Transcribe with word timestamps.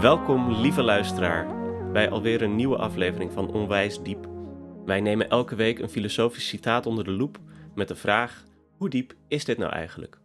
Welkom, 0.00 0.52
lieve 0.52 0.82
luisteraar, 0.82 1.46
bij 1.92 2.10
alweer 2.10 2.42
een 2.42 2.56
nieuwe 2.56 2.76
aflevering 2.76 3.32
van 3.32 3.52
Onwijs 3.52 4.02
Diep. 4.02 4.28
Wij 4.84 5.00
nemen 5.00 5.28
elke 5.28 5.54
week 5.54 5.78
een 5.78 5.88
filosofisch 5.88 6.48
citaat 6.48 6.86
onder 6.86 7.04
de 7.04 7.10
loep 7.10 7.38
met 7.74 7.88
de 7.88 7.96
vraag: 7.96 8.44
hoe 8.76 8.88
diep 8.88 9.14
is 9.28 9.44
dit 9.44 9.58
nou 9.58 9.72
eigenlijk? 9.72 10.18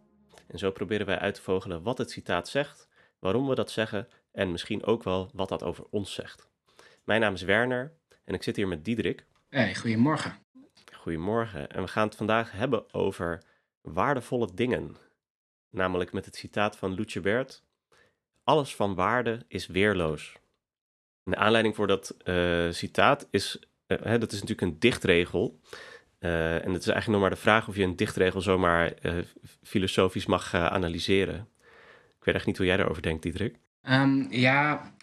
En 0.46 0.58
zo 0.58 0.70
proberen 0.70 1.06
wij 1.06 1.18
uit 1.18 1.34
te 1.34 1.42
vogelen 1.42 1.82
wat 1.82 1.98
het 1.98 2.10
citaat 2.10 2.48
zegt, 2.48 2.88
waarom 3.18 3.48
we 3.48 3.54
dat 3.54 3.70
zeggen 3.70 4.08
en 4.32 4.50
misschien 4.50 4.84
ook 4.84 5.02
wel 5.02 5.30
wat 5.32 5.48
dat 5.48 5.62
over 5.62 5.84
ons 5.90 6.14
zegt. 6.14 6.48
Mijn 7.04 7.20
naam 7.20 7.34
is 7.34 7.42
Werner 7.42 7.92
en 8.24 8.34
ik 8.34 8.42
zit 8.42 8.56
hier 8.56 8.68
met 8.68 8.84
Diederik. 8.84 9.26
Hey, 9.48 9.74
goedemorgen. 9.74 10.38
Goedemorgen. 10.92 11.70
En 11.70 11.82
we 11.82 11.88
gaan 11.88 12.06
het 12.06 12.16
vandaag 12.16 12.52
hebben 12.52 12.94
over 12.94 13.42
waardevolle 13.80 14.48
dingen. 14.54 14.96
Namelijk 15.70 16.12
met 16.12 16.24
het 16.24 16.36
citaat 16.36 16.76
van 16.76 16.94
Luce 16.94 17.20
Bert: 17.20 17.64
Alles 18.46 18.74
van 18.74 18.94
waarde 18.94 19.44
is 19.48 19.66
weerloos. 19.66 20.32
En 21.24 21.32
de 21.32 21.36
aanleiding 21.36 21.74
voor 21.74 21.86
dat 21.86 22.16
eh, 22.24 22.66
citaat 22.70 23.28
is, 23.30 23.58
uh, 23.86 23.98
hè, 24.02 24.18
dat 24.18 24.32
is 24.32 24.40
natuurlijk 24.40 24.72
een 24.72 24.78
dichtregel. 24.78 25.60
Uh, 26.20 26.64
en 26.64 26.72
het 26.72 26.80
is 26.82 26.88
eigenlijk 26.88 27.08
nog 27.08 27.20
maar 27.20 27.30
de 27.30 27.36
vraag 27.36 27.68
of 27.68 27.76
je 27.76 27.82
een 27.82 27.96
dichtregel 27.96 28.40
zomaar 28.40 28.92
filosofisch 29.62 30.26
mag 30.26 30.54
analyseren. 30.54 31.48
Ik 32.18 32.24
weet 32.24 32.34
echt 32.34 32.46
niet 32.46 32.56
hoe 32.56 32.66
jij 32.66 32.76
daarover 32.76 33.02
denkt, 33.02 33.22
Diederik. 33.22 33.58
Um, 33.82 34.26
ja, 34.30 34.94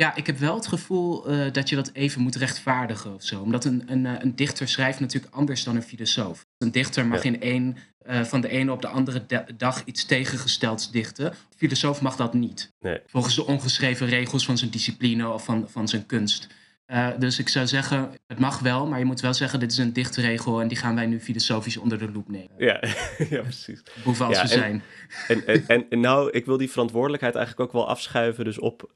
ja, 0.00 0.14
ik 0.14 0.26
heb 0.26 0.38
wel 0.38 0.54
het 0.54 0.66
gevoel 0.66 1.30
uh, 1.30 1.52
dat 1.52 1.68
je 1.68 1.76
dat 1.76 1.90
even 1.92 2.20
moet 2.20 2.34
rechtvaardigen 2.34 3.14
of 3.14 3.22
zo. 3.22 3.40
Omdat 3.40 3.64
een, 3.64 3.82
een, 3.86 4.04
een 4.04 4.36
dichter 4.36 4.68
schrijft 4.68 5.00
natuurlijk 5.00 5.34
anders 5.34 5.64
dan 5.64 5.76
een 5.76 5.82
filosoof. 5.82 6.46
Een 6.58 6.72
dichter 6.72 7.06
mag 7.06 7.22
ja. 7.22 7.30
in 7.30 7.40
één, 7.40 7.76
uh, 8.06 8.24
van 8.24 8.40
de 8.40 8.48
ene 8.48 8.72
op 8.72 8.82
de 8.82 8.88
andere 8.88 9.24
dag 9.56 9.84
iets 9.84 10.04
tegengestelds 10.04 10.90
dichten. 10.90 11.26
Een 11.26 11.36
filosoof 11.56 12.00
mag 12.00 12.16
dat 12.16 12.34
niet. 12.34 12.72
Nee. 12.80 13.00
Volgens 13.06 13.34
de 13.34 13.46
ongeschreven 13.46 14.06
regels 14.06 14.44
van 14.44 14.58
zijn 14.58 14.70
discipline 14.70 15.28
of 15.28 15.44
van, 15.44 15.68
van 15.68 15.88
zijn 15.88 16.06
kunst. 16.06 16.46
Uh, 16.90 17.08
dus 17.18 17.38
ik 17.38 17.48
zou 17.48 17.66
zeggen, 17.66 18.14
het 18.26 18.38
mag 18.38 18.58
wel, 18.58 18.86
maar 18.86 18.98
je 18.98 19.04
moet 19.04 19.20
wel 19.20 19.34
zeggen, 19.34 19.60
dit 19.60 19.72
is 19.72 19.78
een 19.78 19.92
dichtregel 19.92 20.60
en 20.60 20.68
die 20.68 20.76
gaan 20.76 20.94
wij 20.94 21.06
nu 21.06 21.20
filosofisch 21.20 21.76
onder 21.76 21.98
de 21.98 22.12
loep 22.12 22.28
nemen. 22.28 22.50
Ja, 22.58 22.82
ja 23.30 23.40
precies. 23.40 23.82
Hoeveel 24.04 24.30
ja, 24.30 24.40
en, 24.40 24.48
zijn. 24.48 24.82
En, 25.28 25.46
en, 25.46 25.64
en, 25.66 25.86
en, 25.88 26.00
nou, 26.00 26.30
ik 26.30 26.46
wil 26.46 26.56
die 26.56 26.70
verantwoordelijkheid 26.70 27.34
eigenlijk 27.34 27.66
ook 27.68 27.74
wel 27.74 27.88
afschuiven 27.88 28.44
dus 28.44 28.58
op 28.58 28.82
uh, 28.82 28.86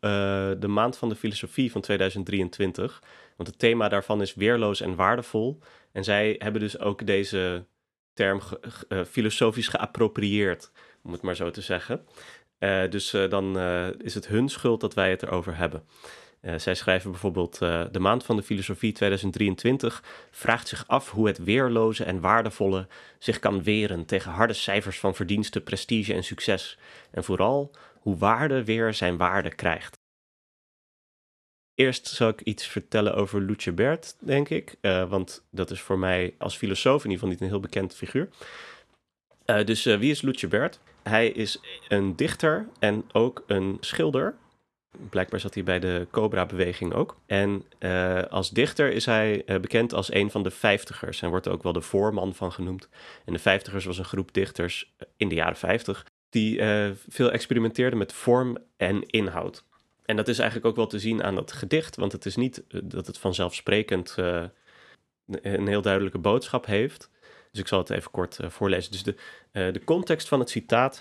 de 0.58 0.68
maand 0.68 0.96
van 0.96 1.08
de 1.08 1.14
filosofie 1.14 1.70
van 1.70 1.80
2023. 1.80 3.02
Want 3.36 3.48
het 3.48 3.58
thema 3.58 3.88
daarvan 3.88 4.22
is 4.22 4.34
weerloos 4.34 4.80
en 4.80 4.94
waardevol. 4.94 5.58
En 5.92 6.04
zij 6.04 6.34
hebben 6.38 6.60
dus 6.60 6.78
ook 6.78 7.06
deze 7.06 7.64
term 8.14 8.40
ge, 8.40 8.60
uh, 8.88 9.04
filosofisch 9.04 9.68
geapproprieerd, 9.68 10.70
om 11.02 11.12
het 11.12 11.22
maar 11.22 11.36
zo 11.36 11.50
te 11.50 11.60
zeggen. 11.60 12.06
Dus 12.90 13.10
dan 13.28 13.58
is 13.98 14.14
het 14.14 14.26
hun 14.26 14.48
schuld 14.48 14.80
dat 14.80 14.94
wij 14.94 15.10
het 15.10 15.22
erover 15.22 15.56
hebben. 15.56 15.82
Uh, 16.44 16.58
zij 16.58 16.74
schrijven 16.74 17.10
bijvoorbeeld: 17.10 17.60
uh, 17.62 17.84
De 17.90 17.98
maand 17.98 18.24
van 18.24 18.36
de 18.36 18.42
filosofie 18.42 18.92
2023 18.92 20.02
vraagt 20.30 20.68
zich 20.68 20.84
af 20.86 21.10
hoe 21.10 21.26
het 21.26 21.38
weerloze 21.38 22.04
en 22.04 22.20
waardevolle 22.20 22.86
zich 23.18 23.38
kan 23.38 23.62
weren 23.62 24.04
tegen 24.06 24.30
harde 24.32 24.52
cijfers 24.52 24.98
van 24.98 25.14
verdiensten, 25.14 25.62
prestige 25.62 26.14
en 26.14 26.24
succes. 26.24 26.78
En 27.10 27.24
vooral 27.24 27.70
hoe 28.00 28.16
waarde 28.16 28.64
weer 28.64 28.94
zijn 28.94 29.16
waarde 29.16 29.54
krijgt. 29.54 29.96
Eerst 31.74 32.06
zal 32.06 32.28
ik 32.28 32.40
iets 32.40 32.66
vertellen 32.66 33.14
over 33.14 33.40
Luce 33.40 33.72
Bert, 33.72 34.16
denk 34.18 34.48
ik. 34.48 34.74
Uh, 34.80 35.08
want 35.08 35.44
dat 35.50 35.70
is 35.70 35.80
voor 35.80 35.98
mij 35.98 36.34
als 36.38 36.56
filosoof 36.56 37.04
in 37.04 37.10
ieder 37.10 37.14
geval 37.14 37.28
niet 37.28 37.40
een 37.40 37.48
heel 37.48 37.60
bekend 37.60 37.94
figuur. 37.94 38.28
dus 39.44 39.84
wie 39.84 40.10
is 40.10 40.22
Luce 40.22 40.48
Bert? 40.48 40.80
Hij 41.02 41.28
is 41.28 41.60
een 41.88 42.16
dichter 42.16 42.68
en 42.78 43.04
ook 43.12 43.44
een 43.46 43.76
schilder. 43.80 44.34
Blijkbaar 45.10 45.40
zat 45.40 45.54
hij 45.54 45.62
bij 45.62 45.78
de 45.78 46.06
Cobra-beweging 46.10 46.94
ook. 46.94 47.16
En 47.26 47.64
uh, 47.80 48.22
als 48.22 48.50
dichter 48.50 48.92
is 48.92 49.06
hij 49.06 49.42
uh, 49.46 49.60
bekend 49.60 49.92
als 49.92 50.12
een 50.12 50.30
van 50.30 50.42
de 50.42 50.50
vijftigers. 50.50 51.22
En 51.22 51.28
wordt 51.28 51.46
er 51.46 51.52
ook 51.52 51.62
wel 51.62 51.72
de 51.72 51.80
voorman 51.80 52.34
van 52.34 52.52
genoemd. 52.52 52.88
En 53.24 53.32
de 53.32 53.38
vijftigers 53.38 53.84
was 53.84 53.98
een 53.98 54.04
groep 54.04 54.34
dichters 54.34 54.94
in 55.16 55.28
de 55.28 55.34
jaren 55.34 55.56
vijftig... 55.56 56.06
die 56.30 56.60
veel 57.08 57.30
experimenteerden 57.30 57.98
met 57.98 58.12
vorm 58.12 58.58
en 58.76 59.02
inhoud. 59.06 59.64
En 60.04 60.16
dat 60.16 60.28
is 60.28 60.38
eigenlijk 60.38 60.68
ook 60.68 60.76
wel 60.76 60.86
te 60.86 60.98
zien 60.98 61.22
aan 61.22 61.34
dat 61.34 61.52
gedicht. 61.52 61.96
Want 61.96 62.12
het 62.12 62.26
is 62.26 62.36
niet 62.36 62.62
dat 62.84 63.06
het 63.06 63.18
vanzelfsprekend 63.18 64.14
een 65.26 65.66
heel 65.66 65.82
duidelijke 65.82 66.18
boodschap 66.18 66.66
heeft. 66.66 67.10
Dus 67.50 67.60
ik 67.60 67.68
zal 67.68 67.78
het 67.78 67.90
even 67.90 68.10
kort 68.10 68.38
voorlezen. 68.42 68.92
Dus 68.92 69.02
de, 69.02 69.14
de 69.52 69.84
context 69.84 70.28
van 70.28 70.40
het 70.40 70.50
citaat 70.50 71.00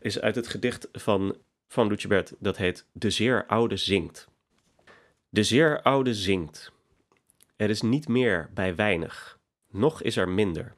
is 0.00 0.20
uit 0.20 0.34
het 0.34 0.48
gedicht 0.48 0.88
van 0.92 1.36
van 1.72 1.88
Lucebert, 1.88 2.34
dat 2.38 2.56
heet 2.56 2.86
De 2.92 3.10
zeer 3.10 3.46
oude 3.46 3.76
zingt. 3.76 4.28
De 5.28 5.42
zeer 5.42 5.82
oude 5.82 6.14
zingt. 6.14 6.72
Er 7.56 7.70
is 7.70 7.82
niet 7.82 8.08
meer 8.08 8.50
bij 8.54 8.74
weinig, 8.74 9.38
nog 9.70 10.02
is 10.02 10.16
er 10.16 10.28
minder. 10.28 10.76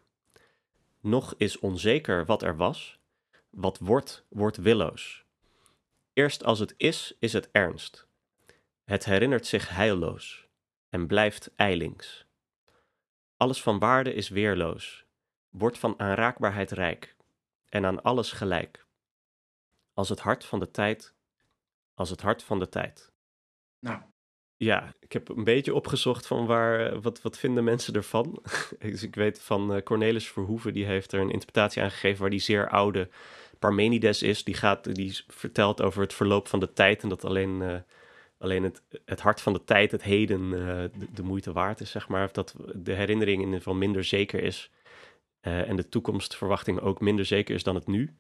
Nog 1.01 1.35
is 1.37 1.59
onzeker 1.59 2.25
wat 2.25 2.43
er 2.43 2.57
was, 2.57 2.99
wat 3.51 3.79
wordt, 3.79 4.25
wordt 4.29 4.57
willoos. 4.57 5.25
Eerst 6.13 6.45
als 6.45 6.59
het 6.59 6.75
is, 6.77 7.17
is 7.19 7.33
het 7.33 7.49
ernst. 7.53 8.07
Het 8.85 9.05
herinnert 9.05 9.47
zich 9.47 9.69
heilloos 9.69 10.49
en 10.89 11.07
blijft 11.07 11.51
eilings. 11.57 12.27
Alles 13.37 13.63
van 13.63 13.79
waarde 13.79 14.15
is 14.15 14.29
weerloos, 14.29 15.05
wordt 15.51 15.79
van 15.79 15.99
aanraakbaarheid 15.99 16.71
rijk 16.71 17.17
en 17.69 17.87
aan 17.87 18.03
alles 18.03 18.33
gelijk 18.33 18.84
als 19.95 20.09
het 20.09 20.21
hart 20.21 20.45
van 20.45 20.59
de 20.59 20.71
tijd, 20.71 21.15
als 21.95 22.11
het 22.11 22.21
hart 22.21 22.43
van 22.43 22.59
de 22.59 22.69
tijd. 22.69 23.13
Nou. 23.79 24.01
Ja, 24.57 24.95
ik 25.01 25.13
heb 25.13 25.29
een 25.29 25.45
beetje 25.45 25.75
opgezocht 25.75 26.27
van 26.27 26.47
waar, 26.47 27.01
wat, 27.01 27.23
wat 27.23 27.39
vinden 27.39 27.65
mensen 27.65 27.95
ervan. 27.95 28.43
dus 28.79 29.03
ik 29.03 29.15
weet 29.15 29.43
van 29.43 29.77
uh, 29.77 29.83
Cornelis 29.83 30.29
Verhoeven, 30.29 30.73
die 30.73 30.85
heeft 30.85 31.13
er 31.13 31.21
een 31.21 31.31
interpretatie 31.31 31.83
aan 31.83 31.91
gegeven 31.91 32.21
waar 32.21 32.31
die 32.31 32.41
zeer 32.41 32.69
oude 32.69 33.09
Parmenides 33.59 34.23
is. 34.23 34.45
Die, 34.45 34.55
gaat, 34.55 34.95
die 34.95 35.21
vertelt 35.29 35.83
over 35.83 36.03
het 36.03 36.15
verloop 36.15 36.49
van 36.49 36.61
de 36.61 36.73
tijd 36.73 37.03
en 37.03 37.09
dat 37.09 37.25
alleen, 37.25 37.61
uh, 37.61 37.77
alleen 38.39 38.63
het, 38.63 38.83
het 39.05 39.21
hart 39.21 39.41
van 39.41 39.53
de 39.53 39.65
tijd, 39.65 39.91
het 39.91 40.03
heden, 40.03 40.43
uh, 40.43 40.59
de, 40.77 41.13
de, 41.15 41.23
moeite 41.23 41.53
waard 41.53 41.81
is, 41.81 41.91
zeg 41.91 42.09
maar. 42.09 42.25
Of 42.25 42.33
dat 42.33 42.55
de 42.75 42.93
herinnering 42.93 43.39
in 43.39 43.45
ieder 43.45 43.59
geval 43.59 43.75
minder 43.75 44.05
zeker 44.05 44.43
is 44.43 44.71
en 45.41 45.77
de 45.77 45.89
toekomstverwachting 45.89 46.81
ook 46.81 47.01
minder 47.01 47.25
zeker 47.25 47.55
is 47.55 47.63
dan 47.63 47.75
het 47.75 47.87
nu. 47.87 48.17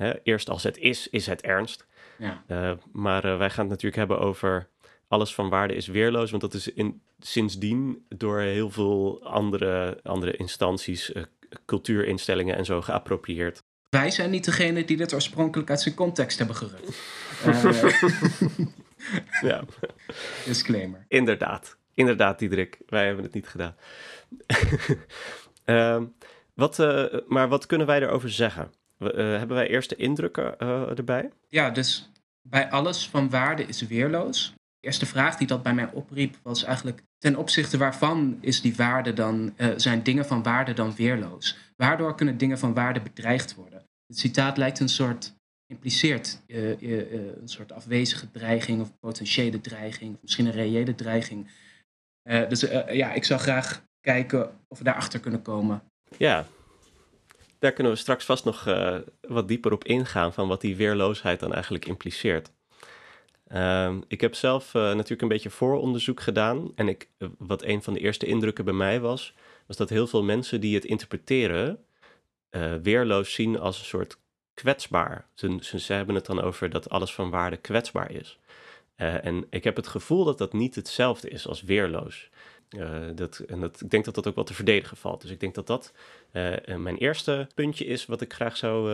Hè, 0.00 0.12
eerst 0.22 0.50
als 0.50 0.62
het 0.62 0.78
is, 0.78 1.08
is 1.08 1.26
het 1.26 1.40
ernst. 1.40 1.86
Ja. 2.18 2.44
Uh, 2.48 2.72
maar 2.92 3.24
uh, 3.24 3.38
wij 3.38 3.50
gaan 3.50 3.64
het 3.64 3.68
natuurlijk 3.68 3.96
hebben 3.96 4.18
over 4.18 4.68
alles 5.08 5.34
van 5.34 5.48
waarde 5.48 5.74
is 5.74 5.86
weerloos. 5.86 6.30
Want 6.30 6.42
dat 6.42 6.54
is 6.54 6.72
in, 6.72 7.02
sindsdien 7.18 8.04
door 8.08 8.40
heel 8.40 8.70
veel 8.70 9.24
andere, 9.24 10.00
andere 10.02 10.36
instanties, 10.36 11.10
uh, 11.10 11.22
cultuurinstellingen 11.66 12.56
en 12.56 12.64
zo 12.64 12.82
geapproprieerd. 12.82 13.62
Wij 13.88 14.10
zijn 14.10 14.30
niet 14.30 14.44
degene 14.44 14.84
die 14.84 14.96
dit 14.96 15.14
oorspronkelijk 15.14 15.70
uit 15.70 15.80
zijn 15.80 15.94
context 15.94 16.38
hebben 16.38 16.56
gerukt. 16.56 16.98
ja. 19.50 19.64
Disclaimer. 20.44 21.04
Inderdaad. 21.08 21.76
Inderdaad, 21.94 22.38
Diederik. 22.38 22.78
Wij 22.86 23.06
hebben 23.06 23.24
het 23.24 23.34
niet 23.34 23.48
gedaan. 23.48 23.76
Ehm, 25.64 26.04
wat, 26.54 26.78
maar 27.26 27.48
wat 27.48 27.66
kunnen 27.66 27.86
wij 27.86 28.02
erover 28.02 28.30
zeggen? 28.30 28.72
Uh, 29.00 29.08
hebben 29.14 29.56
wij 29.56 29.68
eerste 29.68 29.96
indrukken 29.96 30.54
uh, 30.58 30.98
erbij? 30.98 31.30
Ja, 31.48 31.70
dus 31.70 32.10
bij 32.42 32.70
alles 32.70 33.08
van 33.08 33.30
waarde 33.30 33.66
is 33.66 33.86
weerloos. 33.86 34.52
De 34.80 34.86
eerste 34.86 35.06
vraag 35.06 35.36
die 35.36 35.46
dat 35.46 35.62
bij 35.62 35.74
mij 35.74 35.90
opriep 35.92 36.36
was 36.42 36.64
eigenlijk 36.64 37.02
ten 37.18 37.36
opzichte 37.36 37.78
waarvan 37.78 38.38
is 38.40 38.60
die 38.60 38.76
waarde 38.76 39.12
dan, 39.12 39.54
uh, 39.56 39.68
zijn 39.76 40.02
dingen 40.02 40.26
van 40.26 40.42
waarde 40.42 40.72
dan 40.72 40.94
weerloos? 40.94 41.58
Waardoor 41.76 42.14
kunnen 42.14 42.38
dingen 42.38 42.58
van 42.58 42.74
waarde 42.74 43.00
bedreigd 43.00 43.54
worden? 43.54 43.84
Het 44.06 44.18
citaat 44.18 44.56
lijkt 44.56 44.80
een 44.80 44.88
soort, 44.88 45.34
impliceert 45.66 46.42
een 46.46 47.40
soort 47.44 47.72
afwezige 47.72 48.30
dreiging 48.30 48.80
of 48.80 48.98
potentiële 48.98 49.60
dreiging, 49.60 50.14
of 50.14 50.22
misschien 50.22 50.46
een 50.46 50.52
reële 50.52 50.94
dreiging. 50.94 51.50
dus 52.22 52.60
ja, 52.90 53.12
ik 53.12 53.24
zou 53.24 53.40
graag 53.40 53.82
kijken 54.00 54.50
of 54.68 54.78
we 54.78 54.84
daarachter 54.84 55.20
kunnen 55.20 55.42
komen. 55.42 55.82
Ja, 56.16 56.46
daar 57.60 57.72
kunnen 57.72 57.92
we 57.92 57.98
straks 57.98 58.24
vast 58.24 58.44
nog 58.44 58.66
uh, 58.66 58.96
wat 59.20 59.48
dieper 59.48 59.72
op 59.72 59.84
ingaan 59.84 60.32
van 60.32 60.48
wat 60.48 60.60
die 60.60 60.76
weerloosheid 60.76 61.40
dan 61.40 61.54
eigenlijk 61.54 61.86
impliceert. 61.86 62.50
Uh, 63.52 63.96
ik 64.08 64.20
heb 64.20 64.34
zelf 64.34 64.74
uh, 64.74 64.82
natuurlijk 64.82 65.22
een 65.22 65.28
beetje 65.28 65.50
vooronderzoek 65.50 66.20
gedaan. 66.20 66.72
En 66.74 66.88
ik, 66.88 67.08
wat 67.38 67.62
een 67.62 67.82
van 67.82 67.92
de 67.92 68.00
eerste 68.00 68.26
indrukken 68.26 68.64
bij 68.64 68.74
mij 68.74 69.00
was, 69.00 69.34
was 69.66 69.76
dat 69.76 69.88
heel 69.88 70.06
veel 70.06 70.22
mensen 70.22 70.60
die 70.60 70.74
het 70.74 70.84
interpreteren, 70.84 71.84
weerloos 72.82 73.32
zien 73.32 73.58
als 73.58 73.78
een 73.78 73.84
soort 73.84 74.18
kwetsbaar. 74.54 75.28
Ze, 75.34 75.56
ze, 75.60 75.80
ze, 75.80 75.92
hebben 75.92 76.14
het 76.14 76.26
dan 76.26 76.40
over 76.40 76.70
dat 76.70 76.90
alles 76.90 77.14
van 77.14 77.30
waarde 77.30 77.56
kwetsbaar 77.56 78.10
is. 78.10 78.38
en 78.96 79.46
ik 79.50 79.64
heb 79.64 79.76
het 79.76 79.86
gevoel 79.86 80.24
dat 80.24 80.38
dat 80.38 80.52
niet 80.52 80.74
hetzelfde 80.74 81.28
is 81.28 81.46
als 81.46 81.62
weerloos. 81.62 82.30
Dat, 83.14 83.38
en 83.38 83.60
dat, 83.60 83.80
ik 83.80 83.90
denk 83.90 84.04
dat 84.04 84.14
dat 84.14 84.26
ook 84.26 84.34
wel 84.34 84.44
te 84.44 84.54
verdedigen 84.54 84.96
valt. 84.96 85.22
Dus 85.22 85.30
ik 85.30 85.40
denk 85.40 85.54
dat 85.54 85.66
dat 85.66 85.92
mijn 86.76 86.96
eerste 86.96 87.46
puntje 87.54 87.84
is 87.84 88.06
wat 88.06 88.20
ik 88.20 88.32
graag 88.32 88.56
zou 88.56 88.84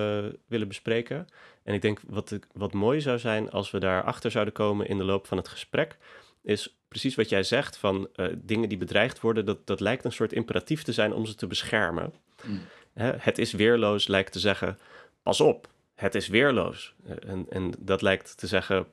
willen 0.46 0.68
bespreken. 0.68 1.28
En 1.62 1.74
ik 1.74 1.82
denk 1.82 2.00
wat, 2.06 2.38
wat 2.52 2.72
mooi 2.72 3.00
zou 3.00 3.18
zijn 3.18 3.50
als 3.50 3.70
we 3.70 3.78
daarachter 3.78 4.30
zouden 4.30 4.54
komen 4.54 4.88
in 4.88 4.98
de 4.98 5.04
loop 5.04 5.26
van 5.26 5.36
het 5.36 5.48
gesprek, 5.48 5.96
is 6.42 6.76
precies 6.88 7.14
wat 7.14 7.28
jij 7.28 7.42
zegt 7.42 7.76
van 7.76 8.08
dingen 8.34 8.68
die 8.68 8.78
bedreigd 8.78 9.20
worden, 9.20 9.44
dat, 9.44 9.66
dat 9.66 9.80
lijkt 9.80 10.04
een 10.04 10.12
soort 10.12 10.32
imperatief 10.32 10.82
te 10.82 10.92
zijn 10.92 11.12
om 11.12 11.26
ze 11.26 11.34
te 11.34 11.46
beschermen. 11.46 12.12
Mm. 12.44 12.60
Hè, 12.92 13.12
het 13.18 13.38
is 13.38 13.52
weerloos 13.52 14.06
lijkt 14.06 14.32
te 14.32 14.38
zeggen, 14.38 14.78
pas 15.22 15.40
op, 15.40 15.68
het 15.94 16.14
is 16.14 16.28
weerloos. 16.28 16.94
En, 17.26 17.46
en 17.50 17.72
dat 17.78 18.02
lijkt 18.02 18.38
te 18.38 18.46
zeggen, 18.46 18.86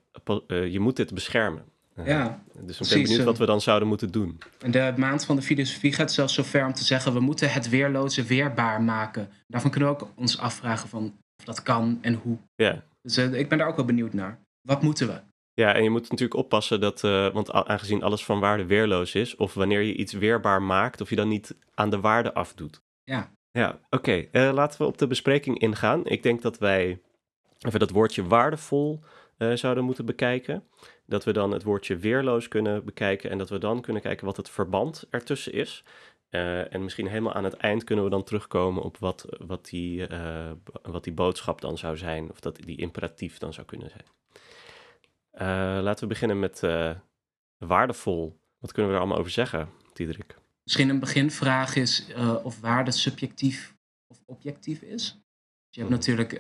je 0.48 0.80
moet 0.80 0.96
dit 0.96 1.14
beschermen. 1.14 1.64
Ja, 2.06 2.44
dus 2.60 2.80
ik 2.80 2.90
ben 2.90 3.02
benieuwd 3.04 3.24
wat 3.24 3.38
we 3.38 3.46
dan 3.46 3.62
zouden 3.62 3.88
moeten 3.88 4.12
doen. 4.12 4.38
En 4.60 4.72
de 4.72 4.94
maand 4.98 5.26
van 5.26 5.36
de 5.36 5.42
filosofie 5.42 5.94
gaat 5.94 6.12
zelfs 6.12 6.34
zo 6.34 6.44
ver 6.44 6.66
om 6.66 6.74
te 6.74 6.84
zeggen... 6.84 7.14
we 7.14 7.20
moeten 7.20 7.52
het 7.52 7.70
weerloze 7.70 8.24
weerbaar 8.24 8.82
maken. 8.82 9.30
Daarvan 9.48 9.72
kunnen 9.72 9.90
we 9.90 9.96
ook 9.96 10.10
ons 10.16 10.38
afvragen 10.38 10.90
van 10.90 11.14
of 11.38 11.46
dat 11.46 11.64
kan 11.64 12.00
en 12.02 12.14
hoe. 12.14 12.38
Ja. 12.56 12.84
Dus 13.02 13.18
uh, 13.18 13.34
ik 13.34 13.50
ben 13.50 13.58
daar 13.58 13.68
ook 13.68 13.76
wel 13.76 13.86
benieuwd 13.86 14.14
naar. 14.14 14.40
Wat 14.62 14.82
moeten 14.82 15.08
we? 15.08 15.22
Ja, 15.54 15.74
en 15.74 15.84
je 15.84 15.90
moet 15.90 16.02
natuurlijk 16.02 16.40
oppassen 16.40 16.80
dat, 16.80 17.04
uh, 17.04 17.34
want 17.34 17.52
aangezien 17.52 18.04
alles 18.04 18.26
van 18.26 18.40
waarde 18.40 18.66
weerloos 18.66 19.16
is... 19.16 19.36
of 19.36 19.54
wanneer 19.54 19.82
je 19.82 19.96
iets 19.96 20.14
weerbaar 20.14 20.62
maakt, 20.62 21.02
of 21.02 21.10
je 21.10 21.16
dan 21.16 21.28
niet 21.28 21.56
aan 21.74 21.90
de 21.90 22.00
waarde 22.00 22.34
afdoet. 22.34 22.82
Ja. 23.04 23.32
Ja, 23.52 23.70
oké. 23.70 24.28
Okay. 24.30 24.48
Uh, 24.48 24.54
laten 24.54 24.82
we 24.82 24.88
op 24.88 24.98
de 24.98 25.08
bespreking 25.08 25.60
ingaan. 25.60 26.06
Ik 26.06 26.24
denk 26.24 26.42
dat 26.42 26.58
wij 26.58 27.02
even 27.60 27.80
dat 27.80 27.90
woordje 27.90 28.28
waardevol 28.28 29.04
zouden 29.54 29.84
moeten 29.84 30.06
bekijken 30.06 30.64
dat 31.14 31.24
we 31.24 31.34
dan 31.34 31.52
het 31.52 31.64
woordje 31.64 31.98
weerloos 31.98 32.48
kunnen 32.48 32.86
bekijken 32.86 33.30
en 33.30 33.38
dat 33.38 33.50
we 33.50 33.58
dan 33.58 33.82
kunnen 33.82 34.02
kijken 34.02 34.26
wat 34.26 34.38
het 34.38 34.50
verband 34.50 35.06
ertussen 35.10 35.54
is. 35.54 35.84
Uh, 36.30 36.74
en 36.74 36.84
misschien 36.84 37.08
helemaal 37.08 37.34
aan 37.34 37.44
het 37.44 37.54
eind 37.54 37.84
kunnen 37.84 38.06
we 38.06 38.12
dan 38.12 38.24
terugkomen 38.24 38.84
op 38.84 38.98
wat, 38.98 39.26
wat, 39.46 39.66
die, 39.66 40.10
uh, 40.10 40.52
wat 40.82 41.04
die 41.04 41.14
boodschap 41.14 41.62
dan 41.62 41.78
zou 41.78 41.98
zijn, 41.98 42.30
of 42.30 42.40
dat 42.40 42.56
die 42.56 42.78
imperatief 42.78 43.38
dan 43.38 43.54
zou 43.54 43.68
kunnen 43.68 43.90
zijn. 43.90 44.06
Uh, 45.34 45.84
laten 45.84 46.04
we 46.04 46.14
beginnen 46.14 46.40
met 46.40 46.62
waardevol. 47.58 48.40
Wat 48.60 48.72
kunnen 48.72 48.92
we 48.92 48.98
er 48.98 49.04
allemaal 49.04 49.20
over 49.20 49.32
zeggen, 49.32 49.70
Diederik? 49.94 50.38
Misschien 50.64 50.90
een 50.90 51.00
beginvraag 51.00 51.76
is 51.76 52.08
of 52.44 52.60
waarde 52.60 52.92
subjectief 52.92 53.76
of 54.08 54.18
objectief 54.26 54.82
is. 54.82 55.04
Dus 55.04 55.22
je 55.70 55.80
hebt 55.80 55.90
mhm. 55.90 56.00
natuurlijk, 56.00 56.32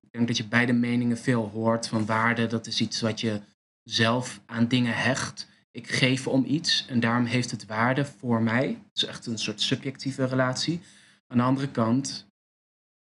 ik 0.00 0.10
denk 0.10 0.26
dat 0.26 0.36
je 0.36 0.48
beide 0.48 0.72
meningen 0.72 1.18
veel 1.18 1.48
hoort 1.48 1.88
van 1.88 2.06
waarde. 2.06 2.46
Dat 2.46 2.66
is 2.66 2.80
iets 2.80 3.00
wat 3.00 3.20
je 3.20 3.40
zelf 3.90 4.40
aan 4.46 4.68
dingen 4.68 4.94
hecht. 4.94 5.48
Ik 5.70 5.90
geef 5.90 6.26
om 6.26 6.44
iets 6.44 6.86
en 6.88 7.00
daarom 7.00 7.24
heeft 7.24 7.50
het 7.50 7.66
waarde 7.66 8.04
voor 8.04 8.42
mij. 8.42 8.66
Het 8.66 8.96
is 9.02 9.04
echt 9.04 9.26
een 9.26 9.38
soort 9.38 9.60
subjectieve 9.60 10.24
relatie. 10.24 10.80
Aan 11.26 11.38
de 11.38 11.44
andere 11.44 11.68
kant, 11.68 12.26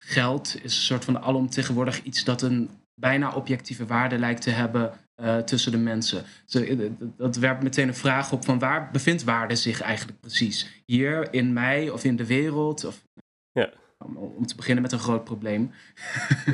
geld 0.05 0.57
is 0.57 0.77
een 0.77 0.83
soort 0.83 1.05
van 1.05 1.21
alomtegenwoordig 1.21 2.03
iets 2.03 2.25
dat 2.25 2.43
een 2.43 2.71
bijna 2.95 3.35
objectieve 3.35 3.87
waarde 3.87 4.19
lijkt 4.19 4.43
te 4.43 4.51
hebben 4.51 4.93
uh, 5.17 5.37
tussen 5.37 5.73
de 5.73 5.79
mensen. 5.79 6.25
Dus, 6.47 6.91
dat 7.17 7.37
werpt 7.37 7.63
meteen 7.63 7.89
een 7.89 7.95
vraag 7.95 8.33
op 8.33 8.45
van 8.45 8.59
waar 8.59 8.91
bevindt 8.91 9.25
waarde 9.25 9.57
zich 9.57 9.81
eigenlijk 9.81 10.21
precies? 10.21 10.83
Hier, 10.87 11.33
in 11.33 11.53
mij 11.53 11.91
of 11.91 12.05
in 12.05 12.17
de 12.17 12.27
wereld? 12.27 12.85
Of, 12.85 13.08
ja. 13.99 14.21
Om, 14.21 14.47
te 14.47 14.57
beginnen 14.57 14.83
met 14.83 14.93
een 14.93 14.99
groot 14.99 15.25
probleem. 15.25 15.71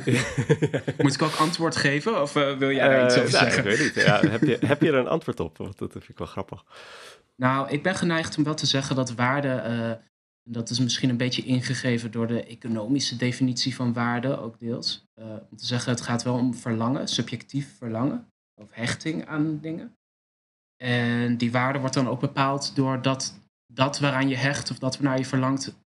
Moet 1.03 1.15
ik 1.15 1.23
ook 1.23 1.35
antwoord 1.35 1.77
geven 1.77 2.23
of 2.23 2.37
uh, 2.37 2.57
wil 2.57 2.71
jij 2.71 2.89
daar 2.89 3.05
iets 3.05 3.17
over 3.19 3.35
uh, 3.35 3.41
zeggen? 3.41 3.59
ik 3.59 3.77
weet 3.77 3.95
niet. 3.95 4.05
Ja, 4.05 4.21
heb, 4.21 4.43
je, 4.43 4.59
heb 4.67 4.83
je 4.83 4.89
er 4.89 4.95
een 4.95 5.09
antwoord 5.09 5.41
op? 5.41 5.57
Want 5.57 5.79
dat 5.79 5.93
vind 5.93 6.09
ik 6.09 6.19
wel 6.19 6.27
grappig. 6.27 6.65
Nou, 7.37 7.71
ik 7.71 7.83
ben 7.83 7.95
geneigd 7.95 8.37
om 8.37 8.45
wel 8.45 8.55
te 8.55 8.67
zeggen 8.67 8.97
dat 8.97 9.15
waarde, 9.15 9.63
uh, 9.67 10.07
dat 10.51 10.71
is 10.71 10.79
misschien 10.79 11.11
een 11.11 11.17
beetje 11.17 11.43
ingegeven 11.43 12.11
door 12.11 12.27
de 12.27 12.45
economische 12.45 13.17
definitie 13.17 13.75
van 13.75 13.93
waarde, 13.93 14.39
ook 14.39 14.59
deels. 14.59 15.05
om 15.51 15.57
te 15.57 15.67
zeggen, 15.67 15.93
het 15.93 16.01
gaat 16.01 16.23
wel 16.23 16.35
om 16.35 16.55
verlangen, 16.55 17.09
subjectief 17.09 17.77
verlangen, 17.79 18.29
of 18.61 18.69
hechting 18.73 19.27
aan 19.27 19.59
dingen. 19.61 19.97
En 20.77 21.37
die 21.37 21.53
waarde 21.53 21.79
wordt 21.79 21.95
dan 21.95 22.09
ook 22.09 22.21
bepaald 22.21 22.77
door 22.77 23.03
dat, 23.03 23.41
dat 23.73 23.99
waaraan 23.99 24.29
je 24.29 24.37
hecht 24.37 24.71
of 24.71 24.79
dat 24.79 24.97
waarnaar 24.97 25.19
je 25.19 25.25
verlangt 25.25 25.84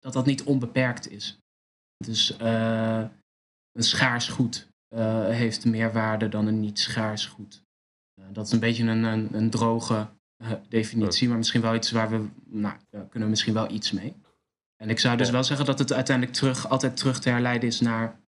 dat 0.00 0.12
dat 0.12 0.26
niet 0.26 0.42
onbeperkt 0.42 1.10
is. 1.10 1.38
Dus 1.96 2.38
uh, 2.40 3.04
een 3.72 3.82
schaars 3.82 4.28
goed 4.28 4.68
uh, 4.94 5.28
heeft 5.28 5.64
meer 5.64 5.92
waarde 5.92 6.28
dan 6.28 6.46
een 6.46 6.60
niet 6.60 6.78
schaars 6.78 7.26
goed. 7.26 7.62
Uh, 8.20 8.26
dat 8.32 8.46
is 8.46 8.52
een 8.52 8.60
beetje 8.60 8.84
een, 8.84 9.04
een, 9.04 9.34
een 9.34 9.50
droge 9.50 10.08
definitie, 10.68 11.28
maar 11.28 11.36
misschien 11.36 11.60
wel 11.60 11.74
iets 11.74 11.90
waar 11.90 12.10
we, 12.10 12.28
nou, 12.44 12.76
daar 12.90 13.06
kunnen 13.06 13.22
we 13.22 13.28
misschien 13.28 13.54
wel 13.54 13.70
iets 13.70 13.92
mee. 13.92 14.16
En 14.76 14.90
ik 14.90 14.98
zou 14.98 15.16
dus 15.16 15.30
wel 15.30 15.44
zeggen 15.44 15.66
dat 15.66 15.78
het 15.78 15.92
uiteindelijk 15.92 16.36
terug, 16.36 16.68
altijd 16.68 16.96
terug 16.96 17.20
te 17.20 17.30
herleiden 17.30 17.68
is 17.68 17.80
naar 17.80 18.20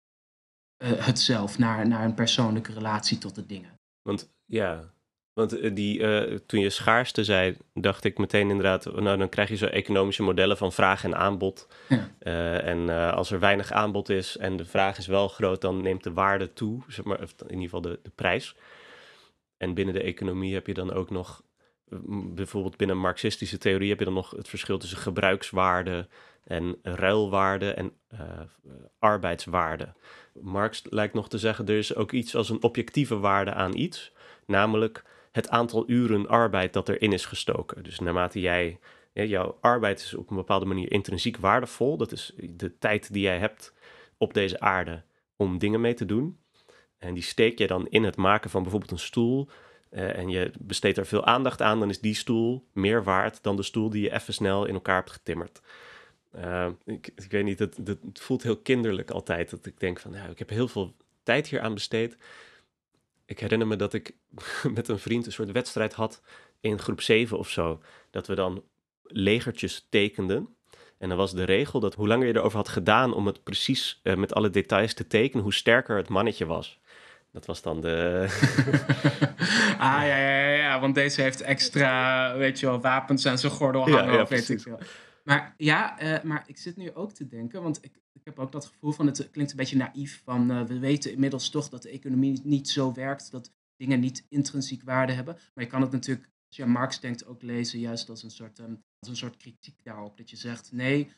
het 0.83 1.19
zelf, 1.19 1.57
naar, 1.57 1.87
naar 1.87 2.05
een 2.05 2.13
persoonlijke 2.13 2.73
relatie 2.73 3.17
tot 3.17 3.35
de 3.35 3.45
dingen. 3.45 3.79
Want 4.01 4.29
ja, 4.45 4.93
want 5.41 5.59
eh, 5.59 5.71
die, 5.73 5.99
uh, 5.99 6.37
toen 6.45 6.59
je 6.59 6.69
schaarste 6.69 7.23
zei, 7.23 7.57
dacht 7.73 8.03
ik 8.03 8.17
meteen 8.17 8.49
inderdaad, 8.49 8.85
nou 8.85 9.17
dan 9.17 9.29
krijg 9.29 9.49
je 9.49 9.55
zo 9.55 9.65
economische 9.65 10.23
modellen 10.23 10.57
van 10.57 10.71
vraag 10.71 11.03
en 11.03 11.15
aanbod. 11.15 11.67
Ja. 11.89 12.09
Uh, 12.23 12.67
en 12.67 12.77
uh, 12.77 13.13
als 13.13 13.31
er 13.31 13.39
weinig 13.39 13.71
aanbod 13.71 14.09
is 14.09 14.37
en 14.37 14.57
de 14.57 14.65
vraag 14.65 14.97
is 14.97 15.07
wel 15.07 15.27
groot, 15.27 15.61
dan 15.61 15.81
neemt 15.81 16.03
de 16.03 16.13
waarde 16.13 16.53
toe, 16.53 16.81
zeg 16.87 17.05
maar, 17.05 17.21
of 17.21 17.33
in 17.37 17.47
ieder 17.47 17.63
geval 17.63 17.81
de, 17.81 17.99
de 18.03 18.11
prijs. 18.15 18.55
En 19.57 19.73
binnen 19.73 19.93
de 19.93 20.03
economie 20.03 20.53
heb 20.53 20.67
je 20.67 20.73
dan 20.73 20.93
ook 20.93 21.09
nog, 21.09 21.43
bijvoorbeeld 22.35 22.77
binnen 22.77 22.97
marxistische 22.97 23.57
theorie, 23.57 23.89
heb 23.89 23.99
je 23.99 24.05
dan 24.05 24.13
nog 24.13 24.31
het 24.31 24.49
verschil 24.49 24.77
tussen 24.77 24.97
gebruikswaarde 24.97 26.07
en 26.43 26.77
ruilwaarde 26.81 27.73
en 27.73 27.93
arbeidswaarde. 28.99 29.93
Marx 30.41 30.81
lijkt 30.89 31.13
nog 31.13 31.29
te 31.29 31.37
zeggen, 31.37 31.67
er 31.67 31.77
is 31.77 31.95
ook 31.95 32.11
iets 32.11 32.35
als 32.35 32.49
een 32.49 32.63
objectieve 32.63 33.19
waarde 33.19 33.53
aan 33.53 33.77
iets, 33.77 34.11
namelijk 34.45 35.03
het 35.31 35.49
aantal 35.49 35.83
uren 35.87 36.27
arbeid 36.27 36.73
dat 36.73 36.89
erin 36.89 37.13
is 37.13 37.25
gestoken. 37.25 37.83
Dus 37.83 37.99
naarmate 37.99 38.39
jij, 38.39 38.79
jouw 39.13 39.57
arbeid 39.61 39.99
is 39.99 40.13
op 40.13 40.29
een 40.29 40.35
bepaalde 40.35 40.65
manier 40.65 40.91
intrinsiek 40.91 41.37
waardevol. 41.37 41.97
Dat 41.97 42.11
is 42.11 42.33
de 42.37 42.77
tijd 42.77 43.13
die 43.13 43.21
jij 43.21 43.39
hebt 43.39 43.73
op 44.17 44.33
deze 44.33 44.59
aarde 44.59 45.03
om 45.35 45.57
dingen 45.57 45.81
mee 45.81 45.93
te 45.93 46.05
doen. 46.05 46.39
En 46.97 47.13
die 47.13 47.23
steek 47.23 47.57
je 47.57 47.67
dan 47.67 47.87
in 47.87 48.03
het 48.03 48.15
maken 48.15 48.49
van 48.49 48.61
bijvoorbeeld 48.61 48.91
een 48.91 48.99
stoel. 48.99 49.49
Uh, 49.91 50.17
en 50.17 50.29
je 50.29 50.51
besteedt 50.59 50.97
er 50.97 51.05
veel 51.05 51.25
aandacht 51.25 51.61
aan, 51.61 51.79
dan 51.79 51.89
is 51.89 51.99
die 51.99 52.15
stoel 52.15 52.67
meer 52.73 53.03
waard 53.03 53.43
dan 53.43 53.55
de 53.55 53.63
stoel 53.63 53.89
die 53.89 54.01
je 54.01 54.13
even 54.13 54.33
snel 54.33 54.65
in 54.65 54.73
elkaar 54.73 54.95
hebt 54.95 55.11
getimmerd. 55.11 55.61
Uh, 56.35 56.67
ik, 56.85 57.11
ik, 57.15 57.31
weet 57.31 57.43
niet, 57.43 57.59
het, 57.59 57.77
het, 57.83 57.99
voelt 58.13 58.43
heel 58.43 58.57
kinderlijk 58.57 59.11
altijd. 59.11 59.49
Dat 59.49 59.65
ik 59.65 59.79
denk 59.79 59.99
van, 59.99 60.11
nou, 60.11 60.29
ik 60.29 60.39
heb 60.39 60.49
heel 60.49 60.67
veel 60.67 60.95
tijd 61.23 61.47
hier 61.47 61.61
aan 61.61 61.73
besteed 61.73 62.17
ik 63.31 63.39
herinner 63.39 63.67
me 63.67 63.75
dat 63.75 63.93
ik 63.93 64.15
met 64.73 64.87
een 64.87 64.99
vriend 64.99 65.25
een 65.25 65.31
soort 65.31 65.51
wedstrijd 65.51 65.93
had 65.93 66.21
in 66.59 66.79
groep 66.79 67.01
7 67.01 67.37
of 67.37 67.49
zo. 67.49 67.81
Dat 68.09 68.27
we 68.27 68.35
dan 68.35 68.63
legertjes 69.03 69.87
tekenden. 69.89 70.55
En 70.97 71.09
dan 71.09 71.17
was 71.17 71.33
de 71.33 71.43
regel 71.43 71.79
dat 71.79 71.95
hoe 71.95 72.07
langer 72.07 72.27
je 72.27 72.35
erover 72.35 72.57
had 72.57 72.69
gedaan 72.69 73.13
om 73.13 73.25
het 73.25 73.43
precies 73.43 73.99
uh, 74.03 74.15
met 74.15 74.33
alle 74.33 74.49
details 74.49 74.93
te 74.93 75.07
tekenen, 75.07 75.43
hoe 75.43 75.53
sterker 75.53 75.97
het 75.97 76.09
mannetje 76.09 76.45
was. 76.45 76.79
Dat 77.31 77.45
was 77.45 77.61
dan 77.61 77.81
de. 77.81 78.25
ah 79.77 80.01
ja, 80.05 80.17
ja, 80.17 80.49
ja, 80.49 80.79
want 80.79 80.95
deze 80.95 81.21
heeft 81.21 81.41
extra, 81.41 82.35
weet 82.37 82.59
je 82.59 82.65
wel, 82.65 82.81
wapens 82.81 83.25
aan 83.25 83.37
zijn 83.37 83.51
gordel 83.51 83.81
hangen. 83.81 84.05
Ja, 84.05 84.13
ja, 84.13 84.25
weet 84.25 84.49
ik 84.49 84.61
veel. 84.61 84.79
Maar 85.23 85.53
ja, 85.57 86.01
uh, 86.01 86.23
maar 86.23 86.43
ik 86.47 86.57
zit 86.57 86.77
nu 86.77 86.93
ook 86.93 87.11
te 87.11 87.27
denken, 87.27 87.61
want 87.63 87.77
ik, 87.85 88.01
ik 88.11 88.21
heb 88.23 88.39
ook 88.39 88.51
dat 88.51 88.65
gevoel 88.65 88.91
van 88.91 89.05
het 89.05 89.29
klinkt 89.31 89.51
een 89.51 89.57
beetje 89.57 89.77
naïef 89.77 90.21
van 90.23 90.51
uh, 90.51 90.63
we 90.63 90.79
weten 90.79 91.11
inmiddels 91.11 91.49
toch 91.49 91.69
dat 91.69 91.81
de 91.81 91.89
economie 91.89 92.41
niet 92.43 92.69
zo 92.69 92.93
werkt, 92.93 93.31
dat 93.31 93.51
dingen 93.75 93.99
niet 93.99 94.25
intrinsiek 94.29 94.83
waarde 94.83 95.13
hebben. 95.13 95.37
Maar 95.53 95.63
je 95.63 95.69
kan 95.69 95.81
het 95.81 95.91
natuurlijk, 95.91 96.29
als 96.47 96.57
je 96.57 96.63
aan 96.63 96.69
Marx 96.69 96.99
denkt, 96.99 97.25
ook 97.25 97.41
lezen 97.41 97.79
juist 97.79 98.09
als 98.09 98.23
een 98.23 98.31
soort, 98.31 98.59
um, 98.59 98.83
als 98.99 99.09
een 99.09 99.15
soort 99.15 99.37
kritiek 99.37 99.83
daarop. 99.83 100.17
Dat 100.17 100.29
je 100.29 100.35
zegt, 100.35 100.71
nee, 100.71 101.11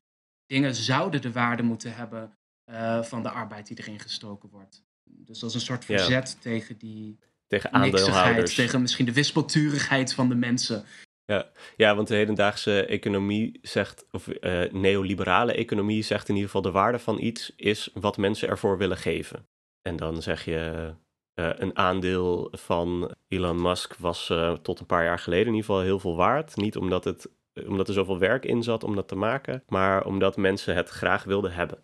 dingen 0.46 0.76
zouden 0.76 1.22
de 1.22 1.32
waarde 1.32 1.64
moeten 1.64 1.96
hebben 1.96 2.38
uh, 2.72 3.04
van 3.04 3.24
de 3.24 3.30
arbeid 3.30 3.68
die 3.68 3.78
erin 3.78 4.00
gestoken 4.00 4.50
wordt. 4.50 4.84
Dus 5.04 5.44
als 5.44 5.54
een 5.54 5.62
soort 5.62 5.86
verzet 5.86 6.42
tegen 6.42 6.78
die 6.78 7.20
tegen 7.48 7.74
aandeelhouders. 7.74 8.56
Tegen 8.56 8.82
misschien 8.82 9.06
de 9.06 9.14
wispelturigheid 9.14 10.14
van 10.14 10.30
de 10.30 10.36
mensen. 10.36 10.86
Ja, 11.26 11.52
ja, 11.78 11.96
want 11.96 12.08
de 12.08 12.16
hedendaagse 12.16 12.86
economie 12.86 13.60
zegt, 13.62 14.08
of 14.12 14.28
uh, 14.28 14.72
neoliberale 14.72 15.54
economie 15.54 16.02
zegt 16.02 16.30
in 16.30 16.36
ieder 16.36 16.50
geval 16.50 16.72
de 16.72 16.78
waarde 16.80 17.00
van 17.00 17.20
iets 17.20 17.54
is 17.56 17.90
wat 17.94 18.18
mensen 18.18 18.50
ervoor 18.50 18.78
willen 18.78 18.98
geven. 18.98 19.48
En 19.82 19.96
dan 19.96 20.22
zeg 20.22 20.46
je, 20.46 20.94
uh, 21.36 21.50
een 21.56 21.78
aandeel 21.78 22.48
van 22.52 23.16
Elon 23.28 23.62
Musk 23.62 23.96
was 23.96 24.30
uh, 24.30 24.54
tot 24.54 24.80
een 24.80 24.86
paar 24.86 25.04
jaar 25.04 25.20
geleden 25.20 25.48
in 25.48 25.54
ieder 25.54 25.66
geval 25.66 25.82
heel 25.82 26.00
veel 26.00 26.16
waard. 26.16 26.56
Niet 26.56 26.78
omdat, 26.78 27.04
het, 27.04 27.30
omdat 27.68 27.88
er 27.88 27.94
zoveel 27.94 28.20
werk 28.20 28.46
in 28.46 28.64
zat 28.64 28.84
om 28.84 28.96
dat 28.96 29.08
te 29.08 29.16
maken, 29.16 29.64
maar 29.68 30.06
omdat 30.06 30.38
mensen 30.38 30.76
het 30.76 30.90
graag 30.90 31.24
wilden 31.24 31.54
hebben. 31.54 31.84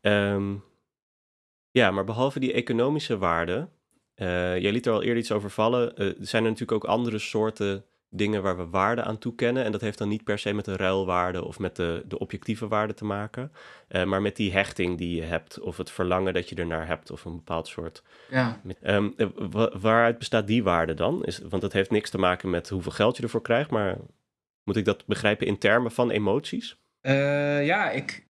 Um, 0.00 0.64
ja, 1.70 1.90
maar 1.90 2.04
behalve 2.04 2.40
die 2.40 2.52
economische 2.52 3.18
waarde, 3.18 3.68
jij 4.14 4.72
liet 4.72 4.86
er 4.86 4.92
al 4.92 5.02
eerder 5.02 5.18
iets 5.18 5.32
over 5.32 5.50
vallen, 5.50 5.92
zijn 6.20 6.44
er 6.44 6.50
natuurlijk 6.50 6.84
ook 6.84 6.90
andere 6.90 7.18
soorten 7.18 7.84
dingen 8.16 8.42
waar 8.42 8.56
we 8.56 8.66
waarde 8.66 9.02
aan 9.02 9.18
toekennen. 9.18 9.64
En 9.64 9.72
dat 9.72 9.80
heeft 9.80 9.98
dan 9.98 10.08
niet 10.08 10.24
per 10.24 10.38
se 10.38 10.52
met 10.52 10.64
de 10.64 10.76
ruilwaarde 10.76 11.44
of 11.44 11.58
met 11.58 11.76
de, 11.76 12.04
de 12.08 12.18
objectieve 12.18 12.68
waarde 12.68 12.94
te 12.94 13.04
maken. 13.04 13.52
Uh, 13.88 14.04
maar 14.04 14.22
met 14.22 14.36
die 14.36 14.52
hechting 14.52 14.98
die 14.98 15.16
je 15.16 15.22
hebt, 15.22 15.60
of 15.60 15.76
het 15.76 15.90
verlangen 15.90 16.34
dat 16.34 16.48
je 16.48 16.54
ernaar 16.54 16.86
hebt, 16.86 17.10
of 17.10 17.24
een 17.24 17.36
bepaald 17.36 17.68
soort. 17.68 18.02
Ja. 18.30 18.60
Um, 18.82 19.14
waaruit 19.80 20.18
bestaat 20.18 20.46
die 20.46 20.62
waarde 20.62 20.94
dan? 20.94 21.24
Is, 21.24 21.38
want 21.38 21.62
dat 21.62 21.72
heeft 21.72 21.90
niks 21.90 22.10
te 22.10 22.18
maken 22.18 22.50
met 22.50 22.68
hoeveel 22.68 22.92
geld 22.92 23.16
je 23.16 23.22
ervoor 23.22 23.42
krijgt, 23.42 23.70
maar 23.70 23.96
moet 24.64 24.76
ik 24.76 24.84
dat 24.84 25.06
begrijpen 25.06 25.46
in 25.46 25.58
termen 25.58 25.92
van 25.92 26.10
emoties? 26.10 26.76
Uh, 27.02 27.66
ja, 27.66 27.90
ik, 27.90 28.26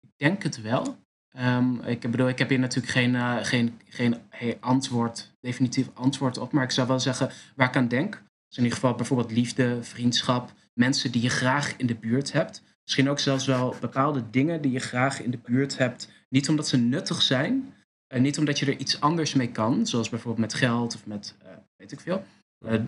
ik 0.00 0.10
denk 0.16 0.42
het 0.42 0.62
wel. 0.62 1.00
Um, 1.38 1.80
ik 1.80 2.00
bedoel, 2.00 2.28
ik 2.28 2.38
heb 2.38 2.48
hier 2.48 2.58
natuurlijk 2.58 2.92
geen, 2.92 3.14
uh, 3.14 3.36
geen, 3.42 3.80
geen 3.88 4.16
hey, 4.28 4.56
antwoord, 4.60 5.32
definitief 5.40 5.90
antwoord 5.94 6.38
op. 6.38 6.52
Maar 6.52 6.64
ik 6.64 6.70
zou 6.70 6.88
wel 6.88 7.00
zeggen 7.00 7.30
waar 7.56 7.68
ik 7.68 7.76
aan 7.76 7.88
denk. 7.88 8.22
Dus 8.52 8.60
in 8.60 8.66
ieder 8.66 8.80
geval 8.82 8.96
bijvoorbeeld 8.96 9.30
liefde, 9.30 9.82
vriendschap, 9.82 10.52
mensen 10.74 11.12
die 11.12 11.22
je 11.22 11.28
graag 11.28 11.76
in 11.76 11.86
de 11.86 11.94
buurt 11.94 12.32
hebt. 12.32 12.62
Misschien 12.82 13.08
ook 13.08 13.18
zelfs 13.18 13.46
wel 13.46 13.76
bepaalde 13.80 14.30
dingen 14.30 14.62
die 14.62 14.72
je 14.72 14.78
graag 14.78 15.22
in 15.22 15.30
de 15.30 15.38
buurt 15.38 15.78
hebt. 15.78 16.10
Niet 16.28 16.48
omdat 16.48 16.68
ze 16.68 16.76
nuttig 16.76 17.22
zijn, 17.22 17.74
uh, 18.14 18.20
niet 18.20 18.38
omdat 18.38 18.58
je 18.58 18.66
er 18.66 18.78
iets 18.78 19.00
anders 19.00 19.34
mee 19.34 19.50
kan. 19.50 19.86
Zoals 19.86 20.08
bijvoorbeeld 20.08 20.50
met 20.50 20.54
geld 20.54 20.94
of 20.94 21.06
met, 21.06 21.36
uh, 21.42 21.48
weet 21.76 21.92
ik 21.92 22.00
veel. 22.00 22.24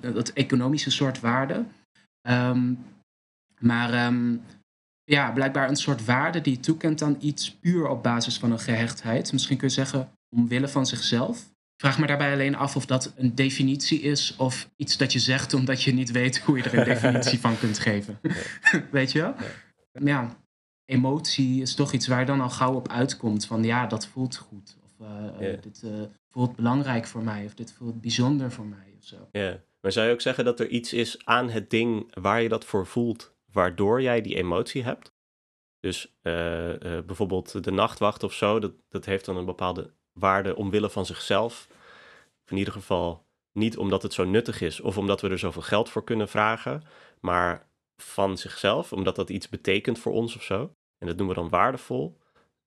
dat 0.01 0.29
economische 0.29 0.91
soort 0.91 1.21
waarde. 1.21 1.65
Um, 2.29 2.85
maar 3.61 4.07
um, 4.07 4.43
ja, 5.05 5.33
blijkbaar 5.33 5.69
een 5.69 5.77
soort 5.77 6.05
waarde 6.05 6.41
die 6.41 6.55
je 6.55 6.61
toekent 6.61 7.03
aan 7.03 7.17
iets 7.21 7.55
puur 7.55 7.89
op 7.89 8.03
basis 8.03 8.39
van 8.39 8.53
een 8.53 8.61
gehechtheid. 8.61 9.33
Misschien 9.33 9.57
kun 9.57 9.69
je 9.69 9.75
zeggen 9.75 10.13
omwille 10.37 10.69
van 10.69 10.87
zichzelf. 10.87 11.54
Vraag 11.77 11.99
me 11.99 12.07
daarbij 12.07 12.33
alleen 12.33 12.57
af 12.57 12.77
of 12.77 12.87
dat 12.87 13.13
een 13.17 13.35
definitie 13.35 14.01
is 14.01 14.37
of 14.37 14.71
iets 14.77 14.97
dat 14.97 15.13
je 15.13 15.19
zegt 15.19 15.55
omdat 15.55 15.83
je 15.83 15.93
niet 15.93 16.11
weet 16.11 16.39
hoe 16.39 16.57
je 16.57 16.63
er 16.63 16.79
een 16.79 16.85
definitie 16.95 17.41
van 17.41 17.59
kunt 17.59 17.79
geven. 17.79 18.21
weet 18.91 19.13
je 19.13 19.21
wel? 19.21 19.35
Ja, 19.93 20.37
emotie 20.85 21.63
is 21.63 21.75
toch 21.75 21.93
iets 21.93 22.07
waar 22.07 22.21
je 22.21 22.27
dan 22.27 22.41
al 22.41 22.51
gauw 22.51 22.75
op 22.75 22.89
uitkomt 22.89 23.47
van 23.47 23.65
ja, 23.65 23.87
dat 23.87 24.07
voelt 24.07 24.37
goed. 24.37 24.77
Of 24.85 25.07
uh, 25.41 25.63
dit 25.63 25.83
uh, 25.85 26.03
voelt 26.29 26.57
belangrijk 26.57 27.07
voor 27.07 27.23
mij 27.23 27.45
of 27.45 27.55
dit 27.55 27.73
voelt 27.73 28.01
bijzonder 28.01 28.53
voor 28.53 28.67
mij 28.67 28.95
of 28.99 29.05
zo. 29.05 29.29
Ja, 29.33 29.63
maar 29.81 29.93
zou 29.93 30.07
je 30.07 30.13
ook 30.13 30.21
zeggen 30.21 30.45
dat 30.45 30.61
er 30.61 30.69
iets 30.69 30.93
is 30.93 31.25
aan 31.25 31.51
het 31.51 31.71
ding 31.71 32.15
waar 32.21 32.43
je 32.43 32.49
dat 32.49 32.65
voor 32.65 32.87
voelt? 32.87 33.35
waardoor 33.55 34.03
jij 34.03 34.21
die 34.21 34.37
emotie 34.37 34.83
hebt. 34.83 35.13
Dus 35.81 36.17
uh, 36.23 36.33
bijvoorbeeld 36.81 37.65
de 37.65 37.71
nachtwacht 37.71 38.23
of 38.23 38.33
zo, 38.33 38.59
dat, 38.59 38.73
dat 38.89 39.05
heeft 39.05 39.25
dan 39.25 39.37
een 39.37 39.45
bepaalde 39.45 39.95
waarde 40.15 40.57
omwille 40.57 40.91
van 40.91 41.07
zichzelf. 41.07 41.69
In 42.47 42.57
ieder 42.57 42.73
geval 42.73 43.25
niet 43.53 43.77
omdat 43.77 44.03
het 44.03 44.13
zo 44.13 44.25
nuttig 44.25 44.61
is 44.61 44.81
of 44.81 44.99
omdat 44.99 45.21
we 45.21 45.29
er 45.29 45.39
zoveel 45.39 45.63
geld 45.63 45.91
voor 45.91 46.05
kunnen 46.05 46.29
vragen, 46.29 46.83
maar 47.21 47.67
van 47.97 48.39
zichzelf, 48.39 48.93
omdat 48.93 49.17
dat 49.17 49.31
iets 49.31 49.49
betekent 49.49 49.99
voor 49.99 50.13
ons 50.13 50.37
of 50.37 50.43
zo. 50.43 50.75
En 50.99 51.07
dat 51.07 51.17
noemen 51.17 51.35
we 51.35 51.41
dan 51.41 51.51
waardevol. 51.51 52.19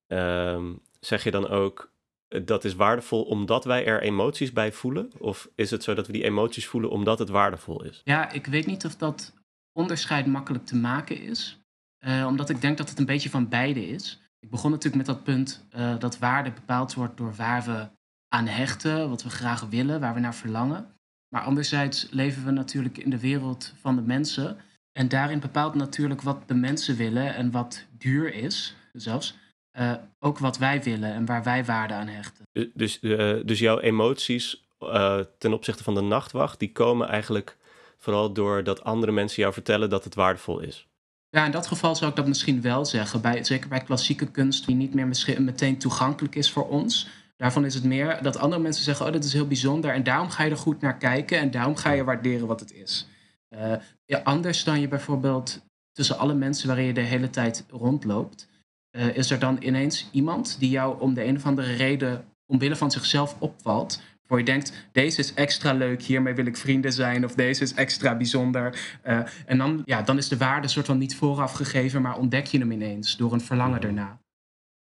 Um, 0.08 0.82
zeg 1.00 1.24
je 1.24 1.32
dan 1.32 1.48
ook, 1.48 1.92
eh, 2.28 2.46
dat 2.46 2.64
is 2.64 2.76
waardevol 2.76 3.24
omdat 3.24 3.66
wij 3.66 3.86
er 3.86 4.02
emoties 4.02 4.52
bij 4.54 4.72
voelen? 4.72 5.12
Of 5.18 5.50
is 5.56 5.72
het 5.72 5.84
zo 5.84 5.94
dat 5.94 6.08
we 6.08 6.14
die 6.14 6.24
emoties 6.24 6.68
voelen 6.68 6.90
omdat 6.90 7.20
het 7.20 7.30
waardevol 7.30 7.84
is? 7.84 8.02
Ja, 8.04 8.32
ik 8.32 8.46
weet 8.46 8.66
niet 8.66 8.86
of 8.86 8.96
dat 8.96 9.34
onderscheid 9.74 10.26
makkelijk 10.26 10.66
te 10.66 10.76
maken 10.76 11.22
is. 11.22 11.60
Uh, 12.00 12.26
omdat 12.26 12.50
ik 12.50 12.62
denk 12.62 12.78
dat 12.78 12.90
het 12.90 13.00
een 13.00 13.06
beetje 13.06 13.30
van 13.30 13.50
beide 13.50 13.88
is. 13.88 14.22
Ik 14.40 14.50
begon 14.50 14.72
natuurlijk 14.72 15.08
met 15.08 15.16
dat 15.16 15.24
punt 15.24 15.66
uh, 15.76 16.00
dat 16.00 16.20
waarde 16.20 16.52
bepaald 16.52 16.94
wordt 16.94 17.18
door 17.18 17.34
waar 17.36 17.64
we 17.64 17.88
aan 18.28 18.48
hechten, 18.48 19.10
wat 19.10 19.24
we 19.24 19.30
graag 19.30 19.62
willen, 19.62 20.00
waar 20.00 20.14
we 20.14 20.20
naar 20.20 20.36
verlangen. 20.36 20.96
Maar 21.30 21.42
anderzijds 21.42 22.08
leven 22.12 22.46
we 22.46 22.52
natuurlijk 22.52 22.98
in 22.98 23.10
de 23.10 23.20
wereld 23.20 23.74
van 23.80 23.96
de 23.96 24.02
mensen. 24.02 24.58
En 24.92 25.08
daarin 25.08 25.40
bepaalt 25.40 25.76
natuurlijk 25.76 26.22
wat 26.22 26.48
de 26.48 26.54
mensen 26.54 26.96
willen 26.96 27.36
en 27.36 27.52
wat 27.52 27.86
duur 27.98 28.34
is, 28.34 28.76
zelfs. 28.94 29.38
Uh, 29.80 29.94
ook 30.20 30.38
wat 30.38 30.58
wij 30.58 30.84
willen 30.84 31.14
en 31.14 31.26
waar 31.26 31.44
wij 31.44 31.66
waarde 31.66 31.94
aan 31.94 32.08
hechten. 32.08 32.46
Dus, 32.74 33.00
dus 33.46 33.60
jouw 33.60 33.80
emoties 33.80 34.68
ten 35.38 35.54
opzichte 35.54 35.84
van 35.84 35.94
de 35.96 36.02
nachtwacht, 36.02 36.60
die 36.60 36.72
komen 36.72 37.08
eigenlijk 37.08 37.58
Vooral 37.98 38.34
doordat 38.34 38.84
andere 38.84 39.12
mensen 39.12 39.42
jou 39.42 39.54
vertellen 39.54 39.90
dat 39.90 40.04
het 40.04 40.16
waardevol 40.16 40.60
is. 40.60 40.87
Ja, 41.38 41.46
in 41.46 41.52
dat 41.52 41.68
geval 41.68 41.96
zou 41.96 42.10
ik 42.10 42.16
dat 42.16 42.28
misschien 42.28 42.62
wel 42.62 42.86
zeggen. 42.86 43.22
Bij, 43.22 43.44
zeker 43.44 43.70
bij 43.70 43.80
klassieke 43.80 44.32
kunst, 44.32 44.66
die 44.66 44.76
niet 44.76 44.94
meer 44.94 45.08
meteen 45.38 45.78
toegankelijk 45.78 46.36
is 46.36 46.52
voor 46.52 46.68
ons. 46.68 47.08
Daarvan 47.36 47.66
is 47.66 47.74
het 47.74 47.84
meer 47.84 48.24
dat 48.24 48.38
andere 48.38 48.62
mensen 48.62 48.84
zeggen: 48.84 49.06
Oh, 49.06 49.12
dit 49.12 49.24
is 49.24 49.34
heel 49.34 49.48
bijzonder. 49.48 49.94
En 49.94 50.04
daarom 50.04 50.30
ga 50.30 50.44
je 50.44 50.50
er 50.50 50.58
goed 50.58 50.82
naar 50.82 50.98
kijken. 50.98 51.40
En 51.40 51.52
daarom 51.52 51.76
ga 51.76 51.92
je 51.92 52.04
waarderen 52.04 52.48
wat 52.48 52.60
het 52.60 52.74
is. 52.74 53.08
Uh, 53.50 53.74
ja, 54.06 54.22
anders 54.24 54.64
dan 54.64 54.80
je 54.80 54.88
bijvoorbeeld 54.88 55.62
tussen 55.92 56.18
alle 56.18 56.34
mensen 56.34 56.68
waarin 56.68 56.86
je 56.86 56.94
de 56.94 57.02
hele 57.02 57.30
tijd 57.30 57.66
rondloopt. 57.70 58.48
Uh, 58.92 59.16
is 59.16 59.32
er 59.32 59.40
dan 59.40 59.58
ineens 59.60 60.10
iemand 60.12 60.60
die 60.60 60.70
jou 60.70 61.02
om 61.02 61.14
de 61.14 61.26
een 61.26 61.36
of 61.36 61.46
andere 61.46 61.74
reden 61.74 62.26
omwille 62.46 62.76
van 62.76 62.92
zichzelf 62.92 63.36
opvalt. 63.40 64.02
Waar 64.28 64.40
je 64.40 64.46
denkt, 64.46 64.90
deze 64.92 65.20
is 65.20 65.34
extra 65.34 65.74
leuk, 65.74 66.02
hiermee 66.02 66.34
wil 66.34 66.46
ik 66.46 66.58
vrienden 66.58 66.94
zijn. 66.94 67.26
Of 67.26 67.36
deze 67.36 67.64
is 67.64 67.74
extra 67.74 68.16
bijzonder. 68.16 68.98
Uh, 69.06 69.20
en 69.46 69.58
dan, 69.58 69.82
ja, 69.86 70.02
dan 70.02 70.18
is 70.18 70.28
de 70.28 70.38
waarde 70.38 70.68
soort 70.68 70.86
van 70.86 70.98
niet 70.98 71.16
vooraf 71.16 71.52
gegeven, 71.52 72.02
maar 72.02 72.18
ontdek 72.18 72.46
je 72.46 72.60
hem 72.60 72.72
ineens 72.72 73.18
door 73.18 73.34
een 73.34 73.42
verlangen 73.42 73.82
erna. 73.82 74.20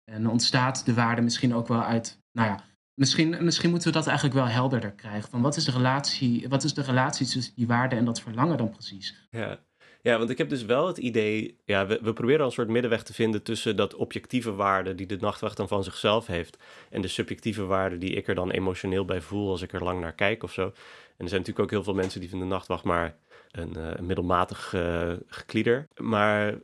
En 0.05 0.29
ontstaat 0.29 0.85
de 0.85 0.95
waarde 0.95 1.23
misschien 1.23 1.55
ook 1.55 1.69
wel 1.69 1.83
uit, 1.83 2.19
nou 2.33 2.49
ja, 2.49 2.65
misschien, 2.95 3.45
misschien 3.45 3.71
moeten 3.71 3.89
we 3.89 3.95
dat 3.95 4.07
eigenlijk 4.07 4.37
wel 4.37 4.49
helderder 4.49 4.93
krijgen. 4.93 5.31
Van 5.31 5.43
wat 5.43 5.57
is 5.57 5.65
de 5.65 5.73
relatie, 5.73 6.49
wat 6.49 6.65
is 6.65 6.75
de 6.75 6.83
relatie 6.83 7.27
tussen 7.27 7.55
die 7.55 7.67
waarde 7.67 7.97
en 7.97 8.05
dat 8.05 8.21
verlangen 8.21 8.57
dan 8.57 8.71
precies? 8.71 9.27
Ja. 9.31 9.59
Ja, 10.03 10.19
want 10.19 10.31
ik 10.31 10.39
heb 10.39 10.49
dus 10.49 10.65
wel 10.65 10.87
het 10.87 10.99
idee, 10.99 11.59
ja, 11.65 11.87
we, 11.87 11.99
we 12.03 12.13
proberen 12.13 12.41
al 12.41 12.47
een 12.47 12.53
soort 12.53 12.69
middenweg 12.69 13.03
te 13.03 13.15
vinden 13.15 13.43
tussen 13.43 13.77
dat 13.77 13.95
objectieve 13.95 14.53
waarde 14.53 14.95
die 14.95 15.07
de 15.07 15.17
nachtwacht 15.17 15.57
dan 15.57 15.69
van 15.69 15.85
zichzelf 15.85 16.27
heeft 16.27 16.59
en 16.91 17.01
de 17.01 17.09
subjectieve 17.09 17.65
waarde 17.65 17.99
die 17.99 18.11
ik 18.11 18.29
er 18.29 18.35
dan 18.35 18.51
emotioneel 18.51 19.05
bij 19.05 19.21
voel 19.21 19.51
als 19.51 19.63
ik 19.63 19.73
er 19.73 19.85
lang 19.85 20.01
naar 20.01 20.13
kijk 20.13 20.43
of 20.43 20.53
zo. 20.53 20.63
En 20.63 20.73
er 21.19 21.29
zijn 21.29 21.41
natuurlijk 21.41 21.59
ook 21.59 21.71
heel 21.71 21.83
veel 21.83 21.95
mensen 21.95 22.21
die 22.21 22.29
vinden 22.29 22.49
de 22.49 22.55
nachtwacht 22.55 22.85
maar 22.85 23.17
een, 23.51 23.75
uh, 23.77 23.99
middelmatig 23.99 24.73
uh, 24.73 25.13
geklieder. 25.27 25.89
Maar 25.97 26.61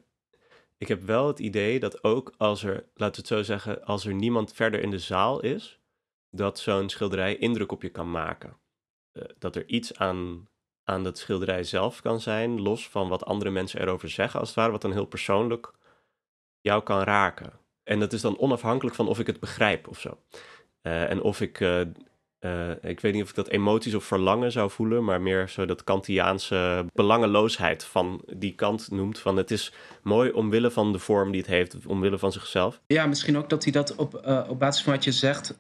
ik 0.79 0.89
heb 0.89 1.03
wel 1.03 1.27
het 1.27 1.39
idee 1.39 1.81
dat 1.81 2.05
ook 2.05 2.33
als 2.37 2.63
er, 2.63 2.85
laten 2.95 3.23
we 3.23 3.29
het 3.29 3.39
zo 3.39 3.43
zeggen, 3.43 3.85
als 3.85 4.07
er 4.07 4.15
niemand 4.15 4.53
verder 4.53 4.81
in 4.81 4.91
de 4.91 4.99
zaal 4.99 5.41
is, 5.41 5.79
dat 6.31 6.59
zo'n 6.59 6.89
schilderij 6.89 7.37
indruk 7.37 7.73
op 7.73 7.83
je 7.83 7.89
kan 7.89 8.11
maken. 8.11 8.57
Uh, 9.13 9.25
dat 9.39 9.57
er 9.57 9.67
iets 9.67 9.99
aan 9.99 10.49
aan 10.89 11.05
het 11.05 11.19
schilderij 11.19 11.65
zelf 11.65 12.03
kan 12.03 12.21
zijn, 12.21 12.61
los 12.61 12.89
van 12.89 13.09
wat 13.09 13.25
andere 13.25 13.51
mensen 13.51 13.81
erover 13.81 14.11
zeggen, 14.11 14.41
als 14.41 14.49
het 14.49 14.59
ware, 14.59 14.71
wat 14.71 14.83
dan 14.83 14.93
heel 14.93 15.05
persoonlijk 15.05 15.73
jou 16.61 16.83
kan 16.83 17.03
raken. 17.03 17.53
En 17.85 18.01
dat 18.01 18.13
is 18.13 18.21
dan 18.21 18.39
onafhankelijk 18.39 18.97
van 18.97 19.09
of 19.09 19.19
ik 19.19 19.27
het 19.27 19.41
begrijp 19.41 19.89
of 19.89 20.01
zo. 20.01 20.19
Uh, 20.83 21.11
en 21.11 21.23
of 21.23 21.41
ik, 21.41 21.61
uh, 21.61 21.81
uh, 22.41 22.71
ik 22.83 23.01
weet 23.01 23.13
niet 23.13 23.23
of 23.23 23.29
ik 23.29 23.35
dat 23.35 23.49
emoties 23.49 23.95
of 23.95 24.05
verlangen 24.05 24.53
zou 24.53 24.71
voelen, 24.71 25.05
maar 25.05 25.21
meer 25.21 25.49
zo 25.49 25.65
dat 25.67 25.85
Kantiaanse 25.85 26.87
belangeloosheid 26.93 27.85
van 27.85 28.23
die 28.37 28.55
kant 28.55 28.91
noemt. 28.91 29.19
Van 29.19 29.37
het 29.37 29.51
is 29.51 29.73
mooi 30.03 30.31
omwille 30.31 30.71
van 30.71 30.93
de 30.93 30.99
vorm 30.99 31.31
die 31.31 31.41
het 31.41 31.51
heeft, 31.51 31.87
omwille 31.87 32.19
van 32.19 32.33
zichzelf. 32.33 32.81
Ja, 32.87 33.07
misschien 33.07 33.37
ook 33.37 33.51
dat 33.51 33.63
hij 33.65 33.73
dat 33.73 33.95
op, 33.95 34.15
op 34.49 34.59
basis 34.59 34.83
van 34.83 34.93
wat 34.93 35.05
je 35.05 35.13
zegt, 35.13 35.59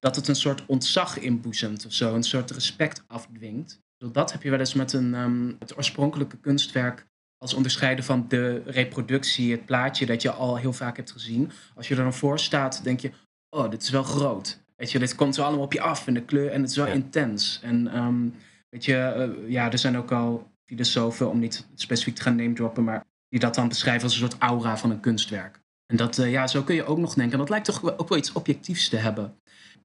dat 0.00 0.16
het 0.16 0.28
een 0.28 0.36
soort 0.36 0.62
ontzag 0.66 1.18
inboezemt 1.18 1.86
of 1.86 1.92
zo, 1.92 2.14
een 2.14 2.22
soort 2.22 2.50
respect 2.50 3.04
afdwingt. 3.06 3.86
Dat 3.98 4.32
heb 4.32 4.42
je 4.42 4.50
wel 4.50 4.58
eens 4.58 4.74
met 4.74 4.92
een, 4.92 5.14
um, 5.14 5.56
het 5.58 5.76
oorspronkelijke 5.76 6.36
kunstwerk 6.36 7.06
als 7.38 7.54
onderscheiden 7.54 8.04
van 8.04 8.24
de 8.28 8.62
reproductie, 8.64 9.52
het 9.52 9.64
plaatje 9.64 10.06
dat 10.06 10.22
je 10.22 10.30
al 10.30 10.56
heel 10.56 10.72
vaak 10.72 10.96
hebt 10.96 11.12
gezien. 11.12 11.50
Als 11.74 11.88
je 11.88 11.94
er 11.94 12.02
dan 12.02 12.14
voor 12.14 12.38
staat, 12.38 12.84
denk 12.84 13.00
je, 13.00 13.10
oh, 13.50 13.70
dit 13.70 13.82
is 13.82 13.90
wel 13.90 14.02
groot. 14.02 14.60
Weet 14.76 14.90
je, 14.90 14.98
dit 14.98 15.14
komt 15.14 15.34
zo 15.34 15.42
allemaal 15.42 15.64
op 15.64 15.72
je 15.72 15.80
af 15.80 16.06
in 16.06 16.14
de 16.14 16.22
kleur 16.22 16.50
en 16.50 16.60
het 16.60 16.70
is 16.70 16.76
wel 16.76 16.86
intens. 16.86 17.60
En 17.62 17.96
um, 17.96 18.34
weet 18.68 18.84
je, 18.84 19.34
uh, 19.44 19.50
ja, 19.50 19.72
er 19.72 19.78
zijn 19.78 19.96
ook 19.96 20.12
al 20.12 20.50
filosofen, 20.64 21.30
om 21.30 21.38
niet 21.38 21.66
specifiek 21.74 22.14
te 22.14 22.22
gaan 22.22 22.36
name 22.36 22.52
droppen, 22.52 22.84
maar 22.84 23.04
die 23.28 23.40
dat 23.40 23.54
dan 23.54 23.68
beschrijven 23.68 24.02
als 24.02 24.12
een 24.12 24.28
soort 24.28 24.42
aura 24.42 24.76
van 24.76 24.90
een 24.90 25.00
kunstwerk. 25.00 25.60
En 25.86 25.96
dat, 25.96 26.18
uh, 26.18 26.30
ja, 26.30 26.46
zo 26.46 26.62
kun 26.62 26.74
je 26.74 26.84
ook 26.84 26.98
nog 26.98 27.14
denken. 27.14 27.32
En 27.32 27.38
dat 27.38 27.48
lijkt 27.48 27.64
toch 27.64 27.98
ook 27.98 28.08
wel 28.08 28.18
iets 28.18 28.32
objectiefs 28.32 28.88
te 28.88 28.96
hebben. 28.96 29.38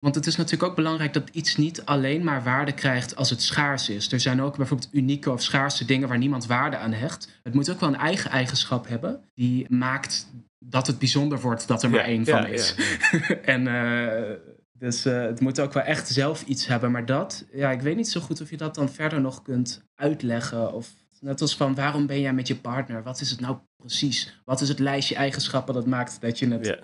Want 0.03 0.15
het 0.15 0.25
is 0.25 0.35
natuurlijk 0.35 0.69
ook 0.69 0.75
belangrijk 0.75 1.13
dat 1.13 1.29
iets 1.31 1.55
niet 1.55 1.85
alleen 1.85 2.23
maar 2.23 2.43
waarde 2.43 2.71
krijgt 2.71 3.15
als 3.15 3.29
het 3.29 3.41
schaars 3.41 3.89
is. 3.89 4.11
Er 4.11 4.19
zijn 4.19 4.41
ook 4.41 4.57
bijvoorbeeld 4.57 4.89
unieke 4.91 5.31
of 5.31 5.41
schaarse 5.41 5.85
dingen 5.85 6.07
waar 6.07 6.17
niemand 6.17 6.45
waarde 6.45 6.77
aan 6.77 6.93
hecht. 6.93 7.39
Het 7.43 7.53
moet 7.53 7.71
ook 7.71 7.79
wel 7.79 7.89
een 7.89 7.95
eigen 7.95 8.31
eigenschap 8.31 8.87
hebben 8.87 9.23
die 9.33 9.65
maakt 9.69 10.27
dat 10.59 10.87
het 10.87 10.99
bijzonder 10.99 11.39
wordt 11.39 11.67
dat 11.67 11.83
er 11.83 11.89
maar 11.89 12.03
één 12.03 12.25
van 12.25 12.47
is. 12.47 12.75
Ja. 13.11 13.35
en 13.55 13.65
uh, 13.65 14.35
dus 14.73 15.05
uh, 15.05 15.21
het 15.21 15.39
moet 15.39 15.59
ook 15.59 15.73
wel 15.73 15.83
echt 15.83 16.07
zelf 16.07 16.43
iets 16.43 16.67
hebben. 16.67 16.91
Maar 16.91 17.05
dat, 17.05 17.45
ja, 17.53 17.71
ik 17.71 17.81
weet 17.81 17.95
niet 17.95 18.09
zo 18.09 18.21
goed 18.21 18.41
of 18.41 18.49
je 18.49 18.57
dat 18.57 18.75
dan 18.75 18.89
verder 18.89 19.21
nog 19.21 19.41
kunt 19.41 19.83
uitleggen. 19.95 20.73
Of 20.73 20.89
net 21.19 21.41
als 21.41 21.55
van 21.55 21.75
waarom 21.75 22.05
ben 22.05 22.21
jij 22.21 22.33
met 22.33 22.47
je 22.47 22.55
partner? 22.55 23.03
Wat 23.03 23.21
is 23.21 23.29
het 23.29 23.39
nou 23.39 23.57
precies? 23.77 24.41
Wat 24.45 24.61
is 24.61 24.69
het 24.69 24.79
lijstje 24.79 25.15
eigenschappen 25.15 25.73
dat 25.73 25.85
maakt 25.85 26.21
dat 26.21 26.39
je 26.39 26.47
het 26.47 26.79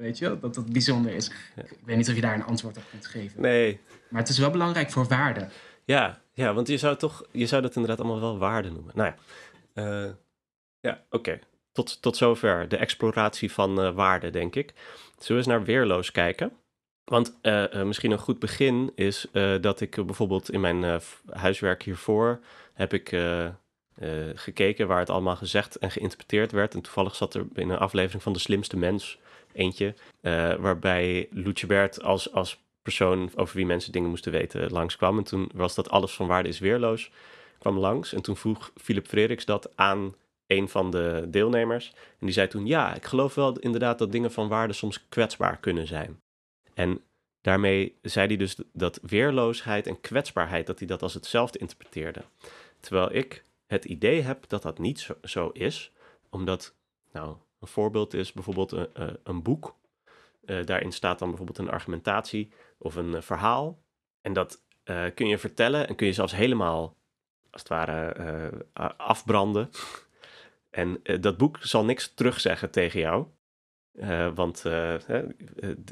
Weet 0.00 0.18
je, 0.18 0.38
dat 0.40 0.54
dat 0.54 0.72
bijzonder 0.72 1.14
is. 1.14 1.30
Ik 1.56 1.78
weet 1.84 1.96
niet 1.96 2.08
of 2.08 2.14
je 2.14 2.20
daar 2.20 2.34
een 2.34 2.44
antwoord 2.44 2.76
op 2.76 2.82
kunt 2.90 3.06
geven. 3.06 3.40
Nee. 3.40 3.80
Maar 4.08 4.20
het 4.20 4.30
is 4.30 4.38
wel 4.38 4.50
belangrijk 4.50 4.90
voor 4.90 5.06
waarde. 5.06 5.48
Ja, 5.84 6.20
Ja, 6.34 6.54
want 6.54 6.68
je 6.68 6.78
zou 6.78 6.96
toch, 6.96 7.24
je 7.30 7.46
zou 7.46 7.62
dat 7.62 7.74
inderdaad 7.74 8.00
allemaal 8.00 8.20
wel 8.20 8.38
waarde 8.38 8.70
noemen. 8.70 8.92
Nou 8.94 9.12
ja, 9.74 10.04
uh, 10.04 10.10
ja, 10.80 11.04
oké. 11.10 11.38
Tot, 11.72 12.02
tot 12.02 12.16
zover 12.16 12.68
de 12.68 12.76
exploratie 12.76 13.52
van 13.52 13.84
uh, 13.84 13.94
waarde, 13.94 14.30
denk 14.30 14.54
ik. 14.56 14.72
Zullen 15.18 15.26
we 15.26 15.34
eens 15.34 15.46
naar 15.46 15.64
weerloos 15.64 16.10
kijken? 16.10 16.52
Want 17.04 17.38
uh, 17.42 17.82
misschien 17.82 18.10
een 18.10 18.18
goed 18.18 18.38
begin 18.38 18.92
is 18.94 19.26
dat 19.60 19.80
ik 19.80 20.06
bijvoorbeeld 20.06 20.50
in 20.50 20.60
mijn 20.60 21.00
huiswerk 21.30 21.82
hiervoor 21.82 22.40
heb 22.72 22.92
ik 22.92 23.16
gekeken 24.34 24.86
waar 24.86 24.98
het 24.98 25.10
allemaal 25.10 25.36
gezegd 25.36 25.76
en 25.76 25.90
geïnterpreteerd 25.90 26.52
werd. 26.52 26.74
En 26.74 26.80
toevallig 26.80 27.14
zat 27.14 27.34
er 27.34 27.46
in 27.54 27.70
een 27.70 27.78
aflevering 27.78 28.22
van 28.22 28.32
De 28.32 28.38
Slimste 28.38 28.76
Mens 28.76 29.18
eentje, 29.52 29.94
waarbij 30.60 31.28
Lucebert 31.30 32.02
als, 32.02 32.32
als 32.32 32.60
persoon 32.82 33.30
over 33.34 33.56
wie 33.56 33.66
mensen 33.66 33.92
dingen 33.92 34.10
moesten 34.10 34.32
weten 34.32 34.70
langskwam. 34.70 35.18
En 35.18 35.24
toen 35.24 35.50
was 35.54 35.74
dat 35.74 35.90
alles 35.90 36.12
van 36.12 36.26
waarde 36.26 36.48
is 36.48 36.58
weerloos 36.58 37.10
kwam 37.58 37.78
langs. 37.78 38.12
En 38.12 38.22
toen 38.22 38.36
vroeg 38.36 38.72
Philip 38.76 39.06
Frederiks 39.06 39.44
dat 39.44 39.76
aan 39.76 40.14
een 40.46 40.68
van 40.68 40.90
de 40.90 41.26
deelnemers. 41.28 41.92
En 41.94 42.26
die 42.26 42.32
zei 42.32 42.48
toen: 42.48 42.66
Ja, 42.66 42.94
ik 42.94 43.04
geloof 43.04 43.34
wel 43.34 43.58
inderdaad 43.58 43.98
dat 43.98 44.12
dingen 44.12 44.32
van 44.32 44.48
waarde 44.48 44.72
soms 44.72 45.08
kwetsbaar 45.08 45.58
kunnen 45.58 45.86
zijn. 45.86 46.20
En 46.74 47.00
daarmee 47.40 47.98
zei 48.02 48.26
hij 48.26 48.36
dus 48.36 48.56
dat 48.72 48.98
weerloosheid 49.02 49.86
en 49.86 50.00
kwetsbaarheid, 50.00 50.66
dat 50.66 50.78
hij 50.78 50.88
dat 50.88 51.02
als 51.02 51.14
hetzelfde 51.14 51.58
interpreteerde. 51.58 52.22
Terwijl 52.80 53.14
ik 53.14 53.44
het 53.66 53.84
idee 53.84 54.20
heb 54.20 54.48
dat 54.48 54.62
dat 54.62 54.78
niet 54.78 55.00
zo, 55.00 55.14
zo 55.22 55.48
is, 55.48 55.92
omdat, 56.30 56.74
nou, 57.12 57.36
een 57.60 57.68
voorbeeld 57.68 58.14
is 58.14 58.32
bijvoorbeeld 58.32 58.72
een, 58.72 58.94
eh, 58.94 59.08
een 59.22 59.42
boek. 59.42 59.78
Uh, 60.44 60.64
daarin 60.64 60.92
staat 60.92 61.18
dan 61.18 61.28
bijvoorbeeld 61.28 61.58
een 61.58 61.70
argumentatie 61.70 62.52
of 62.78 62.94
een 62.94 63.22
verhaal. 63.22 63.82
En 64.20 64.32
dat 64.32 64.62
kun 65.14 65.26
je 65.26 65.38
vertellen 65.38 65.88
en 65.88 65.94
kun 65.94 66.06
je 66.06 66.12
zelfs 66.12 66.32
helemaal 66.32 66.96
als 67.50 67.60
het 67.60 67.70
ware 67.70 68.64
afbranden. 68.96 69.70
En 70.70 71.00
dat 71.20 71.36
boek 71.36 71.58
zal 71.60 71.84
niks 71.84 72.14
terugzeggen 72.14 72.70
tegen 72.70 73.00
jou. 73.00 73.26
Want 74.34 74.62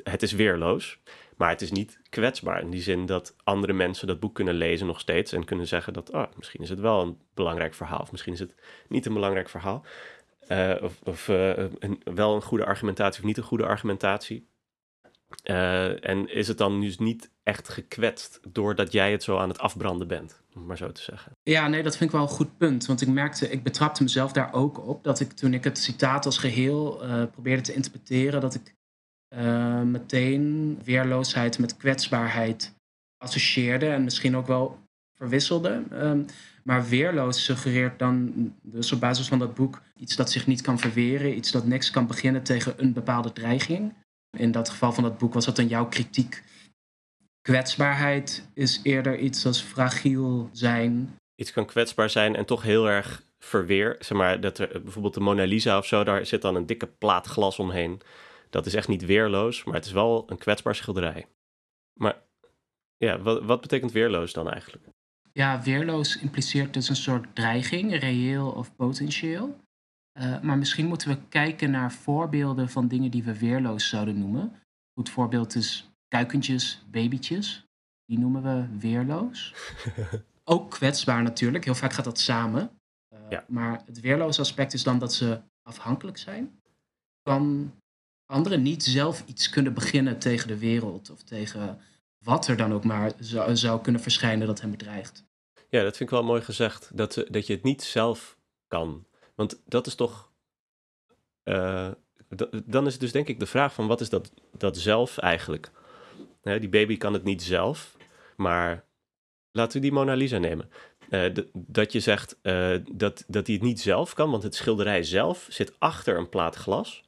het 0.02 0.22
is 0.22 0.32
weerloos. 0.32 1.00
Maar 1.38 1.50
het 1.50 1.60
is 1.60 1.70
niet 1.70 2.00
kwetsbaar. 2.08 2.60
In 2.60 2.70
die 2.70 2.80
zin 2.80 3.06
dat 3.06 3.34
andere 3.44 3.72
mensen 3.72 4.06
dat 4.06 4.20
boek 4.20 4.34
kunnen 4.34 4.54
lezen 4.54 4.86
nog 4.86 5.00
steeds. 5.00 5.32
En 5.32 5.44
kunnen 5.44 5.66
zeggen 5.66 5.92
dat 5.92 6.10
oh, 6.10 6.24
misschien 6.36 6.62
is 6.62 6.68
het 6.68 6.80
wel 6.80 7.02
een 7.02 7.18
belangrijk 7.34 7.74
verhaal. 7.74 8.00
Of 8.00 8.10
misschien 8.10 8.32
is 8.32 8.38
het 8.38 8.54
niet 8.88 9.06
een 9.06 9.14
belangrijk 9.14 9.48
verhaal. 9.48 9.84
Of, 10.82 11.00
of 11.04 11.28
een, 11.28 12.02
wel 12.04 12.34
een 12.34 12.42
goede 12.42 12.64
argumentatie 12.64 13.20
of 13.20 13.26
niet 13.26 13.36
een 13.36 13.42
goede 13.42 13.66
argumentatie. 13.66 14.48
Uh, 15.44 16.08
en 16.08 16.28
is 16.28 16.48
het 16.48 16.58
dan 16.58 16.80
dus 16.80 16.98
niet 16.98 17.30
echt 17.42 17.68
gekwetst 17.68 18.40
doordat 18.48 18.92
jij 18.92 19.12
het 19.12 19.22
zo 19.22 19.38
aan 19.38 19.48
het 19.48 19.58
afbranden 19.58 20.08
bent, 20.08 20.42
om 20.54 20.66
maar 20.66 20.76
zo 20.76 20.92
te 20.92 21.02
zeggen? 21.02 21.32
Ja, 21.42 21.68
nee, 21.68 21.82
dat 21.82 21.96
vind 21.96 22.10
ik 22.10 22.16
wel 22.16 22.26
een 22.26 22.34
goed 22.34 22.56
punt. 22.56 22.86
Want 22.86 23.00
ik 23.00 23.08
merkte, 23.08 23.50
ik 23.50 23.62
betrapte 23.62 24.02
mezelf 24.02 24.32
daar 24.32 24.52
ook 24.52 24.86
op, 24.86 25.04
dat 25.04 25.20
ik 25.20 25.32
toen 25.32 25.54
ik 25.54 25.64
het 25.64 25.78
citaat 25.78 26.26
als 26.26 26.38
geheel 26.38 27.02
probeerde 27.30 27.62
te 27.62 27.74
interpreteren, 27.74 28.40
dat 28.40 28.54
ik 28.54 28.74
meteen 29.84 30.78
weerloosheid 30.84 31.58
met 31.58 31.76
kwetsbaarheid 31.76 32.74
associeerde 33.24 33.88
en 33.88 34.04
misschien 34.04 34.36
ook 34.36 34.46
wel 34.46 34.78
verwisselde. 35.14 35.82
Um, 35.92 36.26
maar 36.68 36.88
weerloos 36.88 37.44
suggereert 37.44 37.98
dan, 37.98 38.32
dus 38.62 38.92
op 38.92 39.00
basis 39.00 39.28
van 39.28 39.38
dat 39.38 39.54
boek, 39.54 39.82
iets 39.96 40.16
dat 40.16 40.30
zich 40.30 40.46
niet 40.46 40.60
kan 40.60 40.78
verweren, 40.78 41.36
iets 41.36 41.50
dat 41.50 41.66
niks 41.66 41.90
kan 41.90 42.06
beginnen 42.06 42.42
tegen 42.42 42.74
een 42.76 42.92
bepaalde 42.92 43.32
dreiging. 43.32 43.94
In 44.36 44.52
dat 44.52 44.68
geval 44.68 44.92
van 44.92 45.02
dat 45.02 45.18
boek 45.18 45.34
was 45.34 45.44
dat 45.44 45.56
dan 45.56 45.66
jouw 45.66 45.86
kritiek. 45.86 46.42
Kwetsbaarheid 47.40 48.48
is 48.54 48.80
eerder 48.82 49.18
iets 49.18 49.46
als 49.46 49.60
fragiel 49.60 50.48
zijn. 50.52 51.16
Iets 51.34 51.52
kan 51.52 51.66
kwetsbaar 51.66 52.10
zijn 52.10 52.36
en 52.36 52.46
toch 52.46 52.62
heel 52.62 52.88
erg 52.88 53.22
verweer. 53.38 53.96
Zeg 53.98 54.18
maar, 54.18 54.40
dat 54.40 54.58
er 54.58 54.82
bijvoorbeeld 54.82 55.14
de 55.14 55.20
Mona 55.20 55.44
Lisa 55.44 55.78
of 55.78 55.86
zo, 55.86 56.04
daar 56.04 56.26
zit 56.26 56.42
dan 56.42 56.54
een 56.54 56.66
dikke 56.66 56.86
plaat 56.86 57.26
glas 57.26 57.58
omheen. 57.58 58.00
Dat 58.50 58.66
is 58.66 58.74
echt 58.74 58.88
niet 58.88 59.04
weerloos, 59.04 59.64
maar 59.64 59.74
het 59.74 59.84
is 59.84 59.92
wel 59.92 60.24
een 60.26 60.38
kwetsbaar 60.38 60.74
schilderij. 60.74 61.26
Maar 62.00 62.22
ja, 62.96 63.18
wat, 63.18 63.42
wat 63.42 63.60
betekent 63.60 63.92
weerloos 63.92 64.32
dan 64.32 64.50
eigenlijk? 64.50 64.84
Ja, 65.32 65.62
weerloos 65.62 66.16
impliceert 66.16 66.74
dus 66.74 66.88
een 66.88 66.96
soort 66.96 67.34
dreiging, 67.34 67.98
reëel 67.98 68.50
of 68.50 68.74
potentieel. 68.76 69.60
Uh, 70.18 70.40
maar 70.40 70.58
misschien 70.58 70.86
moeten 70.86 71.08
we 71.08 71.18
kijken 71.28 71.70
naar 71.70 71.92
voorbeelden 71.92 72.68
van 72.68 72.88
dingen 72.88 73.10
die 73.10 73.22
we 73.22 73.38
weerloos 73.38 73.88
zouden 73.88 74.18
noemen. 74.18 74.42
Een 74.42 74.60
goed 74.94 75.10
voorbeeld 75.10 75.54
is 75.54 75.90
kuikentjes, 76.08 76.84
babytjes. 76.90 77.66
Die 78.04 78.18
noemen 78.18 78.42
we 78.42 78.78
weerloos. 78.78 79.54
Ook 80.44 80.70
kwetsbaar 80.70 81.22
natuurlijk, 81.22 81.64
heel 81.64 81.74
vaak 81.74 81.92
gaat 81.92 82.04
dat 82.04 82.20
samen. 82.20 82.70
Uh, 83.14 83.18
ja. 83.28 83.44
Maar 83.48 83.82
het 83.86 84.00
weerloos 84.00 84.40
aspect 84.40 84.72
is 84.72 84.82
dan 84.82 84.98
dat 84.98 85.14
ze 85.14 85.40
afhankelijk 85.62 86.18
zijn 86.18 86.60
van 87.22 87.72
anderen. 88.26 88.62
Niet 88.62 88.84
zelf 88.84 89.22
iets 89.26 89.48
kunnen 89.48 89.74
beginnen 89.74 90.18
tegen 90.18 90.48
de 90.48 90.58
wereld 90.58 91.10
of 91.10 91.22
tegen 91.22 91.78
wat 92.28 92.46
er 92.46 92.56
dan 92.56 92.72
ook 92.72 92.84
maar 92.84 93.12
zou, 93.18 93.56
zou 93.56 93.80
kunnen 93.80 94.00
verschijnen 94.00 94.46
dat 94.46 94.60
hem 94.60 94.70
bedreigt. 94.70 95.24
Ja, 95.68 95.82
dat 95.82 95.96
vind 95.96 96.10
ik 96.10 96.16
wel 96.16 96.24
mooi 96.24 96.42
gezegd. 96.42 96.90
Dat, 96.94 97.24
dat 97.28 97.46
je 97.46 97.52
het 97.52 97.62
niet 97.62 97.82
zelf 97.82 98.38
kan. 98.66 99.06
Want 99.34 99.60
dat 99.66 99.86
is 99.86 99.94
toch. 99.94 100.32
Uh, 101.44 101.90
dan 102.64 102.86
is 102.86 102.92
het 102.92 103.00
dus 103.00 103.12
denk 103.12 103.28
ik 103.28 103.40
de 103.40 103.46
vraag 103.46 103.74
van 103.74 103.86
wat 103.86 104.00
is 104.00 104.08
dat, 104.08 104.32
dat 104.52 104.76
zelf 104.76 105.18
eigenlijk? 105.18 105.70
die 106.42 106.68
baby 106.68 106.96
kan 106.96 107.12
het 107.12 107.24
niet 107.24 107.42
zelf, 107.42 107.96
maar 108.36 108.84
laten 109.50 109.76
we 109.76 109.82
die 109.82 109.92
Mona 109.92 110.14
Lisa 110.14 110.38
nemen. 110.38 110.70
Uh, 111.10 111.34
dat 111.52 111.92
je 111.92 112.00
zegt 112.00 112.38
dat, 112.92 113.24
dat 113.26 113.46
hij 113.46 113.54
het 113.54 113.62
niet 113.62 113.80
zelf 113.80 114.14
kan, 114.14 114.30
want 114.30 114.42
het 114.42 114.54
schilderij 114.54 115.02
zelf 115.02 115.46
zit 115.50 115.72
achter 115.78 116.18
een 116.18 116.28
plaat 116.28 116.54
glas. 116.54 117.04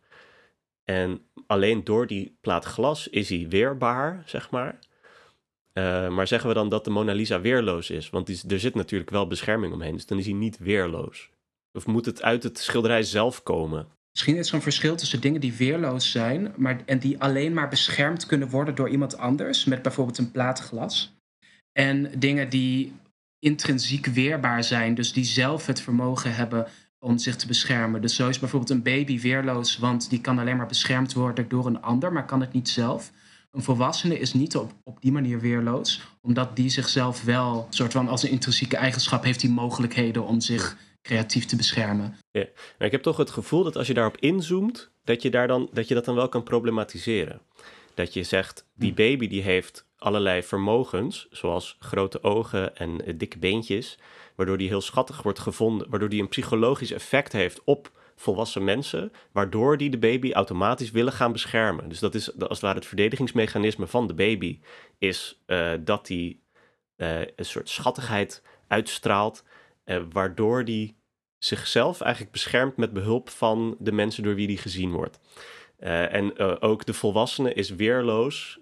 En 0.84 1.26
alleen 1.46 1.84
door 1.84 2.06
die 2.06 2.38
plaat 2.40 2.64
glas 2.64 3.08
is 3.08 3.28
hij 3.28 3.46
weerbaar, 3.48 4.22
zeg 4.26 4.50
maar. 4.50 4.78
Uh, 5.74 6.08
maar 6.08 6.26
zeggen 6.26 6.48
we 6.48 6.54
dan 6.54 6.68
dat 6.68 6.84
de 6.84 6.90
Mona 6.90 7.12
Lisa 7.12 7.40
weerloos 7.40 7.90
is? 7.90 8.10
Want 8.10 8.26
die, 8.26 8.40
er 8.48 8.60
zit 8.60 8.74
natuurlijk 8.74 9.10
wel 9.10 9.26
bescherming 9.26 9.72
omheen, 9.72 9.94
dus 9.94 10.06
dan 10.06 10.18
is 10.18 10.24
hij 10.24 10.34
niet 10.34 10.58
weerloos. 10.58 11.30
Of 11.72 11.86
moet 11.86 12.06
het 12.06 12.22
uit 12.22 12.42
het 12.42 12.58
schilderij 12.58 13.02
zelf 13.02 13.42
komen? 13.42 13.86
Misschien 14.12 14.36
is 14.36 14.48
er 14.48 14.54
een 14.54 14.62
verschil 14.62 14.96
tussen 14.96 15.20
dingen 15.20 15.40
die 15.40 15.52
weerloos 15.52 16.10
zijn 16.10 16.52
maar, 16.56 16.82
en 16.86 16.98
die 16.98 17.20
alleen 17.20 17.52
maar 17.52 17.68
beschermd 17.68 18.26
kunnen 18.26 18.48
worden 18.48 18.74
door 18.74 18.88
iemand 18.88 19.18
anders, 19.18 19.64
met 19.64 19.82
bijvoorbeeld 19.82 20.18
een 20.18 20.30
plaatglas. 20.30 21.14
En 21.72 22.12
dingen 22.18 22.48
die 22.48 22.92
intrinsiek 23.38 24.06
weerbaar 24.06 24.64
zijn, 24.64 24.94
dus 24.94 25.12
die 25.12 25.24
zelf 25.24 25.66
het 25.66 25.80
vermogen 25.80 26.34
hebben 26.34 26.66
om 26.98 27.18
zich 27.18 27.36
te 27.36 27.46
beschermen. 27.46 28.02
Dus 28.02 28.14
zo 28.14 28.28
is 28.28 28.38
bijvoorbeeld 28.38 28.70
een 28.70 28.82
baby 28.82 29.20
weerloos, 29.20 29.78
want 29.78 30.10
die 30.10 30.20
kan 30.20 30.38
alleen 30.38 30.56
maar 30.56 30.66
beschermd 30.66 31.12
worden 31.12 31.48
door 31.48 31.66
een 31.66 31.82
ander, 31.82 32.12
maar 32.12 32.26
kan 32.26 32.40
het 32.40 32.52
niet 32.52 32.68
zelf. 32.68 33.12
Een 33.50 33.62
volwassene 33.62 34.18
is 34.18 34.32
niet 34.32 34.56
op, 34.56 34.72
op 34.84 35.00
die 35.00 35.12
manier 35.12 35.40
weerloos, 35.40 36.00
omdat 36.20 36.56
die 36.56 36.68
zichzelf 36.68 37.24
wel, 37.24 37.66
soort 37.70 37.92
van 37.92 38.08
als 38.08 38.22
een 38.22 38.30
intrinsieke 38.30 38.76
eigenschap, 38.76 39.24
heeft 39.24 39.40
die 39.40 39.50
mogelijkheden 39.50 40.26
om 40.26 40.40
zich 40.40 40.76
creatief 41.02 41.46
te 41.46 41.56
beschermen. 41.56 42.16
Ja, 42.30 42.46
maar 42.78 42.86
ik 42.86 42.92
heb 42.92 43.02
toch 43.02 43.16
het 43.16 43.30
gevoel 43.30 43.62
dat 43.62 43.76
als 43.76 43.86
je 43.86 43.94
daarop 43.94 44.16
inzoomt, 44.16 44.90
dat 45.04 45.22
je, 45.22 45.30
daar 45.30 45.48
dan, 45.48 45.68
dat 45.72 45.88
je 45.88 45.94
dat 45.94 46.04
dan 46.04 46.14
wel 46.14 46.28
kan 46.28 46.42
problematiseren. 46.42 47.40
Dat 47.94 48.14
je 48.14 48.22
zegt, 48.22 48.66
die 48.74 48.92
baby 48.92 49.28
die 49.28 49.42
heeft 49.42 49.86
allerlei 49.96 50.42
vermogens, 50.42 51.26
zoals 51.30 51.76
grote 51.78 52.22
ogen 52.22 52.76
en 52.76 53.08
uh, 53.08 53.14
dikke 53.18 53.38
beentjes, 53.38 53.98
waardoor 54.34 54.58
die 54.58 54.68
heel 54.68 54.80
schattig 54.80 55.22
wordt 55.22 55.38
gevonden, 55.38 55.90
waardoor 55.90 56.08
die 56.08 56.20
een 56.20 56.28
psychologisch 56.28 56.92
effect 56.92 57.32
heeft 57.32 57.60
op 57.64 57.90
volwassen 58.20 58.64
mensen, 58.64 59.12
waardoor 59.32 59.76
die 59.76 59.90
de 59.90 59.98
baby 59.98 60.32
automatisch 60.32 60.90
willen 60.90 61.12
gaan 61.12 61.32
beschermen. 61.32 61.88
Dus 61.88 61.98
dat 61.98 62.14
is 62.14 62.38
als 62.38 62.48
het 62.48 62.60
ware 62.60 62.78
het 62.78 62.86
verdedigingsmechanisme 62.86 63.86
van 63.86 64.06
de 64.06 64.14
baby, 64.14 64.60
is 64.98 65.42
uh, 65.46 65.72
dat 65.80 66.06
die 66.06 66.42
uh, 66.96 67.20
een 67.20 67.44
soort 67.44 67.68
schattigheid 67.68 68.42
uitstraalt 68.68 69.44
uh, 69.84 70.02
waardoor 70.12 70.64
die 70.64 70.96
zichzelf 71.38 72.00
eigenlijk 72.00 72.32
beschermt 72.32 72.76
met 72.76 72.92
behulp 72.92 73.28
van 73.28 73.76
de 73.78 73.92
mensen 73.92 74.22
door 74.22 74.34
wie 74.34 74.46
die 74.46 74.58
gezien 74.58 74.92
wordt. 74.92 75.20
En 75.78 76.38
ook 76.60 76.86
de 76.86 76.94
volwassene 76.94 77.52
is 77.52 77.70
weerloos 77.70 78.60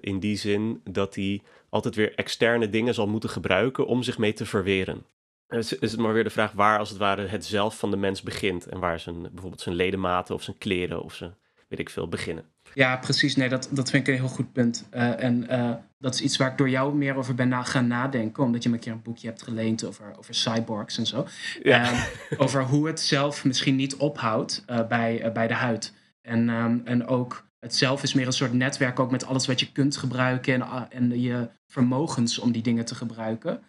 in 0.00 0.20
die 0.20 0.36
zin 0.36 0.80
dat 0.84 1.14
hij 1.14 1.42
altijd 1.68 1.94
weer 1.94 2.14
externe 2.14 2.68
dingen 2.68 2.94
zal 2.94 3.06
moeten 3.06 3.30
gebruiken 3.30 3.86
om 3.86 4.02
zich 4.02 4.18
mee 4.18 4.32
te 4.32 4.46
verweren. 4.46 5.06
Dus 5.52 5.78
is 5.78 5.90
het 5.90 6.00
maar 6.00 6.12
weer 6.12 6.24
de 6.24 6.30
vraag 6.30 6.52
waar 6.52 6.78
als 6.78 6.88
het 6.88 6.98
ware 6.98 7.26
het 7.26 7.44
zelf 7.44 7.78
van 7.78 7.90
de 7.90 7.96
mens 7.96 8.22
begint 8.22 8.66
en 8.66 8.78
waar 8.78 9.00
zijn, 9.00 9.22
bijvoorbeeld 9.22 9.60
zijn 9.60 9.74
ledematen 9.74 10.34
of 10.34 10.42
zijn 10.42 10.58
kleren 10.58 11.02
of 11.02 11.14
zijn 11.14 11.34
weet 11.72 11.80
ik 11.80 11.90
veel 11.90 12.08
beginnen. 12.08 12.44
Ja, 12.74 12.96
precies. 12.96 13.36
Nee, 13.36 13.48
dat, 13.48 13.68
dat 13.70 13.90
vind 13.90 14.08
ik 14.08 14.14
een 14.14 14.20
heel 14.20 14.30
goed 14.34 14.52
punt. 14.52 14.88
Uh, 14.94 15.22
en 15.22 15.46
uh, 15.50 15.74
dat 15.98 16.14
is 16.14 16.20
iets 16.20 16.36
waar 16.36 16.50
ik 16.50 16.58
door 16.58 16.68
jou 16.68 16.94
meer 16.94 17.16
over 17.16 17.34
ben 17.34 17.48
na 17.48 17.62
gaan 17.62 17.86
nadenken. 17.86 18.42
Omdat 18.42 18.62
je 18.62 18.68
me 18.68 18.74
een 18.74 18.80
keer 18.80 18.92
een 18.92 19.02
boekje 19.02 19.26
hebt 19.26 19.42
geleend 19.42 19.84
over, 19.84 20.14
over 20.18 20.34
cyborgs 20.34 20.98
en 20.98 21.06
zo. 21.06 21.26
Ja. 21.62 21.92
Uh, 21.92 22.04
over 22.36 22.64
hoe 22.64 22.86
het 22.86 23.00
zelf 23.00 23.44
misschien 23.44 23.76
niet 23.76 23.96
ophoudt 23.96 24.64
bij, 24.88 25.30
bij 25.32 25.46
de 25.46 25.54
huid. 25.54 25.94
En, 26.22 26.48
um, 26.48 26.82
en 26.84 27.06
ook 27.06 27.46
het 27.58 27.74
zelf 27.74 28.02
is 28.02 28.14
meer 28.14 28.26
een 28.26 28.32
soort 28.32 28.52
netwerk 28.52 29.00
ook 29.00 29.10
met 29.10 29.26
alles 29.26 29.46
wat 29.46 29.60
je 29.60 29.72
kunt 29.72 29.96
gebruiken. 29.96 30.54
En, 30.54 30.90
en 30.90 31.20
je 31.20 31.50
vermogens 31.66 32.38
om 32.38 32.52
die 32.52 32.62
dingen 32.62 32.84
te 32.84 32.94
gebruiken. 32.94 33.62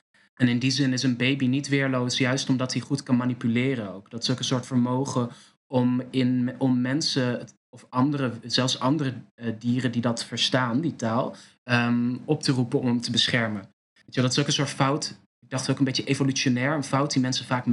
En 0.43 0.49
in 0.49 0.60
die 0.60 0.71
zin 0.71 0.93
is 0.93 1.03
een 1.03 1.17
baby 1.17 1.45
niet 1.47 1.67
weerloos, 1.67 2.17
juist 2.17 2.49
omdat 2.49 2.73
hij 2.73 2.82
goed 2.82 3.03
kan 3.03 3.15
manipuleren 3.15 3.93
ook. 3.93 4.10
Dat 4.10 4.23
is 4.23 4.29
ook 4.29 4.39
een 4.39 4.43
soort 4.45 4.65
vermogen 4.65 5.29
om, 5.67 6.01
in, 6.10 6.56
om 6.58 6.82
mensen 6.82 7.47
of 7.69 7.86
andere, 7.89 8.32
zelfs 8.45 8.79
andere 8.79 9.13
uh, 9.36 9.53
dieren 9.60 9.91
die 9.91 10.01
dat 10.01 10.25
verstaan, 10.25 10.82
die 10.82 10.95
taal, 10.95 11.36
um, 11.63 12.21
op 12.25 12.43
te 12.43 12.51
roepen 12.51 12.79
om 12.79 13.01
te 13.01 13.12
beschermen. 13.12 13.62
Weet 14.06 14.15
je, 14.15 14.21
dat 14.21 14.32
is 14.32 14.39
ook 14.39 14.47
een 14.47 14.53
soort 14.53 14.69
fout. 14.69 15.19
Ik 15.39 15.49
dacht 15.49 15.69
ook 15.69 15.77
een 15.77 15.86
beetje 15.86 16.03
evolutionair, 16.03 16.73
een 16.73 16.84
fout 16.84 17.13
die 17.13 17.21
mensen 17.21 17.45
vaak 17.45 17.65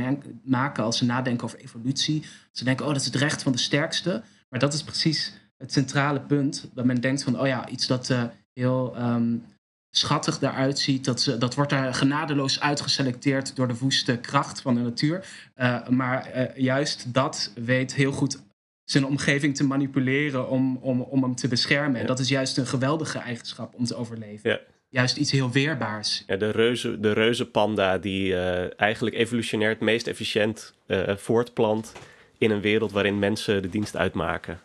maken 0.42 0.84
als 0.84 0.98
ze 0.98 1.04
nadenken 1.04 1.44
over 1.44 1.58
evolutie. 1.58 2.24
Ze 2.52 2.64
denken, 2.64 2.86
oh, 2.86 2.92
dat 2.92 3.00
is 3.00 3.06
het 3.06 3.16
recht 3.16 3.42
van 3.42 3.52
de 3.52 3.58
sterkste. 3.58 4.22
Maar 4.48 4.60
dat 4.60 4.74
is 4.74 4.82
precies 4.82 5.32
het 5.56 5.72
centrale 5.72 6.20
punt. 6.20 6.70
Dat 6.74 6.84
men 6.84 7.00
denkt 7.00 7.22
van, 7.22 7.40
oh 7.40 7.46
ja, 7.46 7.68
iets 7.68 7.86
dat 7.86 8.10
uh, 8.10 8.24
heel 8.52 8.96
um, 8.98 9.44
schattig 9.90 10.40
eruit 10.40 10.78
ziet. 10.78 11.04
Dat, 11.04 11.20
ze, 11.20 11.38
dat 11.38 11.54
wordt 11.54 11.70
daar 11.70 11.94
genadeloos 11.94 12.60
uitgeselecteerd 12.60 13.56
door 13.56 13.68
de 13.68 13.78
woeste 13.78 14.16
kracht 14.18 14.60
van 14.60 14.74
de 14.74 14.80
natuur. 14.80 15.24
Uh, 15.56 15.88
maar 15.88 16.30
uh, 16.36 16.56
juist 16.56 17.14
dat 17.14 17.52
weet 17.54 17.94
heel 17.94 18.12
goed 18.12 18.42
zijn 18.84 19.06
omgeving 19.06 19.56
te 19.56 19.64
manipuleren 19.64 20.48
om, 20.48 20.76
om, 20.76 21.00
om 21.00 21.22
hem 21.22 21.34
te 21.34 21.48
beschermen. 21.48 22.00
En 22.00 22.06
dat 22.06 22.18
is 22.18 22.28
juist 22.28 22.56
een 22.56 22.66
geweldige 22.66 23.18
eigenschap 23.18 23.74
om 23.74 23.84
te 23.84 23.94
overleven. 23.94 24.50
Ja. 24.50 24.60
Juist 24.88 25.16
iets 25.16 25.30
heel 25.30 25.50
weerbaars. 25.50 26.24
Ja, 26.26 26.36
de, 26.36 26.50
reuze, 26.50 27.00
de 27.00 27.12
reuzenpanda 27.12 27.98
die 27.98 28.32
uh, 28.32 28.80
eigenlijk 28.80 29.16
evolutionair 29.16 29.70
het 29.70 29.80
meest 29.80 30.06
efficiënt 30.06 30.74
voortplant 31.16 31.92
in 32.38 32.50
een 32.50 32.60
wereld 32.60 32.92
waarin 32.92 33.18
mensen 33.18 33.62
de 33.62 33.68
dienst 33.68 33.96
uitmaken. 33.96 34.60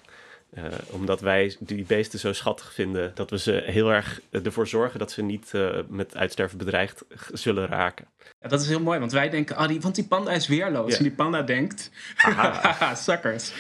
Uh, 0.58 0.66
omdat 0.92 1.22
wij 1.22 1.56
die 1.60 1.84
beesten 1.84 2.20
zo 2.20 2.34
schattig 2.34 2.74
vinden 2.74 3.12
dat 3.16 3.30
we 3.30 3.40
ze 3.40 3.64
heel 3.66 3.92
erg 3.92 4.22
ervoor 4.32 4.68
zorgen 4.68 5.00
dat 5.00 5.12
ze 5.12 5.22
niet 5.22 5.52
uh, 5.56 5.80
met 5.88 6.16
uitsterven 6.16 6.58
bedreigd 6.58 7.04
zullen 7.34 7.68
raken. 7.68 8.08
Ja, 8.40 8.48
dat 8.48 8.62
is 8.62 8.68
heel 8.68 8.82
mooi, 8.82 9.00
want 9.00 9.12
wij 9.12 9.30
denken, 9.30 9.56
ah, 9.56 9.68
die, 9.68 9.82
want 9.82 9.96
die 9.96 10.08
panda 10.08 10.32
is 10.32 10.48
weerloos. 10.48 10.92
Ja. 10.92 10.98
En 10.98 11.04
die 11.04 11.12
panda 11.12 11.42
denkt, 11.42 11.92
haha, 12.16 12.96
suckers. 13.06 13.54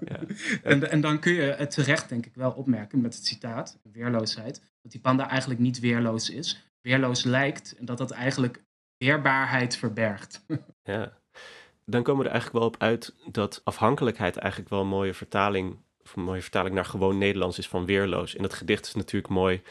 Ja. 0.00 0.18
En, 0.62 0.90
en 0.90 1.00
dan 1.00 1.18
kun 1.18 1.32
je 1.32 1.42
het 1.42 1.70
terecht, 1.70 2.08
denk 2.08 2.26
ik, 2.26 2.34
wel 2.34 2.50
opmerken 2.50 3.00
met 3.00 3.14
het 3.14 3.26
citaat, 3.26 3.78
weerloosheid, 3.92 4.62
dat 4.82 4.92
die 4.92 5.00
panda 5.00 5.28
eigenlijk 5.28 5.60
niet 5.60 5.80
weerloos 5.80 6.30
is. 6.30 6.70
Weerloos 6.80 7.24
lijkt 7.24 7.74
en 7.78 7.84
dat 7.84 7.98
dat 7.98 8.10
eigenlijk 8.10 8.62
weerbaarheid 8.96 9.76
verbergt. 9.76 10.44
ja 10.82 11.19
dan 11.90 12.02
komen 12.02 12.22
we 12.22 12.26
er 12.26 12.34
eigenlijk 12.34 12.64
wel 12.64 12.74
op 12.74 12.82
uit 12.82 13.14
dat 13.30 13.60
afhankelijkheid 13.64 14.36
eigenlijk 14.36 14.70
wel 14.70 14.80
een 14.80 14.86
mooie 14.86 15.14
vertaling, 15.14 15.76
een 16.14 16.22
mooie 16.22 16.42
vertaling 16.42 16.74
naar 16.74 16.84
gewoon 16.84 17.18
Nederlands 17.18 17.58
is 17.58 17.68
van 17.68 17.86
weerloos. 17.86 18.36
En 18.36 18.42
dat 18.42 18.54
gedicht 18.54 18.86
is 18.86 18.94
natuurlijk 18.94 19.32
mooi 19.32 19.62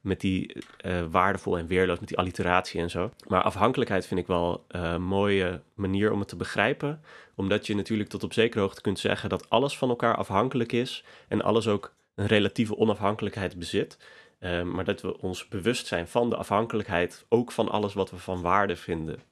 met 0.00 0.20
die 0.20 0.56
uh, 0.86 1.02
waardevol 1.10 1.58
en 1.58 1.66
weerloos, 1.66 1.98
met 1.98 2.08
die 2.08 2.18
alliteratie 2.18 2.80
en 2.80 2.90
zo. 2.90 3.10
Maar 3.26 3.42
afhankelijkheid 3.42 4.06
vind 4.06 4.20
ik 4.20 4.26
wel 4.26 4.64
een 4.68 5.02
mooie 5.02 5.62
manier 5.74 6.12
om 6.12 6.18
het 6.18 6.28
te 6.28 6.36
begrijpen. 6.36 7.00
Omdat 7.34 7.66
je 7.66 7.74
natuurlijk 7.74 8.08
tot 8.08 8.22
op 8.22 8.32
zekere 8.32 8.60
hoogte 8.60 8.80
kunt 8.80 8.98
zeggen 8.98 9.28
dat 9.28 9.50
alles 9.50 9.78
van 9.78 9.88
elkaar 9.88 10.16
afhankelijk 10.16 10.72
is 10.72 11.04
en 11.28 11.42
alles 11.42 11.68
ook 11.68 11.94
een 12.14 12.26
relatieve 12.26 12.76
onafhankelijkheid 12.76 13.58
bezit. 13.58 13.98
Uh, 14.40 14.62
maar 14.62 14.84
dat 14.84 15.00
we 15.00 15.20
ons 15.20 15.48
bewust 15.48 15.86
zijn 15.86 16.08
van 16.08 16.30
de 16.30 16.36
afhankelijkheid, 16.36 17.24
ook 17.28 17.52
van 17.52 17.68
alles 17.68 17.94
wat 17.94 18.10
we 18.10 18.16
van 18.16 18.42
waarde 18.42 18.76
vinden. 18.76 19.22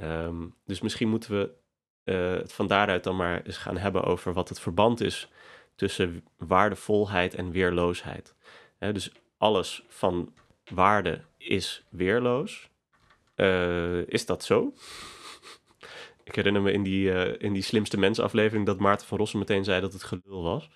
Um, 0.00 0.54
dus 0.64 0.80
misschien 0.80 1.08
moeten 1.08 1.30
we 1.30 1.50
uh, 2.06 2.32
het 2.32 2.52
van 2.52 2.66
daaruit 2.66 3.04
dan 3.04 3.16
maar 3.16 3.42
eens 3.42 3.56
gaan 3.56 3.76
hebben 3.76 4.04
over 4.04 4.32
wat 4.32 4.48
het 4.48 4.60
verband 4.60 5.00
is 5.00 5.28
tussen 5.74 6.24
waardevolheid 6.36 7.34
en 7.34 7.50
weerloosheid. 7.50 8.34
He, 8.78 8.92
dus 8.92 9.12
alles 9.38 9.84
van 9.88 10.32
waarde 10.64 11.20
is 11.38 11.84
weerloos. 11.88 12.70
Uh, 13.36 14.08
is 14.08 14.26
dat 14.26 14.44
zo? 14.44 14.72
Ik 16.24 16.34
herinner 16.34 16.62
me 16.62 16.72
in 16.72 16.82
die, 16.82 17.12
uh, 17.12 17.34
in 17.38 17.52
die 17.52 17.62
slimste 17.62 17.98
mensen 17.98 18.24
aflevering 18.24 18.66
dat 18.66 18.78
Maarten 18.78 19.06
van 19.06 19.18
Rossen 19.18 19.38
meteen 19.38 19.64
zei 19.64 19.80
dat 19.80 19.92
het 19.92 20.02
gelul 20.02 20.42
was. 20.42 20.70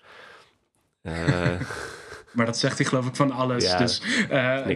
maar 2.35 2.45
dat 2.45 2.57
zegt 2.57 2.77
hij 2.77 2.87
geloof 2.87 3.07
ik 3.07 3.15
van 3.15 3.31
alles. 3.31 3.63
Ja, 3.63 3.77
dus 3.77 4.01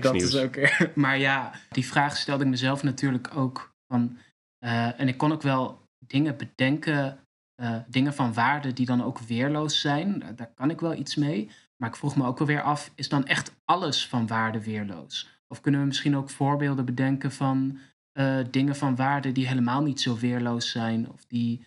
dat 0.01 0.13
nieuws. 0.13 0.33
is 0.33 0.35
ook. 0.35 0.55
maar 0.95 1.17
ja, 1.17 1.51
die 1.69 1.85
vraag 1.85 2.17
stelde 2.17 2.43
ik 2.43 2.49
mezelf 2.49 2.83
natuurlijk 2.83 3.29
ook. 3.35 3.73
Van, 3.87 4.17
en 4.59 5.07
ik 5.07 5.17
kon 5.17 5.31
ook 5.31 5.41
wel 5.41 5.84
dingen 5.99 6.37
bedenken, 6.37 7.19
uh, 7.61 7.77
dingen 7.87 8.13
van 8.13 8.33
waarde 8.33 8.73
die 8.73 8.85
dan 8.85 9.03
ook 9.03 9.19
weerloos 9.19 9.81
zijn. 9.81 10.23
Daar 10.35 10.53
kan 10.53 10.69
ik 10.69 10.79
wel 10.79 10.93
iets 10.93 11.15
mee. 11.15 11.49
Maar 11.77 11.89
ik 11.89 11.95
vroeg 11.95 12.15
me 12.15 12.25
ook 12.25 12.37
wel 12.37 12.47
weer 12.47 12.61
af, 12.61 12.91
is 12.95 13.09
dan 13.09 13.25
echt 13.25 13.55
alles 13.65 14.07
van 14.07 14.27
waarde 14.27 14.63
weerloos? 14.63 15.29
Of 15.47 15.61
kunnen 15.61 15.81
we 15.81 15.87
misschien 15.87 16.15
ook 16.15 16.29
voorbeelden 16.29 16.85
bedenken 16.85 17.31
van 17.31 17.79
uh, 18.13 18.37
dingen 18.51 18.75
van 18.75 18.95
waarde 18.95 19.31
die 19.31 19.47
helemaal 19.47 19.81
niet 19.81 20.01
zo 20.01 20.17
weerloos 20.17 20.71
zijn, 20.71 21.11
of 21.11 21.25
die, 21.25 21.65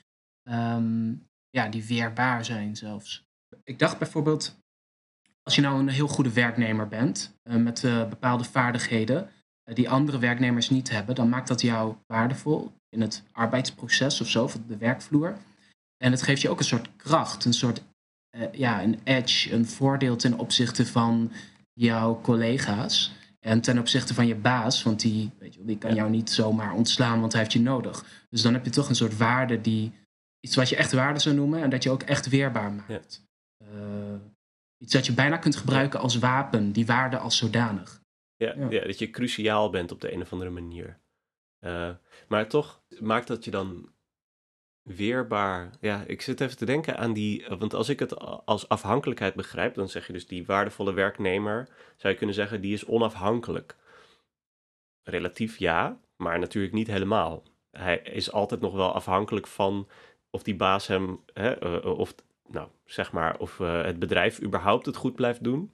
um, 0.51 1.27
ja, 1.51 1.69
die 1.69 1.85
weerbaar 1.85 2.45
zijn 2.45 2.77
zelfs? 2.77 3.27
Ik 3.65 3.79
dacht 3.79 3.99
bijvoorbeeld, 3.99 4.59
als 5.43 5.55
je 5.55 5.61
nou 5.61 5.79
een 5.79 5.89
heel 5.89 6.09
goede 6.09 6.33
werknemer 6.33 6.89
bent, 6.89 7.39
uh, 7.45 7.57
met 7.57 7.81
bepaalde 8.09 8.45
vaardigheden, 8.45 9.31
die 9.75 9.91
andere 9.91 10.19
werknemers 10.19 10.71
niet 10.71 10.91
hebben, 10.91 11.15
dan 11.15 11.29
maakt 11.29 11.49
dat 11.49 11.61
jou 11.61 11.95
waardevol 12.07 12.73
in 12.89 13.01
het 13.01 13.23
arbeidsproces 13.33 14.21
of 14.21 14.29
zo, 14.29 14.45
of 14.45 14.59
de 14.67 14.77
werkvloer. 14.77 15.37
En 15.97 16.11
het 16.11 16.23
geeft 16.23 16.43
je 16.43 16.49
ook 16.49 16.59
een 16.59 16.65
soort 16.65 16.89
kracht, 16.97 17.45
een 17.45 17.53
soort 17.53 17.83
uh, 18.37 18.53
ja, 18.53 18.83
een 18.83 18.99
edge, 19.05 19.53
een 19.53 19.67
voordeel 19.67 20.17
ten 20.17 20.39
opzichte 20.39 20.87
van 20.87 21.33
jouw 21.73 22.21
collega's. 22.21 23.13
En 23.41 23.61
ten 23.61 23.79
opzichte 23.79 24.15
van 24.15 24.27
je 24.27 24.35
baas, 24.35 24.83
want 24.83 25.01
die, 25.01 25.31
weet 25.39 25.55
je, 25.55 25.65
die 25.65 25.79
kan 25.79 25.95
jou 25.95 26.11
niet 26.11 26.31
zomaar 26.31 26.73
ontslaan, 26.73 27.21
want 27.21 27.33
hij 27.33 27.41
heeft 27.41 27.53
je 27.53 27.61
nodig. 27.61 28.27
Dus 28.31 28.43
dan 28.43 28.53
heb 28.53 28.65
je 28.65 28.71
toch 28.71 28.89
een 28.89 28.95
soort 28.95 29.17
waarde 29.17 29.61
die, 29.61 29.93
iets 30.41 30.57
wat 30.57 30.69
je 30.69 30.77
echt 30.77 30.93
waarde 30.93 31.19
zou 31.19 31.35
noemen 31.35 31.63
en 31.63 31.71
dat 31.71 31.83
je 31.83 31.91
ook 31.91 32.03
echt 32.03 32.29
weerbaar 32.29 32.73
maakt. 32.73 33.23
Ja. 33.59 33.67
Uh, 33.75 34.21
iets 34.79 34.93
dat 34.93 35.07
je 35.07 35.13
bijna 35.13 35.37
kunt 35.37 35.57
gebruiken 35.57 36.01
als 36.01 36.19
wapen, 36.19 36.73
die 36.73 36.87
waarde 36.87 37.19
als 37.19 37.37
zodanig. 37.37 38.01
Ja, 38.39 38.55
ja. 38.57 38.67
ja, 38.71 38.85
dat 38.85 38.99
je 38.99 39.11
cruciaal 39.11 39.71
bent 39.71 39.93
op 39.93 40.01
de 40.01 40.13
een 40.13 40.21
of 40.21 40.33
andere 40.33 40.51
manier. 40.51 40.99
Uh, 41.61 41.91
maar 42.29 42.49
toch 42.49 42.83
maakt 43.01 43.27
dat 43.27 43.45
je 43.45 43.51
dan 43.51 43.93
weerbaar. 44.83 45.71
Ja, 45.81 46.05
ik 46.07 46.23
zit 46.23 46.41
even 46.41 46.57
te 46.57 46.65
denken 46.65 46.99
aan 46.99 47.13
die. 47.13 47.47
Want 47.59 47.75
als 47.75 47.89
ik 47.89 47.99
het 47.99 48.19
als 48.45 48.69
afhankelijkheid 48.69 49.35
begrijp, 49.35 49.75
dan 49.75 49.89
zeg 49.89 50.07
je 50.07 50.13
dus 50.13 50.27
die 50.27 50.47
waardevolle 50.47 50.93
werknemer. 50.93 51.69
Zou 51.97 52.13
je 52.13 52.19
kunnen 52.19 52.35
zeggen, 52.35 52.61
die 52.61 52.73
is 52.73 52.85
onafhankelijk. 52.85 53.77
Relatief 55.03 55.57
ja, 55.57 56.01
maar 56.17 56.39
natuurlijk 56.39 56.75
niet 56.75 56.87
helemaal. 56.87 57.43
Hij 57.71 57.99
is 57.99 58.33
altijd 58.33 58.61
nog 58.61 58.75
wel 58.75 58.93
afhankelijk 58.93 59.47
van 59.47 59.89
of 60.31 60.43
die 60.43 60.57
baas 60.57 60.87
hem. 60.87 61.21
Hè, 61.33 61.53
of, 61.79 62.15
nou, 62.47 62.69
zeg 62.85 63.13
maar, 63.13 63.39
of 63.39 63.59
het 63.59 63.99
bedrijf 63.99 64.43
überhaupt 64.43 64.87
het 64.87 64.97
goed 64.97 65.15
blijft 65.15 65.45
doen. 65.45 65.71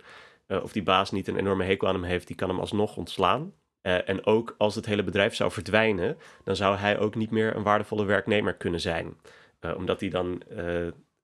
Uh, 0.47 0.63
of 0.63 0.73
die 0.73 0.83
baas 0.83 1.11
niet 1.11 1.29
een 1.29 1.39
enorme 1.39 1.65
hekel 1.65 1.89
aan 1.89 1.95
hem 1.95 2.05
heeft, 2.05 2.27
die 2.27 2.37
kan 2.37 2.49
hem 2.49 2.59
alsnog 2.59 2.97
ontslaan. 2.97 3.53
Uh, 3.83 4.09
en 4.09 4.27
ook 4.27 4.55
als 4.59 4.75
het 4.75 4.87
hele 4.87 5.03
bedrijf 5.03 5.35
zou 5.35 5.51
verdwijnen, 5.53 6.17
dan 6.43 6.57
zou 6.57 6.77
hij 6.77 6.99
ook 6.99 7.15
niet 7.15 7.31
meer 7.31 7.57
een 7.57 7.63
waardevolle 7.63 8.05
werknemer 8.05 8.55
kunnen 8.55 8.81
zijn. 8.81 9.17
Uh, 9.61 9.77
omdat 9.77 10.01
hij 10.01 10.09
dan 10.09 10.43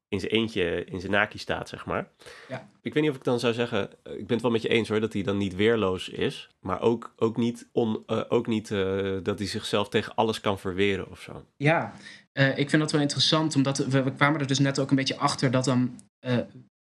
in 0.09 0.21
zijn 0.21 0.33
eentje 0.33 0.85
in 0.85 1.01
zijn 1.01 1.13
naki 1.13 1.39
staat, 1.39 1.69
zeg 1.69 1.87
maar. 1.87 2.09
Ja. 2.49 2.69
Ik 2.83 2.95
weet 2.95 3.03
niet 3.03 3.13
of 3.13 3.17
ik 3.17 3.25
dan 3.25 3.41
zou 3.41 3.53
zeggen, 3.53 3.91
ik 4.05 4.27
ben 4.27 4.33
het 4.33 4.43
wel 4.43 4.51
met 4.51 4.63
je 4.63 4.69
eens 4.69 4.89
hoor, 4.89 5.01
dat 5.01 5.13
hij 5.13 5.23
dan 5.23 5.37
niet 5.37 5.55
weerloos 5.55 6.09
is. 6.09 6.49
Maar 6.61 6.81
ook, 6.81 7.15
ook 7.17 7.37
niet, 7.37 7.69
on, 7.73 8.09
ook 8.29 8.47
niet 8.47 8.69
dat 9.23 9.39
hij 9.39 9.47
zichzelf 9.47 9.89
tegen 9.89 10.15
alles 10.15 10.41
kan 10.41 10.59
verweren 10.59 11.11
of 11.11 11.21
zo. 11.21 11.45
Ja, 11.57 11.93
ik 12.33 12.71
vind 12.71 12.83
dat 12.83 12.93
wel 12.93 13.01
interessant, 13.01 13.57
omdat 13.57 13.79
we, 13.79 14.03
we, 14.03 14.13
kwamen 14.13 14.41
er 14.41 14.47
dus 14.47 14.59
net 14.59 14.79
ook 14.79 14.91
een 14.91 14.97
beetje 14.97 15.19
achter 15.19 15.51
dat 15.51 15.65
dan 15.65 15.99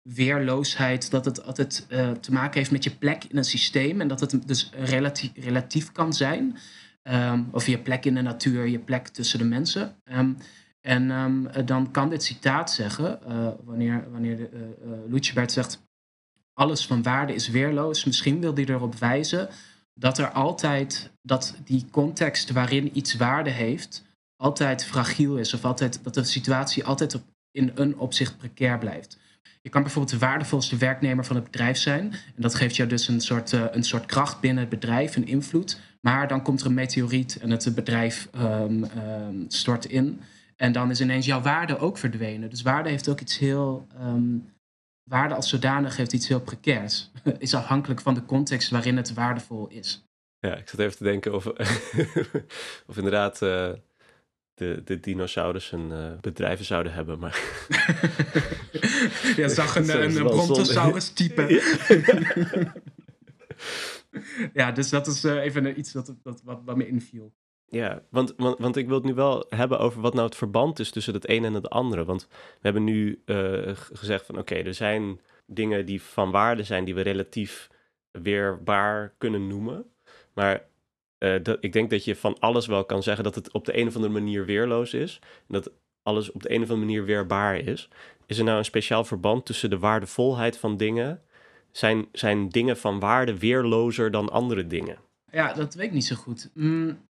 weerloosheid, 0.01 1.11
dat 1.11 1.25
het 1.25 1.45
altijd 1.45 1.85
uh, 1.89 2.11
te 2.11 2.31
maken 2.31 2.57
heeft 2.57 2.71
met 2.71 2.83
je 2.83 2.95
plek 2.95 3.23
in 3.23 3.37
een 3.37 3.43
systeem 3.43 4.01
en 4.01 4.07
dat 4.07 4.19
het 4.19 4.47
dus 4.47 4.69
relatief, 4.73 5.31
relatief 5.35 5.91
kan 5.91 6.13
zijn. 6.13 6.57
Um, 7.03 7.47
of 7.51 7.67
je 7.67 7.79
plek 7.79 8.05
in 8.05 8.15
de 8.15 8.21
natuur, 8.21 8.67
je 8.67 8.79
plek 8.79 9.07
tussen 9.07 9.39
de 9.39 9.45
mensen. 9.45 9.95
Um, 10.03 10.37
en 10.81 11.11
um, 11.11 11.65
dan 11.65 11.91
kan 11.91 12.09
dit 12.09 12.23
citaat 12.23 12.71
zeggen, 12.71 13.19
uh, 13.27 13.47
wanneer, 13.63 14.11
wanneer 14.11 14.37
de, 14.37 15.43
zegt, 15.45 15.87
alles 16.53 16.85
van 16.85 17.03
waarde 17.03 17.33
is 17.33 17.49
weerloos. 17.49 18.05
Misschien 18.05 18.39
wil 18.39 18.53
hij 18.53 18.65
erop 18.65 18.95
wijzen 18.95 19.49
dat 19.93 20.17
er 20.17 20.31
altijd, 20.31 21.11
dat 21.21 21.55
die 21.63 21.85
context 21.91 22.51
waarin 22.51 22.97
iets 22.97 23.15
waarde 23.15 23.49
heeft, 23.49 24.05
altijd 24.35 24.85
fragiel 24.85 25.37
is. 25.37 25.53
Of 25.53 25.65
altijd, 25.65 26.03
dat 26.03 26.13
de 26.13 26.23
situatie 26.23 26.85
altijd 26.85 27.21
in 27.51 27.71
een 27.75 27.97
opzicht 27.97 28.37
precair 28.37 28.77
blijft. 28.77 29.17
Je 29.61 29.69
kan 29.69 29.81
bijvoorbeeld 29.81 30.19
de 30.19 30.25
waardevolste 30.25 30.77
werknemer 30.77 31.25
van 31.25 31.35
het 31.35 31.45
bedrijf 31.45 31.77
zijn. 31.77 32.11
En 32.11 32.41
dat 32.41 32.55
geeft 32.55 32.75
jou 32.75 32.89
dus 32.89 33.07
een 33.07 33.21
soort, 33.21 33.51
uh, 33.51 33.65
een 33.71 33.83
soort 33.83 34.05
kracht 34.05 34.39
binnen 34.39 34.59
het 34.59 34.69
bedrijf, 34.69 35.15
een 35.15 35.27
invloed. 35.27 35.79
Maar 36.01 36.27
dan 36.27 36.41
komt 36.41 36.61
er 36.61 36.67
een 36.67 36.73
meteoriet 36.73 37.37
en 37.39 37.49
het 37.49 37.75
bedrijf 37.75 38.29
um, 38.35 38.83
um, 38.83 39.45
stort 39.47 39.85
in. 39.85 40.21
En 40.55 40.71
dan 40.71 40.89
is 40.89 41.01
ineens 41.01 41.25
jouw 41.25 41.41
waarde 41.41 41.77
ook 41.77 41.97
verdwenen. 41.97 42.49
Dus 42.49 42.61
waarde 42.61 42.89
heeft 42.89 43.09
ook 43.09 43.19
iets 43.19 43.37
heel. 43.37 43.87
Um, 44.01 44.53
waarde 45.03 45.35
als 45.35 45.49
zodanig 45.49 45.97
heeft 45.97 46.13
iets 46.13 46.27
heel 46.27 46.41
precairs. 46.41 47.11
is 47.37 47.53
afhankelijk 47.53 48.01
van 48.01 48.13
de 48.13 48.25
context 48.25 48.69
waarin 48.69 48.97
het 48.97 49.13
waardevol 49.13 49.67
is. 49.67 50.03
Ja, 50.39 50.55
ik 50.55 50.69
zat 50.69 50.79
even 50.79 50.97
te 50.97 51.03
denken 51.03 51.33
of, 51.33 51.45
of 52.89 52.97
inderdaad 52.97 53.41
uh, 53.41 53.71
de, 54.59 54.81
de 54.85 54.99
dinosaurussen 54.99 55.91
uh, 55.91 56.11
bedrijven 56.21 56.65
zouden 56.65 56.93
hebben. 56.93 57.19
Maar... 57.19 57.41
ja, 59.37 59.47
zag 59.47 59.75
een, 59.79 59.89
een, 59.89 60.15
een 60.15 60.23
brontosaurus 60.23 61.09
type. 61.09 61.47
ja, 64.53 64.71
dus 64.71 64.89
dat 64.89 65.07
is 65.07 65.25
uh, 65.25 65.43
even 65.43 65.79
iets 65.79 65.91
dat, 65.91 66.15
dat, 66.23 66.41
wat, 66.43 66.61
wat 66.65 66.75
me 66.75 66.87
inviel. 66.87 67.33
Ja, 67.67 68.01
want, 68.09 68.33
want, 68.37 68.59
want 68.59 68.75
ik 68.75 68.87
wil 68.87 68.95
het 68.95 69.05
nu 69.05 69.13
wel 69.13 69.45
hebben 69.49 69.79
over 69.79 70.01
wat 70.01 70.13
nou 70.13 70.25
het 70.25 70.35
verband 70.35 70.79
is 70.79 70.91
tussen 70.91 71.13
het 71.13 71.29
een 71.29 71.45
en 71.45 71.53
het 71.53 71.69
andere. 71.69 72.05
Want 72.05 72.27
we 72.29 72.59
hebben 72.61 72.83
nu 72.83 73.21
uh, 73.25 73.69
gezegd 73.73 74.25
van 74.25 74.37
oké, 74.37 74.55
er 74.55 74.73
zijn 74.73 75.19
dingen 75.45 75.85
die 75.85 76.01
van 76.01 76.31
waarde 76.31 76.63
zijn 76.63 76.85
die 76.85 76.95
we 76.95 77.01
relatief 77.01 77.69
weerbaar 78.11 79.13
kunnen 79.17 79.47
noemen. 79.47 79.85
Maar 80.33 80.68
uh, 81.19 81.43
dat, 81.43 81.57
ik 81.61 81.73
denk 81.73 81.89
dat 81.89 82.05
je 82.05 82.15
van 82.15 82.39
alles 82.39 82.67
wel 82.67 82.85
kan 82.85 83.03
zeggen 83.03 83.23
dat 83.23 83.35
het 83.35 83.51
op 83.51 83.65
de 83.65 83.77
een 83.77 83.87
of 83.87 83.95
andere 83.95 84.13
manier 84.13 84.45
weerloos 84.45 84.93
is. 84.93 85.19
En 85.23 85.53
dat 85.53 85.71
alles 86.03 86.31
op 86.31 86.41
de 86.41 86.49
een 86.49 86.61
of 86.61 86.69
andere 86.69 86.85
manier 86.85 87.05
weerbaar 87.05 87.57
is. 87.57 87.89
Is 88.25 88.37
er 88.37 88.43
nou 88.43 88.57
een 88.57 88.65
speciaal 88.65 89.03
verband 89.03 89.45
tussen 89.45 89.69
de 89.69 89.79
waardevolheid 89.79 90.57
van 90.57 90.77
dingen? 90.77 91.21
Zijn, 91.71 92.07
zijn 92.11 92.49
dingen 92.49 92.77
van 92.77 92.99
waarde 92.99 93.37
weerlozer 93.37 94.11
dan 94.11 94.29
andere 94.29 94.67
dingen? 94.67 94.97
Ja, 95.31 95.53
dat 95.53 95.73
weet 95.73 95.85
ik 95.85 95.91
niet 95.91 96.05
zo 96.05 96.15
goed. 96.15 96.49
Mm, 96.53 97.07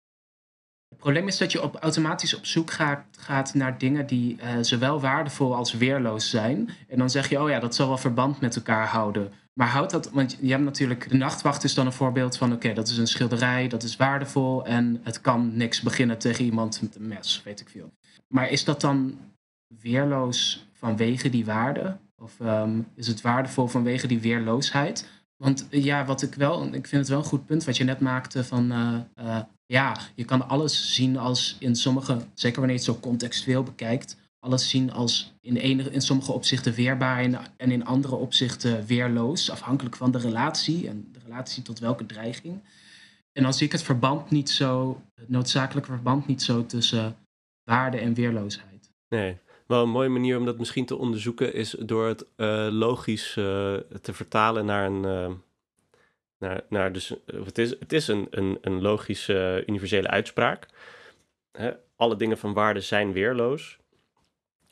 het 0.89 0.98
probleem 0.98 1.28
is 1.28 1.38
dat 1.38 1.52
je 1.52 1.63
op, 1.63 1.76
automatisch 1.76 2.36
op 2.36 2.45
zoek 2.45 2.72
gaat, 2.72 3.06
gaat 3.19 3.54
naar 3.54 3.78
dingen 3.78 4.08
die 4.08 4.38
uh, 4.38 4.58
zowel 4.62 5.00
waardevol 5.00 5.56
als 5.56 5.74
weerloos 5.74 6.30
zijn. 6.30 6.69
En 6.88 6.98
dan 6.98 7.10
zeg 7.10 7.30
je, 7.30 7.41
oh 7.41 7.50
ja, 7.50 7.60
dat 7.60 7.76
zal 7.76 7.88
wel 7.88 7.98
verband 7.98 8.41
met 8.41 8.56
elkaar 8.56 8.88
houden. 8.88 9.34
Maar 9.60 9.67
houdt 9.67 9.91
dat, 9.91 10.10
want 10.12 10.38
je 10.41 10.52
hebt 10.52 10.63
natuurlijk, 10.63 11.10
de 11.10 11.15
nachtwacht 11.15 11.63
is 11.63 11.74
dan 11.74 11.86
een 11.86 11.93
voorbeeld 11.93 12.38
van, 12.38 12.54
oké, 12.54 12.74
dat 12.74 12.88
is 12.88 12.98
een 12.98 13.08
schilderij, 13.08 13.67
dat 13.67 13.84
is 13.84 13.95
waardevol 13.95 14.65
en 14.65 15.00
het 15.04 15.22
kan 15.22 15.58
niks 15.58 15.82
beginnen 15.82 16.17
tegen 16.17 16.45
iemand 16.45 16.82
met 16.82 16.95
een 16.95 17.08
mes, 17.08 17.41
weet 17.43 17.60
ik 17.60 17.69
veel. 17.69 17.91
Maar 18.28 18.50
is 18.50 18.63
dat 18.63 18.82
dan 18.82 19.17
weerloos 19.82 20.67
vanwege 20.74 21.30
die 21.30 21.45
waarde? 21.45 21.98
Of 22.17 22.39
um, 22.39 22.88
is 22.95 23.08
het 23.08 23.22
waardevol 23.22 23.67
vanwege 23.67 24.08
die 24.08 24.19
weerloosheid? 24.19 25.10
Want 25.38 25.67
ja, 25.69 26.06
wat 26.06 26.22
ik 26.22 26.34
wel, 26.34 26.65
ik 26.65 26.88
vind 26.88 27.02
het 27.02 27.08
wel 27.08 27.19
een 27.19 27.24
goed 27.24 27.45
punt 27.45 27.63
wat 27.63 27.78
je 27.78 27.84
net 27.84 28.00
maakte 28.00 28.43
van, 28.43 28.72
uh, 28.72 29.26
uh, 29.26 29.39
ja, 29.65 29.98
je 30.15 30.26
kan 30.26 30.50
alles 30.50 30.95
zien 30.95 31.17
als 31.17 31.56
in 31.60 31.76
sommige, 31.76 32.17
zeker 32.34 32.60
wanneer 32.60 32.80
je 32.80 32.86
het 32.86 32.95
zo 32.95 33.02
contextueel 33.02 33.63
bekijkt, 33.63 34.17
alles 34.39 34.69
zien 34.69 34.91
als 34.91 35.34
in, 35.41 35.58
enige, 35.58 35.91
in 35.91 36.02
sommige 36.02 36.32
opzichten 36.32 36.73
weerbaar 36.73 37.19
en, 37.58 37.71
in 37.71 37.86
andere 37.86 38.15
opzichten 38.15 38.86
weerloos, 38.86 39.52
afhankelijk 39.52 39.95
van 39.95 40.12
de 40.12 40.17
relatie 40.17 40.88
en 40.88 41.10
de 41.12 41.19
relatie 41.25 41.63
tot 41.63 41.80
welke 41.80 42.06
dreiging. 42.06 42.63
En 43.32 43.43
dan 43.43 43.54
zie 43.54 43.65
ik 43.65 43.71
het 43.71 43.84
verband 43.84 44.32
niet 44.32 44.49
zo, 44.49 45.02
het 45.15 45.30
noodzakelijke 45.30 45.91
verband 45.91 46.28
niet 46.28 46.41
zo 46.41 46.65
tussen 46.65 47.17
waarde 47.63 47.97
en 47.97 48.13
weerloosheid. 48.13 48.91
Nee, 49.10 49.38
wel 49.67 49.84
een 49.84 49.89
mooie 49.89 50.10
manier 50.10 50.38
om 50.38 50.45
dat 50.45 50.58
misschien 50.58 50.86
te 50.86 50.95
onderzoeken 50.95 51.54
is 51.54 51.75
door 51.80 52.08
het 52.08 52.25
uh, 52.38 52.67
logisch 52.71 53.36
uh, 53.36 53.45
te 54.02 54.13
vertalen 54.13 54.65
naar 54.65 54.86
een. 54.86 55.04
Uh, 55.04 55.32
naar, 56.38 56.63
naar 56.69 56.93
dus, 56.93 57.13
het 57.25 57.58
is, 57.58 57.69
het 57.69 57.93
is 57.93 58.08
een, 58.08 58.28
een, 58.30 58.58
een 58.62 58.82
logische 58.82 59.63
universele 59.67 60.08
uitspraak. 60.08 60.67
Alle 61.95 62.15
dingen 62.15 62.38
van 62.38 62.54
waarde 62.54 62.82
zijn 62.82 63.12
weerloos 63.12 63.79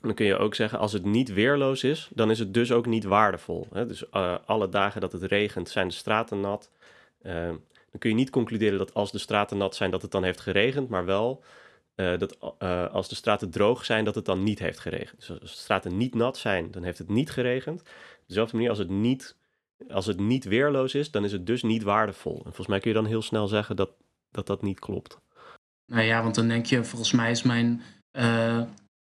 dan 0.01 0.13
kun 0.13 0.25
je 0.25 0.37
ook 0.37 0.55
zeggen, 0.55 0.79
als 0.79 0.93
het 0.93 1.05
niet 1.05 1.33
weerloos 1.33 1.83
is, 1.83 2.09
dan 2.13 2.31
is 2.31 2.39
het 2.39 2.53
dus 2.53 2.71
ook 2.71 2.85
niet 2.85 3.03
waardevol. 3.03 3.67
Hè? 3.73 3.85
Dus 3.85 4.03
uh, 4.13 4.35
alle 4.45 4.69
dagen 4.69 5.01
dat 5.01 5.11
het 5.11 5.23
regent, 5.23 5.69
zijn 5.69 5.87
de 5.87 5.93
straten 5.93 6.39
nat. 6.39 6.71
Uh, 7.21 7.33
dan 7.91 7.99
kun 7.99 8.09
je 8.09 8.15
niet 8.15 8.29
concluderen 8.29 8.77
dat 8.77 8.93
als 8.93 9.11
de 9.11 9.17
straten 9.17 9.57
nat 9.57 9.75
zijn, 9.75 9.91
dat 9.91 10.01
het 10.01 10.11
dan 10.11 10.23
heeft 10.23 10.39
geregend, 10.39 10.89
maar 10.89 11.05
wel 11.05 11.43
uh, 11.95 12.17
dat 12.17 12.59
als 12.91 13.09
de 13.09 13.15
straten 13.15 13.49
droog 13.49 13.85
zijn, 13.85 14.05
dat 14.05 14.15
het 14.15 14.25
dan 14.25 14.43
niet 14.43 14.59
heeft 14.59 14.79
geregend. 14.79 15.19
Dus 15.19 15.29
als 15.29 15.51
de 15.51 15.57
straten 15.57 15.97
niet 15.97 16.15
nat 16.15 16.37
zijn, 16.37 16.71
dan 16.71 16.83
heeft 16.83 16.97
het 16.97 17.09
niet 17.09 17.31
geregend. 17.31 17.81
Op 17.81 18.23
dezelfde 18.27 18.55
manier, 18.55 18.69
als 18.69 18.79
het 18.79 18.89
niet, 18.89 19.35
als 19.89 20.05
het 20.05 20.19
niet 20.19 20.45
weerloos 20.45 20.95
is, 20.95 21.11
dan 21.11 21.23
is 21.23 21.31
het 21.31 21.45
dus 21.45 21.63
niet 21.63 21.83
waardevol. 21.83 22.35
En 22.35 22.43
volgens 22.43 22.67
mij 22.67 22.79
kun 22.79 22.89
je 22.89 22.97
dan 22.97 23.05
heel 23.05 23.21
snel 23.21 23.47
zeggen 23.47 23.75
dat 23.75 23.89
dat, 24.31 24.47
dat 24.47 24.61
niet 24.61 24.79
klopt. 24.79 25.19
Nou 25.85 26.03
ja, 26.03 26.23
want 26.23 26.35
dan 26.35 26.47
denk 26.47 26.65
je, 26.65 26.83
volgens 26.83 27.11
mij 27.11 27.31
is 27.31 27.43
mijn 27.43 27.81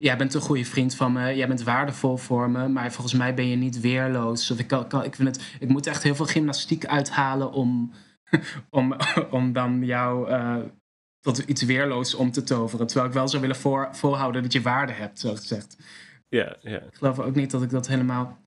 jij 0.03 0.17
bent 0.17 0.33
een 0.33 0.41
goede 0.41 0.65
vriend 0.65 0.95
van 0.95 1.11
me, 1.11 1.35
jij 1.35 1.47
bent 1.47 1.63
waardevol 1.63 2.17
voor 2.17 2.49
me, 2.49 2.67
maar 2.67 2.91
volgens 2.91 3.13
mij 3.13 3.33
ben 3.33 3.47
je 3.47 3.55
niet 3.55 3.79
weerloos. 3.79 4.51
Of 4.51 4.59
ik, 4.59 4.67
kan, 4.67 5.03
ik, 5.03 5.15
vind 5.15 5.35
het, 5.35 5.55
ik 5.59 5.69
moet 5.69 5.87
echt 5.87 6.03
heel 6.03 6.15
veel 6.15 6.25
gymnastiek 6.25 6.85
uithalen 6.85 7.51
om, 7.51 7.93
om, 8.69 8.95
om 9.29 9.53
dan 9.53 9.85
jou 9.85 10.29
uh, 10.29 10.57
tot 11.19 11.37
iets 11.37 11.61
weerloos 11.61 12.15
om 12.15 12.31
te 12.31 12.43
toveren. 12.43 12.87
Terwijl 12.87 13.07
ik 13.07 13.13
wel 13.13 13.27
zou 13.27 13.41
willen 13.41 13.55
voor, 13.55 13.89
volhouden 13.91 14.41
dat 14.41 14.53
je 14.53 14.61
waarde 14.61 14.93
hebt, 14.93 15.19
zo 15.19 15.35
gezegd. 15.35 15.77
Ja, 16.27 16.55
ja. 16.61 16.79
Ik 16.79 16.95
geloof 16.95 17.19
ook 17.19 17.35
niet 17.35 17.51
dat 17.51 17.63
ik 17.63 17.69
dat 17.69 17.87
helemaal. 17.87 18.41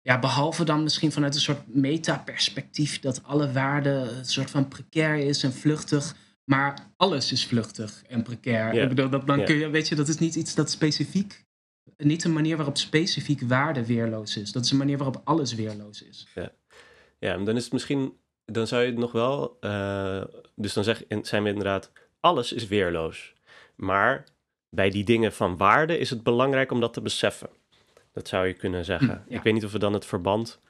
Ja, 0.00 0.18
behalve 0.18 0.64
dan 0.64 0.82
misschien 0.82 1.12
vanuit 1.12 1.34
een 1.34 1.40
soort 1.40 1.74
metaperspectief 1.74 3.00
dat 3.00 3.24
alle 3.24 3.52
waarde 3.52 3.90
een 3.90 4.24
soort 4.24 4.50
van 4.50 4.68
precair 4.68 5.16
is 5.16 5.42
en 5.42 5.52
vluchtig 5.52 6.16
maar 6.48 6.90
alles 6.96 7.32
is 7.32 7.46
vluchtig 7.46 8.02
en 8.06 8.22
precair. 8.22 8.74
Ik 8.74 8.88
bedoel, 8.88 9.08
dat, 9.08 9.26
dan 9.26 9.44
kun 9.44 9.56
je, 9.56 9.68
weet 9.68 9.88
je, 9.88 9.94
dat 9.94 10.08
is 10.08 10.18
niet 10.18 10.34
iets 10.34 10.54
dat 10.54 10.70
specifiek, 10.70 11.44
niet 11.96 12.24
een 12.24 12.32
manier 12.32 12.56
waarop 12.56 12.76
specifiek 12.76 13.40
waarde 13.40 13.86
weerloos 13.86 14.36
is. 14.36 14.52
Dat 14.52 14.64
is 14.64 14.70
een 14.70 14.76
manier 14.76 14.96
waarop 14.96 15.20
alles 15.24 15.54
weerloos 15.54 16.02
is. 16.02 16.26
Ja, 16.34 16.52
ja 17.18 17.36
dan 17.36 17.56
is 17.56 17.64
het 17.64 17.72
misschien, 17.72 18.12
dan 18.44 18.66
zou 18.66 18.82
je 18.82 18.90
het 18.90 18.98
nog 18.98 19.12
wel, 19.12 19.56
uh, 19.60 20.24
dus 20.54 20.72
dan 20.72 20.84
zeg, 20.84 21.02
zijn 21.22 21.42
we 21.42 21.48
inderdaad, 21.48 21.92
alles 22.20 22.52
is 22.52 22.66
weerloos. 22.66 23.34
Maar 23.76 24.24
bij 24.70 24.90
die 24.90 25.04
dingen 25.04 25.32
van 25.32 25.56
waarde 25.56 25.98
is 25.98 26.10
het 26.10 26.22
belangrijk 26.22 26.72
om 26.72 26.80
dat 26.80 26.92
te 26.92 27.00
beseffen. 27.00 27.50
Dat 28.12 28.28
zou 28.28 28.46
je 28.46 28.52
kunnen 28.52 28.84
zeggen. 28.84 29.22
Hm, 29.26 29.34
Ik 29.34 29.42
weet 29.42 29.54
niet 29.54 29.64
of 29.64 29.72
we 29.72 29.78
dan 29.78 29.92
het 29.92 30.06
verband 30.06 30.60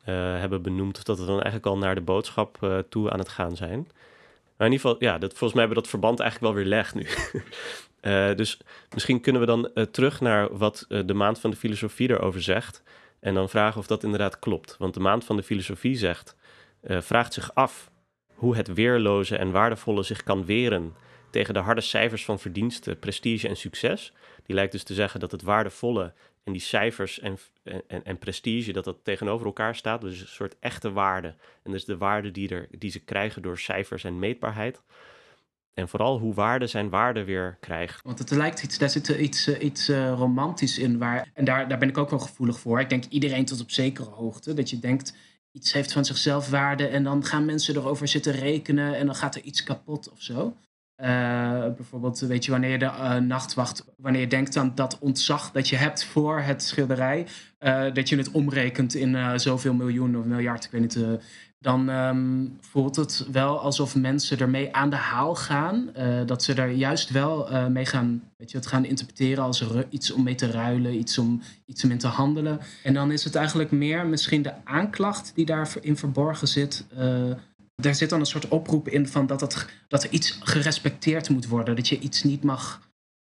uh, 0.00 0.04
hebben 0.14 0.62
benoemd, 0.62 0.96
of 0.96 1.02
dat 1.02 1.18
we 1.18 1.24
dan 1.24 1.34
eigenlijk 1.34 1.66
al 1.66 1.78
naar 1.78 1.94
de 1.94 2.00
boodschap 2.00 2.58
uh, 2.62 2.78
toe 2.78 3.10
aan 3.10 3.18
het 3.18 3.28
gaan 3.28 3.56
zijn. 3.56 3.88
Maar 4.56 4.66
in 4.66 4.72
ieder 4.72 4.88
geval, 4.88 5.02
ja, 5.08 5.18
dat, 5.18 5.30
volgens 5.30 5.52
mij 5.52 5.60
hebben 5.60 5.76
we 5.76 5.82
dat 5.82 5.90
verband 5.90 6.20
eigenlijk 6.20 6.52
wel 6.52 6.62
weer 6.62 6.72
leg 6.72 6.94
nu. 6.94 7.06
uh, 8.02 8.34
dus 8.40 8.60
misschien 8.94 9.20
kunnen 9.20 9.40
we 9.40 9.46
dan 9.46 9.70
uh, 9.74 9.84
terug 9.84 10.20
naar 10.20 10.56
wat 10.56 10.84
uh, 10.88 11.00
de 11.06 11.14
maand 11.14 11.40
van 11.40 11.50
de 11.50 11.56
filosofie 11.56 12.10
erover 12.10 12.42
zegt. 12.42 12.82
En 13.20 13.34
dan 13.34 13.48
vragen 13.48 13.80
of 13.80 13.86
dat 13.86 14.02
inderdaad 14.02 14.38
klopt. 14.38 14.76
Want 14.78 14.94
de 14.94 15.00
maand 15.00 15.24
van 15.24 15.36
de 15.36 15.42
filosofie 15.42 15.96
zegt, 15.96 16.36
vraagt 16.82 17.32
zich 17.32 17.54
af 17.54 17.90
hoe 18.34 18.56
het 18.56 18.74
weerloze 18.74 19.36
en 19.36 19.50
waardevolle 19.50 20.02
zich 20.02 20.22
kan 20.22 20.44
weren 20.44 20.94
tegen 21.30 21.54
de 21.54 21.60
harde 21.60 21.80
cijfers 21.80 22.24
van 22.24 22.38
verdiensten, 22.38 22.98
prestige 22.98 23.48
en 23.48 23.56
succes. 23.56 24.12
Die 24.46 24.54
lijkt 24.54 24.72
dus 24.72 24.82
te 24.82 24.94
zeggen 24.94 25.20
dat 25.20 25.30
het 25.30 25.42
waardevolle 25.42 26.12
en 26.44 26.52
die 26.52 26.60
cijfers 26.60 27.20
en, 27.20 27.38
en, 27.86 28.04
en 28.04 28.18
prestige, 28.18 28.72
dat 28.72 28.84
dat 28.84 28.96
tegenover 29.02 29.46
elkaar 29.46 29.76
staat. 29.76 30.00
Dus 30.00 30.20
een 30.20 30.26
soort 30.26 30.56
echte 30.60 30.92
waarde. 30.92 31.34
En 31.62 31.70
dus 31.70 31.84
de 31.84 31.96
waarde 31.96 32.30
die, 32.30 32.48
er, 32.48 32.68
die 32.78 32.90
ze 32.90 33.00
krijgen 33.00 33.42
door 33.42 33.58
cijfers 33.58 34.04
en 34.04 34.18
meetbaarheid. 34.18 34.82
En 35.74 35.88
vooral 35.88 36.18
hoe 36.18 36.34
waarde 36.34 36.66
zijn 36.66 36.88
waarde 36.88 37.24
weer 37.24 37.56
krijgt. 37.60 38.02
Want 38.02 38.18
het 38.18 38.30
lijkt 38.30 38.62
iets, 38.62 38.78
daar 38.78 38.90
zit 38.90 39.08
iets, 39.08 39.48
uh, 39.48 39.62
iets 39.62 39.88
uh, 39.88 40.12
romantisch 40.12 40.78
in. 40.78 40.98
Waar, 40.98 41.30
en 41.34 41.44
daar, 41.44 41.68
daar 41.68 41.78
ben 41.78 41.88
ik 41.88 41.98
ook 41.98 42.10
wel 42.10 42.18
gevoelig 42.18 42.58
voor. 42.58 42.80
Ik 42.80 42.88
denk 42.88 43.04
iedereen 43.04 43.44
tot 43.44 43.60
op 43.60 43.70
zekere 43.70 44.10
hoogte. 44.10 44.54
Dat 44.54 44.70
je 44.70 44.78
denkt, 44.78 45.16
iets 45.52 45.72
heeft 45.72 45.92
van 45.92 46.04
zichzelf 46.04 46.50
waarde. 46.50 46.86
En 46.86 47.04
dan 47.04 47.24
gaan 47.24 47.44
mensen 47.44 47.76
erover 47.76 48.08
zitten 48.08 48.32
rekenen. 48.32 48.96
En 48.96 49.06
dan 49.06 49.14
gaat 49.14 49.34
er 49.34 49.42
iets 49.42 49.62
kapot 49.62 50.10
of 50.10 50.22
zo. 50.22 50.56
Uh, 51.00 51.06
bijvoorbeeld, 51.76 52.20
weet 52.20 52.44
je, 52.44 52.50
wanneer 52.50 52.70
je 52.70 52.78
de 52.78 52.84
uh, 52.84 53.16
nachtwacht, 53.16 53.84
wanneer 53.96 54.20
je 54.20 54.26
denkt 54.26 54.56
aan 54.56 54.72
dat 54.74 54.98
ontzag 54.98 55.50
dat 55.50 55.68
je 55.68 55.76
hebt 55.76 56.04
voor 56.04 56.40
het 56.40 56.62
schilderij, 56.62 57.26
dat 57.92 58.08
je 58.08 58.16
het 58.16 58.30
omrekent 58.30 58.94
in 58.94 59.40
zoveel 59.40 59.74
miljoen 59.74 60.16
of 60.16 60.24
miljard, 60.24 60.64
ik 60.64 60.70
weet 60.70 60.80
niet, 60.80 60.98
dan 61.58 61.88
um, 61.88 62.56
voelt 62.60 62.96
het 62.96 63.26
wel 63.32 63.60
alsof 63.60 63.96
mensen 63.96 64.38
ermee 64.38 64.74
aan 64.74 64.90
de 64.90 64.96
haal 64.96 65.34
gaan. 65.34 65.90
dat 66.26 66.42
ze 66.42 66.54
er 66.54 66.70
juist 66.70 67.10
wel 67.10 67.48
mee 67.70 67.86
gaan, 67.86 68.22
weet 68.36 68.50
je, 68.50 68.56
het 68.56 68.66
gaan 68.66 68.84
interpreteren 68.84 69.44
als 69.44 69.64
iets 69.90 70.10
om 70.10 70.22
mee 70.22 70.34
te 70.34 70.50
ruilen, 70.50 70.94
iets 70.98 71.18
om, 71.18 71.42
iets 71.66 71.84
om 71.84 71.90
in 71.90 71.98
te 71.98 72.06
handelen. 72.06 72.60
En 72.82 72.94
dan 72.94 73.12
is 73.12 73.24
het 73.24 73.34
eigenlijk 73.34 73.70
meer 73.70 74.06
misschien 74.06 74.42
de 74.42 74.64
aanklacht 74.64 75.32
die 75.34 75.46
daarin 75.46 75.96
verborgen 75.96 76.48
zit 76.48 76.84
daar 77.76 77.94
zit 77.94 78.10
dan 78.10 78.20
een 78.20 78.26
soort 78.26 78.48
oproep 78.48 78.88
in 78.88 79.08
van 79.08 79.26
dat, 79.26 79.40
het, 79.40 79.66
dat 79.88 80.04
er 80.04 80.10
iets 80.10 80.38
gerespecteerd 80.42 81.28
moet 81.28 81.46
worden. 81.46 81.76
Dat 81.76 81.88
je 81.88 81.98
iets 81.98 82.22
niet 82.22 82.42
mag 82.42 82.80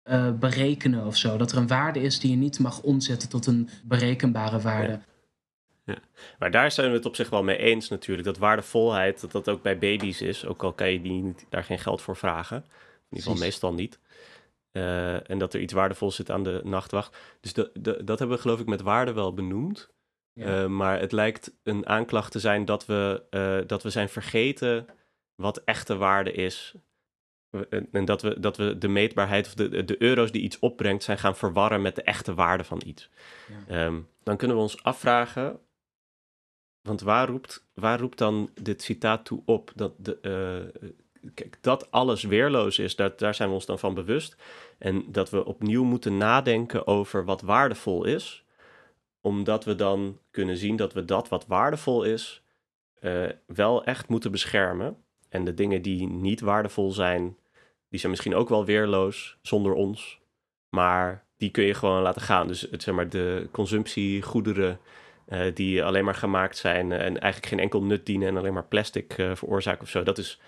uh, 0.04 0.32
berekenen 0.32 1.06
of 1.06 1.16
zo. 1.16 1.38
Dat 1.38 1.52
er 1.52 1.58
een 1.58 1.68
waarde 1.68 2.02
is 2.02 2.20
die 2.20 2.32
je 2.32 2.38
niet 2.38 2.60
mag 2.60 2.82
omzetten 2.82 3.30
tot 3.30 3.46
een 3.46 3.70
berekenbare 3.84 4.60
waarde. 4.60 4.92
Ja. 4.92 5.06
Ja. 5.86 5.98
Maar 6.40 6.52
daar 6.52 6.72
zijn 6.72 6.90
we 6.90 6.96
het 6.96 7.06
op 7.06 7.16
zich 7.16 7.30
wel 7.30 7.44
mee 7.44 7.58
eens 7.58 7.90
natuurlijk. 7.90 8.28
Dat 8.28 8.38
waardevolheid, 8.38 9.22
dat 9.22 9.32
dat 9.32 9.50
ook 9.50 9.62
bij 9.62 9.78
baby's 9.78 10.22
is. 10.22 10.46
Ook 10.46 10.64
al 10.64 10.74
kan 10.74 10.92
je 10.92 11.02
die 11.02 11.22
niet, 11.22 11.46
daar 11.50 11.64
geen 11.64 11.80
geld 11.80 12.02
voor 12.02 12.16
vragen. 12.16 12.58
In 12.58 12.64
ieder 13.10 13.26
geval 13.26 13.46
meestal 13.46 13.74
niet. 13.74 14.00
Uh, 14.72 15.30
en 15.30 15.38
dat 15.38 15.54
er 15.54 15.60
iets 15.60 15.74
waardevols 15.74 16.16
zit 16.16 16.32
aan 16.32 16.44
de 16.44 16.62
nachtwacht. 16.64 17.18
Dus 17.42 17.54
de, 17.54 17.72
de, 17.74 18.04
dat 18.04 18.20
hebben 18.20 18.36
we 18.36 18.42
geloof 18.42 18.60
ik 18.60 18.68
met 18.68 18.82
waarde 18.82 19.14
wel 19.14 19.34
benoemd. 19.34 19.90
Ja. 20.36 20.63
Uh, 20.63 20.67
maar 20.67 21.00
het 21.00 21.12
lijkt 21.12 21.54
een 21.63 21.88
aanklacht 21.88 22.32
te 22.32 22.39
zijn 22.39 22.65
dat 22.65 22.86
we, 22.86 23.24
uh, 23.32 23.67
dat 23.67 23.84
we 23.84 23.89
zijn 23.89 24.10
vergeten 24.10 24.88
wat 25.36 25.63
echte 25.63 25.95
waarde 25.95 26.32
is. 26.32 26.74
En 27.91 28.06
dat 28.06 28.21
we, 28.21 28.39
dat 28.39 28.58
we 28.58 28.78
de 28.78 28.88
meetbaarheid 28.88 29.45
of 29.45 29.54
de, 29.54 29.86
de 29.86 30.02
euro's 30.02 30.32
die 30.32 30.41
iets 30.41 30.60
opbrengt 30.60 31.04
zijn 31.04 31.17
gaan 31.17 31.36
verwarren 31.36 31.82
met 31.82 31.95
de 31.95 32.02
echte 32.02 32.34
waarde 32.34 32.63
van 32.63 32.82
iets. 32.86 33.10
Ja. 33.48 33.86
Ehm, 33.86 34.00
dan 34.24 34.38
kunnen 34.38 34.58
we 34.58 34.63
ons 34.63 34.84
afvragen, 34.84 35.60
want 36.82 37.02
waar 37.02 37.28
roept, 37.28 37.67
waar 37.74 38.00
roept 38.00 38.17
dan 38.17 38.50
dit 38.62 38.82
citaat 38.82 39.26
toe 39.26 39.41
op? 39.45 39.71
Dat, 39.76 39.93
de, 39.98 40.17
uh, 40.21 41.32
kijk, 41.34 41.58
dat 41.62 41.91
alles 41.91 42.24
weerloos 42.24 42.80
is, 42.80 42.95
dat, 42.95 43.19
daar 43.19 43.36
zijn 43.36 43.50
we 43.50 43.56
ons 43.56 43.65
dan 43.65 43.80
van 43.80 43.93
bewust. 43.93 44.36
En 44.78 45.12
dat 45.12 45.30
we 45.30 45.45
opnieuw 45.45 45.84
moeten 45.84 46.17
nadenken 46.17 46.88
over 46.88 47.26
wat 47.26 47.41
waardevol 47.41 48.04
is, 48.04 48.45
omdat 49.26 49.64
we 49.64 49.76
dan 49.76 50.20
kunnen 50.32 50.58
zien 50.58 50.76
dat 50.76 50.94
we 50.94 51.06
dat 51.06 51.30
wat 51.30 51.48
waardevol 51.48 52.04
is, 52.04 52.44
uh, 53.00 53.30
wel 53.46 53.84
echt 53.84 54.08
moeten 54.08 54.32
beschermen. 54.32 54.98
En 55.30 55.46
de 55.46 55.54
dingen 55.54 55.82
die 55.82 56.08
niet 56.08 56.42
waardevol 56.42 56.92
zijn, 56.92 57.38
die 57.90 58.00
zijn 58.00 58.12
misschien 58.12 58.36
ook 58.36 58.50
wel 58.50 58.66
weerloos 58.66 59.38
zonder 59.42 59.74
ons. 59.74 60.20
Maar 60.70 61.26
die 61.38 61.52
kun 61.52 61.64
je 61.64 61.74
gewoon 61.74 62.02
laten 62.02 62.22
gaan. 62.22 62.48
Dus 62.48 62.62
het, 62.62 62.84
zeg 62.84 62.96
maar, 62.96 63.10
de 63.10 63.48
consumptiegoederen 63.52 64.80
uh, 65.30 65.42
die 65.54 65.84
alleen 65.84 66.06
maar 66.06 66.16
gemaakt 66.16 66.58
zijn 66.58 66.92
en 66.92 67.20
eigenlijk 67.20 67.46
geen 67.46 67.60
enkel 67.60 67.84
nut 67.84 68.06
dienen 68.06 68.28
en 68.28 68.38
alleen 68.38 68.54
maar 68.54 68.68
plastic 68.68 69.18
uh, 69.18 69.36
veroorzaken 69.36 69.82
of 69.82 69.90
zo. 69.90 70.04
Dat 70.04 70.18
is 70.18 70.40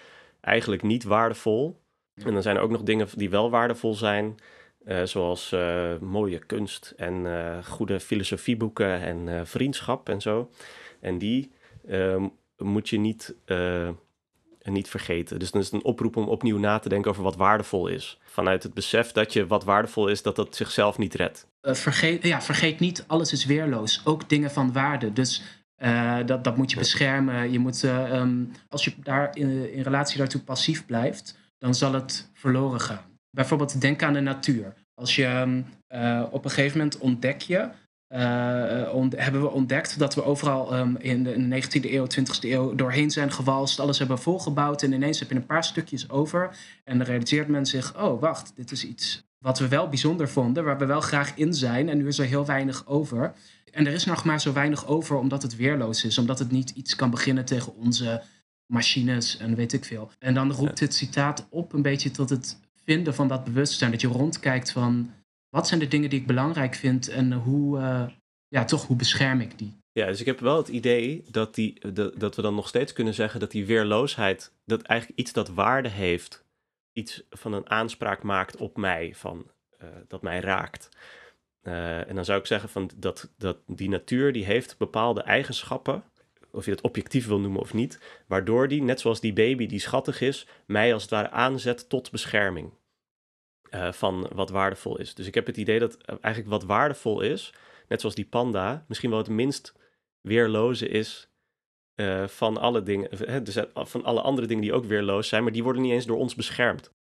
eigenlijk 0.42 0.82
niet 0.82 1.04
waardevol. 1.04 1.80
En 2.14 2.34
dan 2.34 2.42
zijn 2.42 2.56
er 2.56 2.62
ook 2.62 2.72
nog 2.72 2.84
dingen 2.84 3.08
die 3.16 3.30
wel 3.30 3.50
waardevol 3.50 3.94
zijn. 3.94 4.38
Uh, 4.88 5.04
zoals 5.04 5.56
mooie 6.00 6.40
kunst 6.40 6.94
en 6.98 7.26
goede 7.66 8.00
filosofieboeken 8.00 9.02
en 9.02 9.48
vriendschap 9.48 10.10
en 10.10 10.22
zo. 10.22 10.50
En 11.00 11.18
die 11.18 11.52
ehm, 11.88 12.28
moet 12.58 12.90
je 12.90 12.98
niet 13.00 13.36
niet 14.64 14.90
vergeten. 14.90 15.40
Dus 15.40 15.52
dan 15.52 15.62
is 15.62 15.72
het 15.72 15.76
een 15.76 15.90
oproep 15.90 16.16
om 16.16 16.28
opnieuw 16.28 16.58
na 16.58 16.80
te 16.80 16.90
denken 16.90 17.12
over 17.12 17.24
wat 17.24 17.36
waardevol 17.36 17.88
is. 17.88 18.20
Vanuit 18.26 18.64
het 18.64 18.74
besef 18.74 19.12
dat 19.12 19.34
je 19.34 19.48
wat 19.48 19.64
waardevol 19.64 20.08
is, 20.08 20.22
dat 20.22 20.36
dat 20.36 20.56
zichzelf 20.56 20.98
niet 20.98 21.14
redt. 21.14 21.48
Vergeet, 21.62 22.24
ja, 22.24 22.42
vergeet 22.42 22.80
niet, 22.80 23.04
alles 23.08 23.32
is 23.32 23.46
weerloos. 23.46 24.02
Ook 24.04 24.30
dingen 24.30 24.52
van 24.52 24.74
waarde. 24.74 25.14
Dus 25.14 25.44
dat, 26.26 26.44
dat 26.44 26.58
moet 26.58 26.72
je 26.72 26.78
beschermen. 26.78 27.52
Je 27.52 27.60
moet, 27.60 27.84
um, 27.84 28.52
als 28.70 28.86
je 28.86 28.94
daar 29.04 29.36
in, 29.36 29.74
in 29.74 29.82
relatie 29.82 30.18
daartoe 30.18 30.42
passief 30.42 30.86
blijft, 30.86 31.38
dan 31.60 31.76
zal 31.76 31.94
het 31.94 32.30
verloren 32.34 32.82
gaan. 32.82 33.07
Bijvoorbeeld 33.38 33.82
denk 33.82 34.04
aan 34.04 34.14
de 34.14 34.20
natuur. 34.20 34.74
Als 34.94 35.16
je 35.16 35.26
um, 35.26 35.66
op 36.32 36.44
een 36.44 36.52
gegeven 36.52 36.78
moment 36.78 36.98
ontdek 36.98 37.42
je 37.42 37.70
uh, 38.10 38.94
ont 38.94 39.16
hebben 39.18 39.42
we 39.42 39.50
ontdekt 39.50 40.00
dat 40.00 40.16
we 40.16 40.24
overal 40.24 40.78
um, 40.78 40.98
in, 40.98 41.24
de, 41.24 41.34
in, 41.34 41.50
de, 41.50 41.64
19e 41.64 41.92
eeuw, 41.92 42.06
20e 42.06 42.40
eeuw 42.42 42.76
doorheen 42.76 43.12
zijn 43.12 43.32
gewalst. 43.32 43.80
Alles 43.80 44.00
hebben 44.00 44.20
volgebouwd 44.20 44.84
en 44.84 44.92
ineens 44.92 45.20
heb 45.20 45.30
je 45.30 45.36
een 45.36 45.46
paar 45.46 45.64
stukjes 45.64 46.10
over. 46.10 46.58
En 46.84 46.98
dan 46.98 47.08
realiseert 47.08 47.48
men 47.48 47.66
zich, 47.66 48.04
oh 48.04 48.22
wacht, 48.22 48.52
dit 48.56 48.72
is 48.72 48.86
iets 48.86 49.26
wat 49.38 49.60
we 49.60 49.68
wel 49.68 49.88
bijzonder 49.88 50.30
vonden, 50.30 50.64
waar 50.64 50.78
we 50.78 50.86
wel 50.86 51.02
graag 51.02 51.36
in 51.36 51.54
zijn. 51.54 51.90
En 51.90 51.98
nu 51.98 52.08
is 52.08 52.20
er 52.20 52.26
heel 52.26 52.46
weinig 52.46 52.86
over. 52.86 53.34
En 53.72 53.88
er 53.88 53.94
is 53.94 54.06
nog 54.06 54.24
maar 54.24 54.42
zo 54.42 54.54
weinig 54.54 54.88
over 54.88 55.18
omdat 55.18 55.42
het 55.42 55.56
weerloos 55.56 56.06
is. 56.06 56.18
Omdat 56.18 56.40
het 56.40 56.52
niet 56.52 56.70
iets 56.70 56.96
kan 56.96 57.10
beginnen 57.10 57.46
tegen 57.46 57.76
onze 57.76 58.22
machines 58.66 59.38
en 59.38 59.56
weet 59.56 59.74
ik 59.74 59.86
veel. 59.86 60.12
En 60.20 60.34
dan 60.34 60.52
roept 60.52 60.80
dit 60.80 60.94
citaat 60.94 61.48
op 61.50 61.74
een 61.74 61.82
beetje 61.82 62.12
tot 62.12 62.30
het 62.30 62.58
vinden 62.90 63.14
van 63.14 63.28
dat 63.28 63.44
bewustzijn. 63.44 63.92
Dat 63.92 64.02
je 64.02 64.08
rondkijkt 64.08 64.72
van 64.72 65.14
wat 65.50 65.68
zijn 65.68 65.80
de 65.80 65.88
dingen 65.88 66.10
die 66.10 66.20
ik 66.20 66.28
belangrijk 66.28 66.76
vind 66.76 67.08
en 67.08 67.34
hoe, 67.34 67.80
uh, 67.80 68.08
ja, 68.48 68.66
toch, 68.66 68.88
hoe 68.88 68.96
bescherm 68.96 69.42
ik 69.42 69.58
die? 69.58 69.78
Ja, 69.92 70.06
dus 70.06 70.20
ik 70.20 70.26
heb 70.26 70.40
wel 70.40 70.58
het 70.58 70.68
idee 70.68 71.24
dat, 71.32 71.56
die, 71.56 71.92
dat 72.18 72.36
we 72.36 72.42
dan 72.42 72.56
nog 72.56 72.68
steeds 72.68 72.94
kunnen 72.94 73.14
zeggen 73.14 73.40
dat 73.40 73.52
die 73.52 73.66
weerloosheid, 73.66 74.54
dat 74.66 74.82
eigenlijk 74.82 75.20
iets 75.20 75.34
dat 75.34 75.50
waarde 75.50 75.90
heeft, 75.90 76.46
iets 76.94 77.24
van 77.30 77.54
een 77.54 77.70
aanspraak 77.70 78.24
maakt 78.24 78.58
op 78.58 78.78
mij, 78.78 79.14
van, 79.16 79.52
uh, 79.84 79.90
dat 80.08 80.22
mij 80.22 80.40
raakt. 80.40 80.90
Uh, 81.64 82.10
en 82.10 82.16
dan 82.16 82.26
zou 82.26 82.40
ik 82.40 82.46
zeggen 82.46 82.70
van 82.70 82.90
dat, 82.96 83.34
dat 83.38 83.58
die 83.68 83.90
natuur 83.90 84.34
die 84.34 84.46
heeft 84.46 84.78
bepaalde 84.78 85.22
eigenschappen, 85.22 86.04
of 86.58 86.66
je 86.66 86.72
het 86.72 86.82
objectief 86.82 87.28
wil 87.28 87.40
noemen 87.40 87.62
of 87.62 87.74
niet, 87.74 88.00
waardoor 88.28 88.68
die, 88.68 88.82
net 88.82 89.00
zoals 89.00 89.20
die 89.20 89.34
baby 89.34 89.66
die 89.68 89.80
schattig 89.80 90.22
is, 90.22 90.48
mij 90.66 90.94
als 90.94 91.02
het 91.02 91.12
ware 91.12 91.30
aanzet 91.30 91.90
tot 91.90 92.12
bescherming. 92.12 92.72
Uh, 93.70 93.92
van 93.92 94.30
wat 94.34 94.50
waardevol 94.50 94.98
is. 94.98 95.14
Dus 95.14 95.28
ik 95.28 95.34
heb 95.34 95.46
het 95.46 95.58
idee 95.58 95.80
dat 95.80 95.98
eh, 95.98 96.16
eigenlijk 96.22 96.54
wat 96.54 96.64
waardevol 96.64 97.22
is, 97.22 97.54
net 97.88 98.00
zoals 98.00 98.16
die 98.16 98.26
panda, 98.26 98.86
misschien 98.88 99.10
wel 99.10 99.20
het 99.20 99.30
minst 99.30 99.74
weerloze 100.22 100.88
is 100.88 101.30
uh, 101.96 102.28
van 102.28 102.58
alle 102.58 102.84
dingen, 102.84 103.44
dus 103.44 103.58
van 103.74 104.04
alle 104.04 104.22
andere 104.22 104.48
dingen 104.48 104.64
die 104.64 104.74
ook 104.74 104.86
weerloos 104.86 105.28
zijn, 105.28 105.44
maar 105.44 105.52
die 105.52 105.64
worden 105.64 105.82
niet 105.82 105.92
eens 105.92 106.06
door 106.06 106.18
ons 106.18 106.36
beschermd. 106.36 106.92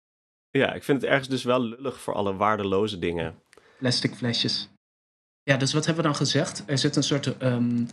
Ja, 0.50 0.72
ik 0.72 0.84
vind 0.84 1.00
het 1.00 1.10
ergens 1.10 1.28
dus 1.28 1.44
wel 1.44 1.60
lullig 1.60 2.00
voor 2.00 2.14
alle 2.14 2.36
waardeloze 2.36 2.98
dingen. 2.98 3.42
Plastic 3.78 4.14
flesjes. 4.14 4.68
Ja, 5.42 5.56
dus 5.56 5.72
wat 5.72 5.86
hebben 5.86 6.02
we 6.02 6.08
dan 6.10 6.18
gezegd? 6.18 6.64
Er 6.66 6.78
zit 6.78 6.96
een 6.96 7.02
soort 7.02 7.42
um, 7.42 7.86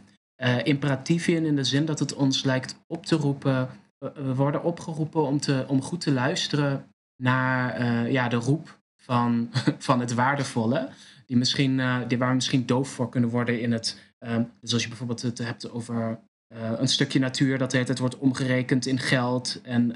uh, 0.44 0.66
imperatief 0.66 1.28
in, 1.28 1.46
in 1.46 1.56
de 1.56 1.64
zin 1.64 1.86
dat 1.86 2.00
het 2.00 2.14
ons 2.14 2.44
lijkt 2.44 2.84
op 2.88 3.06
te 3.06 3.16
roepen. 3.16 3.70
We 4.00 4.36
worden 4.36 4.64
opgeroepen 4.64 5.24
om, 5.24 5.40
te, 5.40 5.66
om 5.68 5.82
goed 5.82 6.02
te 6.02 6.12
luisteren 6.12 6.86
naar 7.16 7.82
uh, 7.82 8.12
ja, 8.12 8.28
de 8.28 8.36
roep 8.36 8.80
van, 8.96 9.50
van 9.78 10.00
het 10.00 10.14
waardevolle. 10.14 10.90
Die 11.26 11.38
misschien, 11.38 11.80
uh, 11.80 11.98
die 12.08 12.18
waar 12.18 12.30
we 12.30 12.36
misschien 12.36 12.66
doof 12.66 12.90
voor 12.90 13.10
kunnen 13.10 13.30
worden 13.30 13.62
in 13.62 13.72
het. 13.72 14.00
Um, 14.20 14.52
dus 14.62 14.74
als 14.74 14.82
je 14.82 14.88
bijvoorbeeld 14.88 15.22
het 15.22 15.38
hebt 15.38 15.72
over 15.72 16.20
een 16.56 16.88
stukje 16.88 17.20
natuur 17.20 17.58
dat 17.58 17.70
tijd 17.70 18.00
wordt 18.00 18.18
omgerekend 18.18 18.86
in 18.86 19.00
geld. 19.00 19.62
En 19.62 19.96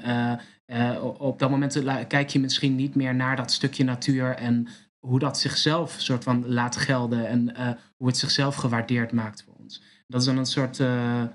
op 1.18 1.38
dat 1.38 1.50
moment 1.50 1.82
kijk 2.08 2.28
je 2.30 2.40
misschien 2.40 2.74
niet 2.74 2.94
meer 2.94 3.14
naar 3.14 3.36
dat 3.36 3.52
stukje 3.52 3.84
natuur 3.84 4.34
en 4.34 4.68
hoe 4.98 5.18
dat 5.18 5.38
zichzelf 5.38 5.94
soort 5.98 6.24
van 6.24 6.48
laat 6.48 6.76
gelden 6.76 7.26
en 7.26 7.52
hoe 7.96 8.06
het 8.06 8.16
zichzelf 8.16 8.54
gewaardeerd 8.54 9.12
maakt. 9.12 9.47
Dat 10.12 10.20
is 10.20 10.26
dan 10.26 10.38
een 10.38 10.46
soort 10.46 10.76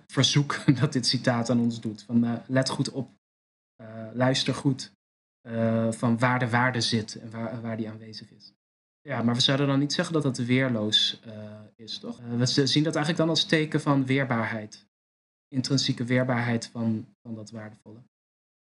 verzoek 0.08 0.60
dat 0.80 0.94
dit 0.94 1.08
citaat 1.08 1.50
aan 1.50 1.60
ons 1.60 1.82
doet. 1.82 2.04
Van 2.04 2.42
let 2.48 2.70
goed 2.70 2.92
op, 2.92 3.10
luister 4.14 4.54
goed 4.54 4.92
van 5.90 6.20
waar 6.20 6.40
de 6.40 6.50
waarde 6.50 6.82
zit 6.82 7.16
en 7.16 7.32
waar, 7.32 7.62
waar 7.62 7.78
die 7.78 7.90
aanwezig 7.90 8.32
is. 8.32 8.54
Ja, 9.02 9.22
maar 9.22 9.36
we 9.36 9.42
zouden 9.42 9.68
dan 9.68 9.80
niet 9.80 9.94
zeggen 9.94 10.14
dat 10.14 10.24
dat 10.24 10.38
weerloos 10.38 11.22
is, 11.76 12.00
toch? 12.00 12.20
We 12.38 12.46
zien 12.46 12.84
dat 12.84 12.96
eigenlijk 12.96 13.18
dan 13.18 13.30
als 13.30 13.46
teken 13.46 13.82
van 13.82 14.06
weerbaarheid. 14.06 14.88
Intrinsieke 15.48 16.04
weerbaarheid 16.04 16.68
van, 16.68 17.08
van 17.22 17.36
dat 17.36 17.52
waardevolle. 17.52 18.00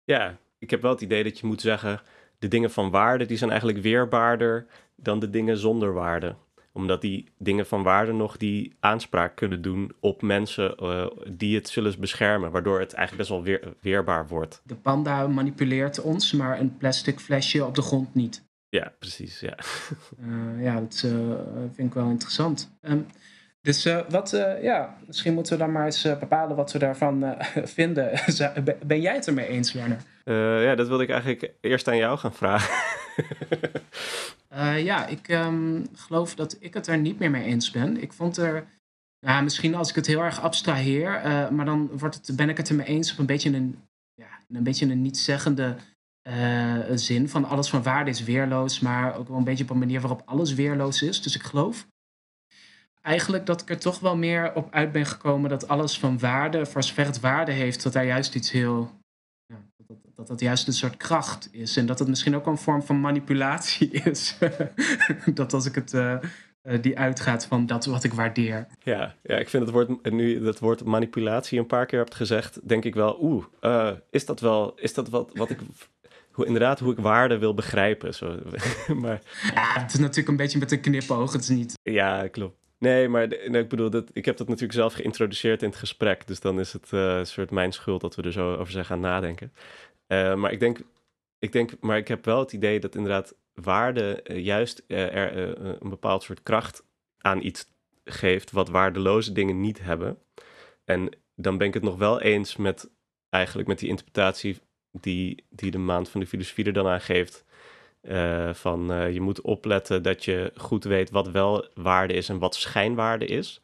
Ja, 0.04 0.38
ik 0.58 0.70
heb 0.70 0.82
wel 0.82 0.90
het 0.90 1.00
idee 1.00 1.22
dat 1.22 1.38
je 1.38 1.46
moet 1.46 1.60
zeggen... 1.60 2.00
de 2.38 2.48
dingen 2.48 2.70
van 2.70 2.90
waarde 2.90 3.26
die 3.26 3.36
zijn 3.36 3.50
eigenlijk 3.50 3.80
weerbaarder 3.80 4.66
dan 4.96 5.18
de 5.18 5.30
dingen 5.30 5.58
zonder 5.58 5.92
waarde 5.92 6.36
omdat 6.72 7.00
die 7.00 7.28
dingen 7.38 7.66
van 7.66 7.82
waarde 7.82 8.12
nog 8.12 8.36
die 8.36 8.76
aanspraak 8.80 9.36
kunnen 9.36 9.62
doen 9.62 9.92
op 10.00 10.22
mensen 10.22 10.74
uh, 10.82 11.06
die 11.30 11.54
het 11.54 11.68
zullen 11.68 12.00
beschermen. 12.00 12.50
Waardoor 12.50 12.80
het 12.80 12.92
eigenlijk 12.92 13.28
best 13.28 13.28
wel 13.28 13.42
weer, 13.42 13.74
weerbaar 13.80 14.28
wordt. 14.28 14.62
De 14.64 14.74
panda 14.74 15.26
manipuleert 15.26 16.00
ons, 16.00 16.32
maar 16.32 16.60
een 16.60 16.76
plastic 16.76 17.20
flesje 17.20 17.64
op 17.64 17.74
de 17.74 17.82
grond 17.82 18.14
niet. 18.14 18.44
Ja, 18.68 18.92
precies. 18.98 19.40
Ja, 19.40 19.58
uh, 20.20 20.62
ja 20.66 20.80
dat 20.80 21.02
uh, 21.06 21.12
vind 21.74 21.88
ik 21.88 21.94
wel 21.94 22.08
interessant. 22.08 22.76
Um, 22.82 23.06
dus 23.60 23.88
wat, 24.08 24.30
ja, 24.62 24.96
misschien 25.06 25.34
moeten 25.34 25.52
we 25.52 25.58
dan 25.58 25.72
maar 25.72 25.84
eens 25.84 26.02
bepalen 26.02 26.56
wat 26.56 26.72
we 26.72 26.78
daarvan 26.78 27.36
vinden. 27.78 28.10
ben 28.86 29.00
jij 29.00 29.14
het 29.14 29.26
ermee 29.26 29.46
eens, 29.46 29.72
Werner? 29.72 29.98
ja, 30.64 30.74
dat 30.74 30.88
wilde 30.88 31.02
ik 31.02 31.10
eigenlijk 31.10 31.52
eerst 31.60 31.88
aan 31.88 31.96
jou 31.96 32.18
gaan 32.18 32.34
vragen. 32.34 33.00
Uh, 34.52 34.82
ja, 34.90 35.06
ik 35.06 35.28
um, 35.28 35.86
geloof 35.94 36.34
dat 36.34 36.56
ik 36.60 36.74
het 36.74 36.86
er 36.86 36.98
niet 36.98 37.18
meer 37.18 37.30
mee 37.30 37.44
eens 37.44 37.70
ben. 37.70 38.02
Ik 38.02 38.12
vond 38.12 38.36
er, 38.36 38.66
nou, 39.26 39.42
misschien 39.42 39.74
als 39.74 39.88
ik 39.88 39.94
het 39.94 40.06
heel 40.06 40.22
erg 40.22 40.40
abstraheer, 40.40 41.24
uh, 41.24 41.48
maar 41.48 41.64
dan 41.64 41.98
wordt 41.98 42.14
het, 42.14 42.36
ben 42.36 42.48
ik 42.48 42.56
het 42.56 42.68
er 42.68 42.74
mee 42.74 42.86
eens 42.86 43.12
op 43.12 43.18
een 43.18 43.26
beetje 43.26 43.52
een, 43.52 43.78
ja, 44.14 44.38
een, 44.48 44.62
beetje 44.62 44.86
een 44.86 45.02
niet-zeggende 45.02 45.76
uh, 46.28 46.78
zin. 46.94 47.28
Van 47.28 47.44
alles 47.44 47.68
van 47.68 47.82
waarde 47.82 48.10
is 48.10 48.24
weerloos, 48.24 48.80
maar 48.80 49.16
ook 49.16 49.28
wel 49.28 49.36
een 49.36 49.44
beetje 49.44 49.64
op 49.64 49.70
een 49.70 49.78
manier 49.78 50.00
waarop 50.00 50.22
alles 50.24 50.54
weerloos 50.54 51.02
is. 51.02 51.22
Dus 51.22 51.34
ik 51.34 51.42
geloof 51.42 51.86
eigenlijk 53.02 53.46
dat 53.46 53.60
ik 53.60 53.70
er 53.70 53.78
toch 53.78 53.98
wel 53.98 54.16
meer 54.16 54.54
op 54.54 54.72
uit 54.72 54.92
ben 54.92 55.06
gekomen 55.06 55.50
dat 55.50 55.68
alles 55.68 55.98
van 55.98 56.18
waarde, 56.18 56.66
voor 56.66 56.82
zover 56.82 57.04
het 57.04 57.20
waarde 57.20 57.52
heeft, 57.52 57.82
dat 57.82 57.92
daar 57.92 58.04
juist 58.04 58.34
iets 58.34 58.50
heel 58.50 58.90
dat, 59.86 59.96
dat 60.14 60.26
dat 60.26 60.40
juist 60.40 60.66
een 60.66 60.72
soort 60.72 60.96
kracht 60.96 61.48
is. 61.52 61.76
En 61.76 61.86
dat 61.86 61.98
het 61.98 62.08
misschien 62.08 62.36
ook 62.36 62.46
een 62.46 62.58
vorm 62.58 62.82
van 62.82 63.00
manipulatie 63.00 63.90
is. 64.10 64.36
dat 65.34 65.52
als 65.52 65.66
ik 65.66 65.74
het. 65.74 65.92
Uh, 65.92 66.18
die 66.80 66.98
uitgaat 66.98 67.46
van 67.46 67.66
dat 67.66 67.84
wat 67.84 68.04
ik 68.04 68.12
waardeer. 68.12 68.66
Ja, 68.82 69.14
ja 69.22 69.36
ik 69.36 69.48
vind 69.48 69.62
het 69.62 69.72
woord, 69.72 70.10
nu 70.12 70.40
dat 70.40 70.58
woord 70.58 70.84
manipulatie 70.84 71.58
een 71.58 71.66
paar 71.66 71.86
keer 71.86 71.98
hebt 71.98 72.14
gezegd, 72.14 72.68
denk 72.68 72.84
ik 72.84 72.94
wel, 72.94 73.18
oeh, 73.20 73.44
uh, 73.60 73.90
is 74.10 74.26
dat 74.26 74.40
wel, 74.40 74.72
is 74.76 74.94
dat 74.94 75.08
wat, 75.08 75.30
wat 75.34 75.50
ik, 75.50 75.58
hoe, 76.32 76.46
inderdaad, 76.46 76.80
hoe 76.80 76.92
ik 76.92 76.98
waarde 76.98 77.38
wil 77.38 77.54
begrijpen. 77.54 78.14
Zo. 78.14 78.38
maar, 79.02 79.20
ja, 79.54 79.80
het 79.80 79.92
is 79.92 79.98
natuurlijk 79.98 80.28
een 80.28 80.36
beetje 80.36 80.58
met 80.58 80.72
een 80.72 80.80
knipoog, 80.80 81.32
het 81.32 81.42
is 81.42 81.48
niet... 81.48 81.78
Ja, 81.82 82.28
klopt. 82.28 82.61
Nee, 82.82 83.08
maar 83.08 83.32
ik 83.32 83.68
bedoel, 83.68 83.90
dat, 83.90 84.10
ik 84.12 84.24
heb 84.24 84.36
dat 84.36 84.46
natuurlijk 84.46 84.78
zelf 84.78 84.92
geïntroduceerd 84.92 85.62
in 85.62 85.68
het 85.68 85.78
gesprek. 85.78 86.26
Dus 86.26 86.40
dan 86.40 86.60
is 86.60 86.72
het 86.72 86.90
uh, 86.92 87.16
een 87.16 87.26
soort 87.26 87.50
mijn 87.50 87.72
schuld 87.72 88.00
dat 88.00 88.14
we 88.14 88.22
er 88.22 88.32
zo 88.32 88.54
over 88.54 88.72
zijn 88.72 88.84
gaan 88.84 89.00
nadenken. 89.00 89.52
Uh, 90.08 90.34
maar 90.34 90.52
ik 90.52 90.60
denk, 90.60 90.80
ik 91.38 91.52
denk, 91.52 91.80
maar 91.80 91.96
ik 91.96 92.08
heb 92.08 92.24
wel 92.24 92.38
het 92.38 92.52
idee 92.52 92.80
dat 92.80 92.94
inderdaad 92.94 93.34
waarde 93.54 94.20
uh, 94.24 94.44
juist 94.44 94.84
er 94.86 95.58
een 95.82 95.88
bepaald 95.88 96.22
soort 96.22 96.42
kracht 96.42 96.84
aan 97.18 97.42
iets 97.42 97.66
geeft 98.04 98.50
wat 98.50 98.68
waardeloze 98.68 99.32
dingen 99.32 99.60
niet 99.60 99.82
hebben. 99.82 100.18
En 100.84 101.16
dan 101.34 101.58
ben 101.58 101.66
ik 101.66 101.74
het 101.74 101.82
nog 101.82 101.96
wel 101.96 102.20
eens 102.20 102.56
met 102.56 102.90
eigenlijk 103.28 103.68
met 103.68 103.78
die 103.78 103.88
interpretatie 103.88 104.58
die, 104.90 105.44
die 105.50 105.70
de 105.70 105.78
maand 105.78 106.08
van 106.08 106.20
de 106.20 106.26
filosofie 106.26 106.64
er 106.64 106.72
dan 106.72 106.86
aan 106.86 107.00
geeft. 107.00 107.44
Uh, 108.02 108.54
van 108.54 108.92
uh, 108.92 109.12
je 109.12 109.20
moet 109.20 109.40
opletten 109.40 110.02
dat 110.02 110.24
je 110.24 110.52
goed 110.56 110.84
weet 110.84 111.10
wat 111.10 111.30
wel 111.30 111.68
waarde 111.74 112.14
is 112.14 112.28
en 112.28 112.38
wat 112.38 112.54
schijnwaarde 112.54 113.26
is. 113.26 113.60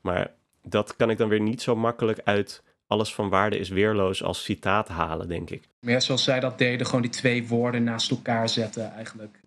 Maar 0.00 0.34
dat 0.62 0.96
kan 0.96 1.10
ik 1.10 1.18
dan 1.18 1.28
weer 1.28 1.40
niet 1.40 1.62
zo 1.62 1.76
makkelijk 1.76 2.20
uit 2.24 2.62
alles 2.86 3.14
van 3.14 3.28
waarde 3.28 3.58
is 3.58 3.68
weerloos 3.68 4.22
als 4.22 4.44
citaat 4.44 4.88
halen, 4.88 5.28
denk 5.28 5.50
ik. 5.50 5.68
Meer 5.80 6.02
zoals 6.02 6.24
zij 6.24 6.40
dat 6.40 6.58
deden, 6.58 6.86
gewoon 6.86 7.02
die 7.02 7.10
twee 7.10 7.48
woorden 7.48 7.84
naast 7.84 8.10
elkaar 8.10 8.48
zetten 8.48 8.92
eigenlijk. 8.92 9.40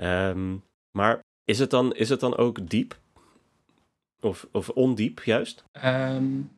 Um, 0.00 0.62
maar 0.90 1.20
is 1.44 1.58
het, 1.58 1.70
dan, 1.70 1.94
is 1.94 2.08
het 2.08 2.20
dan 2.20 2.36
ook 2.36 2.68
diep? 2.68 2.98
Of, 4.20 4.46
of 4.52 4.68
ondiep, 4.68 5.20
juist? 5.24 5.64
Um, 5.84 6.50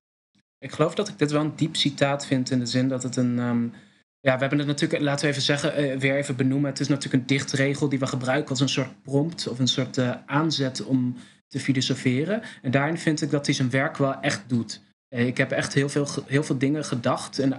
ik 0.59 0.73
geloof 0.73 0.95
dat 0.95 1.09
ik 1.09 1.19
dit 1.19 1.31
wel 1.31 1.41
een 1.41 1.57
diep 1.57 1.77
citaat 1.77 2.27
vind 2.27 2.51
in 2.51 2.59
de 2.59 2.67
zin 2.67 2.89
dat 2.89 3.03
het 3.03 3.17
een... 3.17 3.39
Um, 3.39 3.73
ja, 4.21 4.35
we 4.35 4.41
hebben 4.41 4.59
het 4.59 4.67
natuurlijk, 4.67 5.03
laten 5.03 5.25
we 5.25 5.31
even 5.31 5.43
zeggen, 5.43 5.85
uh, 5.85 5.97
weer 5.97 6.17
even 6.17 6.37
benoemen. 6.37 6.71
Het 6.71 6.81
is 6.81 6.89
natuurlijk 6.89 7.15
een 7.15 7.27
dichtregel 7.27 7.89
die 7.89 7.99
we 7.99 8.07
gebruiken 8.07 8.51
als 8.51 8.61
een 8.61 8.69
soort 8.69 9.03
prompt 9.03 9.49
of 9.49 9.59
een 9.59 9.69
soort 9.69 9.97
uh, 9.97 10.15
aanzet 10.27 10.85
om 10.85 11.17
te 11.49 11.61
filosoferen. 11.61 12.43
En 12.63 12.71
daarin 12.71 12.99
vind 12.99 13.23
ik 13.23 13.31
dat 13.31 13.47
hij 13.47 13.55
zijn 13.55 13.71
werk 13.71 13.97
wel 13.97 14.21
echt 14.21 14.43
doet. 14.47 14.83
Uh, 15.09 15.27
ik 15.27 15.37
heb 15.37 15.51
echt 15.51 15.75
heel 15.75 15.89
veel, 15.89 16.09
heel 16.27 16.43
veel 16.43 16.59
dingen 16.59 16.85
gedacht 16.85 17.39
en, 17.39 17.59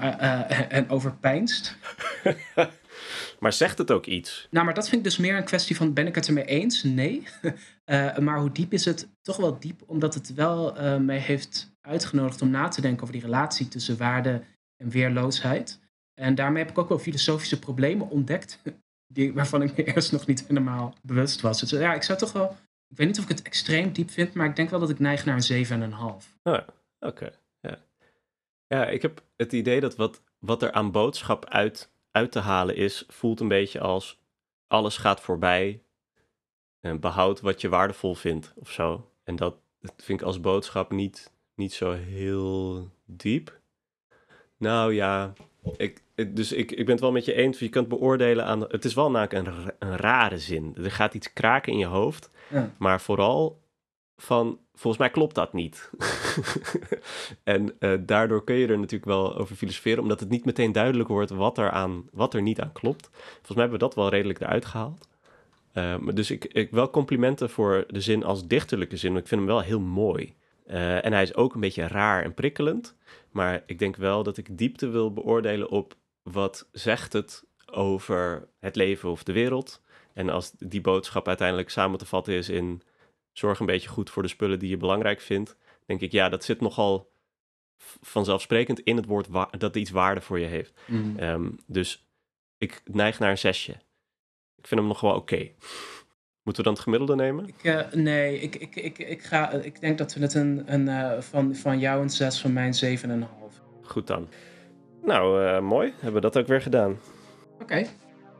en 0.69 0.89
overpeinst. 0.89 1.77
maar 3.39 3.53
zegt 3.53 3.77
het 3.77 3.91
ook 3.91 4.05
iets? 4.05 4.47
Nou, 4.51 4.65
maar 4.65 4.73
dat 4.73 4.89
vind 4.89 4.97
ik 4.97 5.03
dus 5.03 5.17
meer 5.17 5.37
een 5.37 5.43
kwestie 5.43 5.75
van: 5.75 5.93
ben 5.93 6.07
ik 6.07 6.15
het 6.15 6.27
ermee 6.27 6.45
eens? 6.45 6.83
Nee. 6.83 7.23
maar 8.19 8.39
hoe 8.39 8.51
diep 8.51 8.73
is 8.73 8.85
het? 8.85 9.07
Toch 9.21 9.37
wel 9.37 9.59
diep, 9.59 9.81
omdat 9.85 10.13
het 10.13 10.33
wel 10.33 10.75
mij 10.99 11.19
heeft 11.19 11.71
uitgenodigd 11.81 12.41
om 12.41 12.49
na 12.49 12.67
te 12.67 12.81
denken 12.81 13.01
over 13.01 13.13
die 13.13 13.23
relatie 13.25 13.67
tussen 13.67 13.97
waarde 13.97 14.43
en 14.77 14.89
weerloosheid. 14.89 15.80
En 16.21 16.35
daarmee 16.35 16.63
heb 16.63 16.71
ik 16.71 16.77
ook 16.77 16.89
wel 16.89 16.99
filosofische 16.99 17.59
problemen 17.59 18.09
ontdekt, 18.09 18.61
die, 19.15 19.33
waarvan 19.33 19.61
ik 19.61 19.77
me 19.77 19.83
eerst 19.83 20.11
nog 20.11 20.25
niet 20.25 20.47
helemaal 20.47 20.93
bewust 21.01 21.41
was. 21.41 21.59
Dus 21.59 21.69
ja, 21.69 21.93
ik 21.93 22.03
zou 22.03 22.17
toch 22.19 22.31
wel, 22.31 22.55
ik 22.87 22.97
weet 22.97 23.07
niet 23.07 23.17
of 23.17 23.23
ik 23.23 23.29
het 23.29 23.41
extreem 23.41 23.91
diep 23.93 24.09
vind, 24.09 24.33
maar 24.33 24.45
ik 24.45 24.55
denk 24.55 24.69
wel 24.69 24.79
dat 24.79 24.89
ik 24.89 24.99
neig 24.99 25.25
naar 25.25 25.39
een 25.49 25.65
7,5. 25.65 26.39
Oh, 26.43 26.59
oké. 26.99 27.31
Ja. 27.59 27.77
ja, 28.67 28.85
ik 28.85 29.01
heb 29.01 29.23
het 29.35 29.53
idee 29.53 29.79
dat 29.79 29.95
wat, 29.95 30.21
wat 30.39 30.61
er 30.61 30.71
aan 30.71 30.91
boodschap 30.91 31.45
uit, 31.45 31.91
uit 32.11 32.31
te 32.31 32.39
halen 32.39 32.75
is, 32.75 33.03
voelt 33.07 33.39
een 33.39 33.47
beetje 33.47 33.79
als 33.79 34.19
alles 34.67 34.97
gaat 34.97 35.21
voorbij. 35.21 35.83
En 36.79 36.99
behoud 36.99 37.41
wat 37.41 37.61
je 37.61 37.69
waardevol 37.69 38.15
vindt 38.15 38.53
of 38.55 38.71
zo. 38.71 39.11
En 39.23 39.35
dat, 39.35 39.55
dat 39.79 39.93
vind 39.97 40.19
ik 40.19 40.25
als 40.25 40.39
boodschap 40.39 40.91
niet, 40.91 41.31
niet 41.55 41.73
zo 41.73 41.91
heel 41.91 42.89
diep. 43.05 43.59
Nou 44.57 44.93
ja, 44.93 45.33
ik, 45.77 46.03
dus 46.27 46.51
ik, 46.51 46.71
ik 46.71 46.85
ben 46.85 46.91
het 46.91 46.99
wel 46.99 47.11
met 47.11 47.25
je 47.25 47.33
eens. 47.33 47.59
Je 47.59 47.69
kunt 47.69 47.87
beoordelen 47.87 48.45
aan. 48.45 48.61
Het 48.61 48.85
is 48.85 48.93
wel 48.93 49.11
namelijk 49.11 49.47
een, 49.47 49.73
een 49.79 49.97
rare 49.97 50.37
zin. 50.37 50.75
Er 50.83 50.91
gaat 50.91 51.13
iets 51.13 51.33
kraken 51.33 51.73
in 51.73 51.79
je 51.79 51.85
hoofd. 51.85 52.29
Ja. 52.49 52.73
Maar 52.77 53.01
vooral 53.01 53.61
van. 54.17 54.59
Volgens 54.73 55.01
mij 55.01 55.11
klopt 55.11 55.35
dat 55.35 55.53
niet. 55.53 55.89
en 57.43 57.75
uh, 57.79 57.93
daardoor 57.99 58.43
kun 58.43 58.55
je 58.55 58.67
er 58.67 58.77
natuurlijk 58.77 59.05
wel 59.05 59.37
over 59.37 59.55
filosoferen, 59.55 60.01
omdat 60.01 60.19
het 60.19 60.29
niet 60.29 60.45
meteen 60.45 60.71
duidelijk 60.71 61.09
wordt 61.09 61.31
wat 61.31 61.57
er, 61.57 61.69
aan, 61.69 62.09
wat 62.11 62.33
er 62.33 62.41
niet 62.41 62.61
aan 62.61 62.71
klopt. 62.71 63.09
Volgens 63.11 63.47
mij 63.47 63.61
hebben 63.61 63.79
we 63.79 63.85
dat 63.85 63.95
wel 63.95 64.09
redelijk 64.09 64.39
eruit 64.39 64.65
gehaald. 64.65 65.07
Uh, 65.73 65.95
dus 66.13 66.31
ik, 66.31 66.45
ik 66.45 66.71
wel 66.71 66.89
complimenten 66.89 67.49
voor 67.49 67.83
de 67.87 68.01
zin 68.01 68.23
als 68.23 68.47
dichterlijke 68.47 68.97
zin. 68.97 69.17
Ik 69.17 69.27
vind 69.27 69.41
hem 69.41 69.49
wel 69.49 69.61
heel 69.61 69.79
mooi. 69.79 70.35
Uh, 70.67 71.05
en 71.05 71.13
hij 71.13 71.23
is 71.23 71.35
ook 71.35 71.53
een 71.53 71.59
beetje 71.59 71.87
raar 71.87 72.23
en 72.23 72.33
prikkelend. 72.33 72.95
Maar 73.31 73.63
ik 73.65 73.79
denk 73.79 73.95
wel 73.95 74.23
dat 74.23 74.37
ik 74.37 74.57
diepte 74.57 74.89
wil 74.89 75.13
beoordelen 75.13 75.69
op 75.69 75.95
wat 76.21 76.69
zegt 76.71 77.13
het 77.13 77.43
over 77.65 78.47
het 78.59 78.75
leven 78.75 79.09
of 79.09 79.23
de 79.23 79.33
wereld. 79.33 79.81
En 80.13 80.29
als 80.29 80.51
die 80.51 80.81
boodschap 80.81 81.27
uiteindelijk 81.27 81.69
samen 81.69 81.99
te 81.99 82.05
vatten 82.05 82.33
is 82.33 82.49
in 82.49 82.81
zorg 83.31 83.59
een 83.59 83.65
beetje 83.65 83.89
goed 83.89 84.09
voor 84.09 84.23
de 84.23 84.29
spullen 84.29 84.59
die 84.59 84.69
je 84.69 84.77
belangrijk 84.77 85.21
vindt, 85.21 85.57
denk 85.85 86.01
ik 86.01 86.11
ja, 86.11 86.29
dat 86.29 86.43
zit 86.43 86.61
nogal 86.61 87.11
vanzelfsprekend 88.01 88.79
in 88.79 88.95
het 88.95 89.05
woord 89.05 89.27
dat 89.57 89.75
iets 89.75 89.89
waarde 89.89 90.21
voor 90.21 90.39
je 90.39 90.45
heeft. 90.45 90.79
Mm. 90.87 91.19
Um, 91.19 91.59
dus 91.65 92.05
ik 92.57 92.81
neig 92.85 93.19
naar 93.19 93.29
een 93.29 93.37
zesje. 93.37 93.71
Ik 94.55 94.67
vind 94.67 94.79
hem 94.79 94.89
nog 94.89 95.01
wel 95.01 95.15
oké. 95.15 95.51
Moeten 96.43 96.63
we 96.63 96.69
dan 96.69 96.73
het 96.73 96.83
gemiddelde 96.83 97.15
nemen? 97.15 97.47
Ik, 97.47 97.63
uh, 97.63 97.81
nee, 97.93 98.39
ik, 98.39 98.55
ik, 98.55 98.75
ik, 98.75 98.97
ik, 98.97 99.23
ga, 99.23 99.51
ik 99.51 99.81
denk 99.81 99.97
dat 99.97 100.13
we 100.13 100.21
het 100.21 100.33
een, 100.33 100.63
een, 100.65 100.87
uh, 100.87 101.11
van, 101.19 101.55
van 101.55 101.79
jou 101.79 102.01
een 102.01 102.09
6, 102.09 102.41
van 102.41 102.53
mij 102.53 102.71
een 102.81 102.97
7,5. 102.97 103.25
Goed 103.81 104.07
dan. 104.07 104.27
Nou, 105.03 105.43
uh, 105.43 105.59
mooi. 105.59 105.93
Hebben 105.93 106.13
we 106.13 106.29
dat 106.29 106.37
ook 106.37 106.47
weer 106.47 106.61
gedaan. 106.61 106.91
Oké. 107.53 107.63
Okay. 107.63 107.87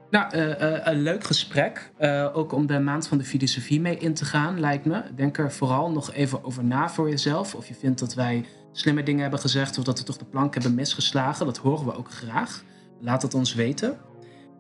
Nou, 0.10 0.36
een 0.84 1.02
leuk 1.02 1.24
gesprek. 1.24 1.92
ook 2.34 2.52
om 2.52 2.68
de 2.68 2.80
maand 2.80 3.08
van 3.08 3.18
de 3.18 3.24
filosofie 3.24 3.82
mee 3.82 3.98
in 3.98 4.14
te 4.14 4.26
gaan, 4.26 4.60
lijkt 4.60 4.86
me. 4.86 5.02
Denk 5.16 5.38
er 5.38 5.52
vooral 5.52 5.92
nog 5.92 6.14
even 6.14 6.44
over 6.44 6.64
na 6.64 6.90
voor 6.90 7.10
jezelf. 7.10 7.56
Of 7.56 7.68
je 7.68 7.74
vindt 7.74 8.00
dat 8.00 8.14
wij 8.14 8.46
slimme 8.72 9.04
dingen 9.04 9.22
hebben 9.22 9.40
gezegd 9.40 9.78
of 9.78 9.84
dat 9.84 10.00
we 10.00 10.06
toch 10.06 10.18
de 10.18 10.26
plank 10.26 10.54
hebben 10.54 10.76
misgeslagen. 10.76 11.46
Dat 11.46 11.58
horen 11.58 11.86
we 11.86 11.98
ook 11.98 12.12
graag. 12.12 12.64
Laat 13.00 13.22
het 13.22 13.34
ons 13.34 13.54
weten. 13.54 13.98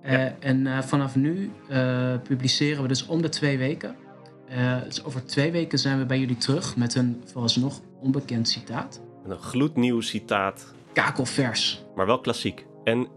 Uh, 0.05 0.45
en 0.45 0.65
uh, 0.65 0.81
vanaf 0.81 1.15
nu 1.15 1.51
uh, 1.69 2.13
publiceren 2.23 2.81
we 2.81 2.87
dus 2.87 3.05
om 3.05 3.21
de 3.21 3.29
twee 3.29 3.57
weken. 3.57 3.95
dus 4.83 5.03
over 5.03 5.25
twee 5.25 5.51
weken 5.51 5.79
zijn 5.79 5.97
we 5.97 6.05
bij 6.05 6.19
jullie 6.19 6.37
terug 6.37 6.75
met 6.75 6.95
een 6.95 7.21
vooralsnog 7.25 7.81
onbekend 7.99 8.47
citaat. 8.47 9.01
Een 9.27 9.37
gloednieuw 9.37 10.01
citaat. 10.01 10.73
Kakelvers. 10.93 11.83
Maar 11.95 12.05
wel 12.05 12.19
klassiek. 12.19 12.65
En 12.83 13.07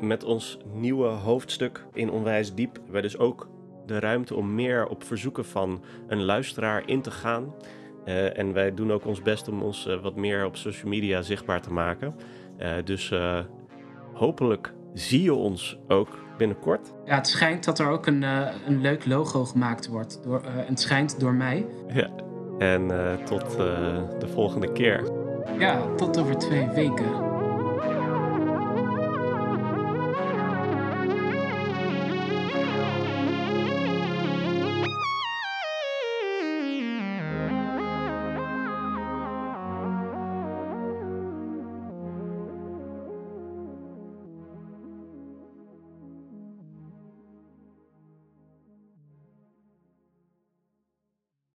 met 0.00 0.24
ons 0.24 0.58
nieuwe 0.74 1.06
hoofdstuk 1.06 1.84
in 1.92 2.10
Onwijs 2.10 2.54
Diep 2.54 2.74
hebben 2.74 2.92
we 2.92 3.00
dus 3.00 3.18
ook 3.18 3.48
de 3.86 3.98
ruimte 3.98 4.34
om 4.34 4.54
meer 4.54 4.86
op 4.86 5.04
verzoeken 5.04 5.44
van 5.44 5.82
een 6.08 6.22
luisteraar 6.22 6.88
in 6.88 7.02
te 7.02 7.10
gaan. 7.10 7.54
en 8.34 8.52
wij 8.52 8.74
doen 8.74 8.92
ook 8.92 9.06
ons 9.06 9.22
best 9.22 9.48
om 9.48 9.62
ons 9.62 9.88
wat 10.02 10.16
meer 10.16 10.44
op 10.44 10.56
social 10.56 10.88
media 10.88 11.22
zichtbaar 11.22 11.60
te 11.60 11.72
maken. 11.72 12.14
dus 12.84 13.12
hopelijk 14.12 14.74
zie 14.98 15.22
je 15.22 15.34
ons 15.34 15.78
ook 15.88 16.08
binnenkort. 16.38 16.92
Ja, 17.04 17.14
het 17.14 17.26
schijnt 17.26 17.64
dat 17.64 17.78
er 17.78 17.88
ook 17.88 18.06
een, 18.06 18.22
uh, 18.22 18.48
een 18.66 18.80
leuk 18.80 19.06
logo 19.06 19.44
gemaakt 19.44 19.88
wordt. 19.88 20.20
Door, 20.22 20.42
uh, 20.44 20.50
het 20.54 20.80
schijnt 20.80 21.20
door 21.20 21.34
mij. 21.34 21.66
Ja, 21.92 22.10
en 22.58 22.82
uh, 22.82 23.14
tot 23.14 23.56
de 24.20 24.28
volgende 24.32 24.72
keer. 24.72 25.10
Ja, 25.58 25.94
tot 25.94 26.18
over 26.18 26.38
twee 26.38 26.68
weken. 26.68 27.25